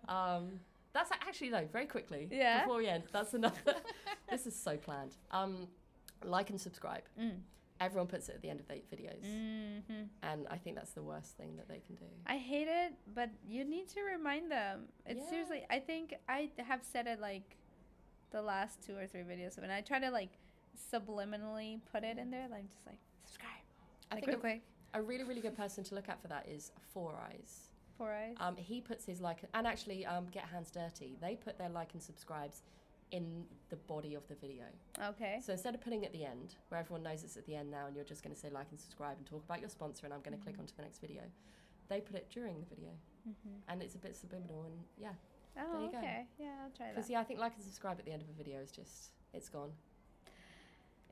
Um, 0.09 0.61
that's 0.93 1.11
actually 1.12 1.51
no. 1.51 1.67
Very 1.73 1.87
quickly. 1.87 2.29
Yeah. 2.31 2.62
Before 2.62 2.79
we 2.79 2.89
end, 2.89 3.05
that's 3.12 3.35
another. 3.35 3.75
this 4.31 4.47
is 4.47 4.57
so 4.57 4.77
planned. 4.77 5.12
Um, 5.31 5.69
like 6.25 6.51
and 6.51 6.61
subscribe. 6.61 7.03
Mm. 7.21 7.33
Everyone 7.79 8.07
puts 8.07 8.31
it 8.31 8.35
at 8.37 8.41
the 8.41 8.49
end 8.49 8.61
of 8.61 8.67
their 8.69 8.79
videos, 8.91 9.21
hmm 9.23 10.05
and 10.23 10.47
I 10.51 10.57
think 10.57 10.77
that's 10.77 10.93
the 10.93 11.03
worst 11.03 11.37
thing 11.37 11.57
that 11.59 11.69
they 11.69 11.81
can 11.87 11.95
do. 11.97 12.07
I 12.27 12.39
hate 12.39 12.69
it, 12.69 12.95
but 13.15 13.29
you 13.47 13.65
need 13.65 13.87
to 13.91 14.01
remind 14.01 14.51
them. 14.51 14.89
It's 15.05 15.21
Yeah. 15.25 15.29
seriously. 15.31 15.67
I 15.69 15.81
think 15.81 16.15
I 16.27 16.49
have 16.57 16.83
said 16.83 17.07
it 17.07 17.21
like 17.21 17.59
the 18.31 18.43
last 18.43 18.85
two 18.85 18.97
or 18.97 19.07
three 19.07 19.23
videos, 19.23 19.59
and 19.59 19.71
I 19.73 19.81
try 19.81 19.99
to 19.99 20.11
like 20.11 20.31
subliminally 20.93 21.81
put 21.93 22.05
it 22.05 22.19
in 22.19 22.31
there, 22.31 22.47
like 22.51 22.69
just 22.71 22.87
like 22.87 22.99
subscribe, 23.25 23.51
I 24.11 24.17
like 24.17 24.25
think 24.25 24.35
real 24.37 24.41
quick. 24.41 24.62
a, 24.95 25.03
really, 25.03 25.25
really 25.25 25.41
good 25.41 25.57
person 25.57 25.85
to 25.85 25.95
look 25.95 26.09
at 26.09 26.21
for 26.21 26.29
that 26.29 26.47
is 26.49 26.73
Four 26.93 27.15
Eyes. 27.31 27.71
Four 27.99 28.12
eyes. 28.12 28.35
Um, 28.41 28.57
he 28.57 28.81
puts 28.83 29.07
his 29.07 29.21
like, 29.23 29.39
and 29.55 29.67
actually, 29.67 30.05
um, 30.05 30.27
Get 30.31 30.45
Hands 30.45 30.71
Dirty. 30.71 31.17
They 31.21 31.35
put 31.35 31.57
their 31.59 31.71
like 31.71 31.95
and 31.95 32.03
subscribes 32.03 32.62
in 33.12 33.45
the 33.71 33.77
body 33.77 34.15
of 34.15 34.27
the 34.29 34.35
video. 34.35 34.65
okay. 35.11 35.41
So 35.43 35.53
instead 35.53 35.75
of 35.75 35.81
putting 35.81 36.03
it 36.03 36.07
at 36.09 36.12
the 36.12 36.25
end, 36.25 36.57
where 36.69 36.79
everyone 36.81 37.03
knows 37.05 37.23
it's 37.25 37.37
at 37.39 37.47
the 37.47 37.55
end 37.57 37.71
now, 37.71 37.87
and 37.87 37.95
you're 37.97 38.05
just 38.05 38.23
going 38.23 38.35
to 38.35 38.41
say 38.41 38.51
like 38.51 38.67
and 38.71 38.79
subscribe 38.81 39.17
and 39.17 39.27
talk 39.27 39.43
about 39.45 39.61
your 39.61 39.71
sponsor, 39.71 40.05
and 40.07 40.12
I'm 40.12 40.21
going 40.21 40.37
to 40.37 40.43
click 40.43 40.57
Mhm. 40.57 40.61
onto 40.61 40.75
the 40.77 40.83
next 40.83 40.99
video, 41.01 41.23
they 41.89 42.01
put 42.01 42.17
it 42.17 42.29
during 42.31 42.59
the 42.61 42.67
video, 42.67 42.91
hmm 43.25 43.55
and 43.69 43.81
it's 43.83 43.95
a 43.95 43.99
bit 43.99 44.15
subliminal, 44.17 44.65
and 44.65 44.75
yeah, 44.99 45.12
Oh, 45.59 45.85
you 45.85 45.90
go. 45.92 46.01
Yeah, 46.38 46.47
I'll 46.64 46.71
try 46.77 46.87
that. 46.87 46.95
because 46.95 47.11
yeah, 47.11 47.21
I 47.21 47.25
think 47.25 47.40
like 47.40 47.55
and 47.55 47.64
subscribe 47.64 47.99
at 47.99 48.05
the 48.05 48.12
end 48.12 48.23
of 48.23 48.29
a 48.29 48.33
video 48.33 48.61
is 48.61 48.71
just 48.71 49.11
it's 49.33 49.49
gone. 49.49 49.70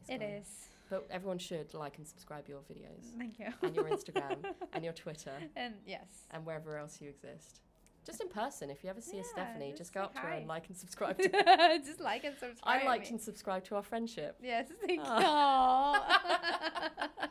It's 0.01 0.11
It 0.11 0.21
gone. 0.21 0.29
is. 0.29 0.49
But 0.91 1.07
everyone 1.11 1.39
should 1.39 1.73
like 1.73 1.97
and 1.99 2.07
subscribe 2.07 2.47
your 2.47 2.61
videos 2.61 3.17
Thank 3.17 3.39
you. 3.39 3.47
and 3.63 3.75
your 3.75 3.87
Instagram 3.87 4.37
and 4.75 4.85
your 4.85 4.93
Twitter 4.93 5.33
and 5.57 5.75
yes. 5.87 6.07
and 6.31 6.45
wherever 6.45 6.77
else 6.77 7.01
you 7.01 7.09
exist. 7.09 7.61
Just 8.05 8.21
in 8.21 8.29
person, 8.29 8.69
if 8.69 8.85
you 8.85 8.91
ever 8.91 9.01
see 9.01 9.19
a 9.19 9.25
Stephanie, 9.25 9.71
just 9.71 9.79
just 9.79 9.95
go 9.95 10.03
up 10.03 10.13
to 10.13 10.21
her 10.21 10.29
and 10.29 10.47
like 10.47 10.69
and 10.69 10.77
subscribe 10.77 11.17
to 11.23 11.29
her. 11.31 11.79
just 11.79 12.01
like 12.01 12.25
and 12.25 12.37
subscribe. 12.39 12.83
I 12.83 12.87
liked 12.87 13.05
me. 13.07 13.13
and 13.13 13.21
subscribed 13.21 13.65
to 13.67 13.77
our 13.77 13.83
friendship. 13.83 14.37
Yes, 14.43 14.69
thank 14.87 15.01
Ah. 15.03 16.21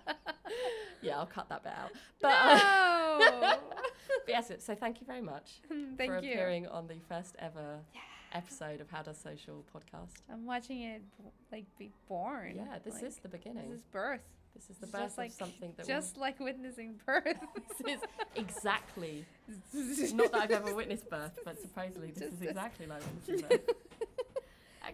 you. 0.07 0.13
Yeah, 1.01 1.17
I'll 1.19 1.25
cut 1.25 1.49
that 1.49 1.63
bit 1.63 1.73
out. 1.73 1.91
But, 2.21 2.31
uh, 2.31 2.55
no. 3.19 3.39
but 4.25 4.29
yes, 4.29 4.49
so 4.59 4.73
thank 4.73 5.01
you 5.01 5.05
very 5.07 5.19
much 5.21 5.59
thank 5.97 5.97
for 6.11 6.19
you. 6.19 6.31
appearing 6.31 6.65
on 6.67 6.87
the 6.87 6.95
first 7.09 7.35
ever 7.39 7.79
Yeah. 7.93 7.99
episode 8.33 8.79
of 8.79 8.89
How 8.89 9.01
Does 9.01 9.17
Social 9.17 9.65
podcast. 9.75 10.13
I'm 10.31 10.45
watching 10.45 10.81
it 10.81 11.01
like 11.51 11.65
be 11.77 11.91
born. 12.07 12.53
Yeah, 12.55 12.79
this 12.85 12.93
Like, 12.95 13.03
is 13.03 13.17
the 13.17 13.27
beginning. 13.27 13.69
This 13.69 13.79
is 13.79 13.85
birth. 13.91 14.21
This 14.55 14.69
is 14.69 14.77
the 14.77 14.83
It's 14.85 14.91
birth 14.93 15.01
just 15.01 15.17
like- 15.17 15.29
of 15.31 15.35
something 15.35 15.73
that 15.75 15.85
Just 15.87 16.15
like 16.17 16.39
witnessing 16.39 16.99
birth. 17.05 17.37
this 17.81 17.95
is 17.97 18.01
exactly 18.37 19.25
not 20.13 20.31
that 20.31 20.41
I've 20.41 20.51
ever 20.51 20.73
witnessed 20.73 21.09
birth, 21.09 21.37
but 21.43 21.59
supposedly 21.59 22.11
this 22.11 22.23
Just 22.29 22.35
is 22.35 22.41
exactly 22.47 22.85
like 22.85 23.01
witnessing 23.27 23.49
birth. 23.49 23.75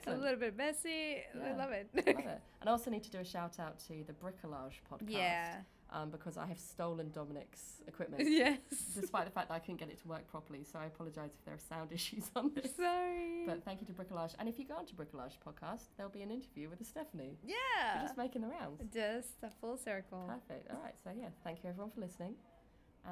A 0.07 0.15
little 0.15 0.39
bit 0.39 0.55
messy. 0.57 1.17
I 1.35 1.53
love 1.55 1.71
it. 1.71 1.89
I 1.95 2.11
Love 2.11 2.19
it. 2.25 2.41
And 2.61 2.67
I 2.69 2.71
also 2.71 2.89
need 2.91 3.03
to 3.03 3.09
do 3.11 3.19
a 3.19 3.25
shout 3.25 3.59
out 3.59 3.79
to 3.87 4.03
the 4.05 4.13
Bricolage 4.13 4.79
podcast. 4.91 5.07
yeah. 5.09 5.55
Um, 5.91 6.11
because 6.11 6.37
I 6.37 6.45
have 6.45 6.59
stolen 6.59 7.09
Dominic's 7.09 7.81
equipment. 7.87 8.23
yes. 8.29 8.59
Despite 8.93 9.25
the 9.25 9.31
fact 9.31 9.47
that 9.49 9.55
I 9.55 9.59
couldn't 9.59 9.77
get 9.79 9.89
it 9.89 9.99
to 10.03 10.07
work 10.07 10.27
properly, 10.27 10.63
so 10.63 10.77
I 10.77 10.85
apologise 10.85 11.31
if 11.33 11.43
there 11.45 11.55
are 11.55 11.57
sound 11.57 11.91
issues 11.99 12.29
on 12.35 12.51
this. 12.53 12.75
Sorry. 12.75 13.45
But 13.47 13.63
thank 13.65 13.81
you 13.81 13.87
to 13.87 13.93
Bricolage. 13.93 14.35
And 14.37 14.47
if 14.47 14.59
you 14.59 14.65
go 14.65 14.75
onto 14.75 14.93
Bricolage 14.93 15.37
podcast, 15.43 15.85
there'll 15.97 16.11
be 16.11 16.21
an 16.21 16.29
interview 16.29 16.69
with 16.69 16.85
Stephanie. 16.85 17.39
yeah. 17.43 17.55
We're 17.95 18.03
just 18.07 18.17
making 18.17 18.43
the 18.43 18.49
rounds. 18.49 18.83
Just 18.93 19.41
a 19.41 19.49
full 19.59 19.77
circle. 19.77 20.25
Perfect. 20.27 20.69
All 20.69 20.79
right. 20.83 20.93
So 21.03 21.09
yeah, 21.19 21.29
thank 21.43 21.63
you 21.63 21.69
everyone 21.69 21.89
for 21.91 22.01
listening, 22.01 22.35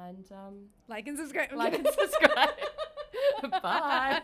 and 0.06 0.24
um, 0.30 0.66
Like 0.86 1.08
and 1.08 1.18
subscribe. 1.18 1.52
like 1.54 1.74
and 1.74 1.88
subscribe. 1.98 2.50
Bye. 3.60 4.20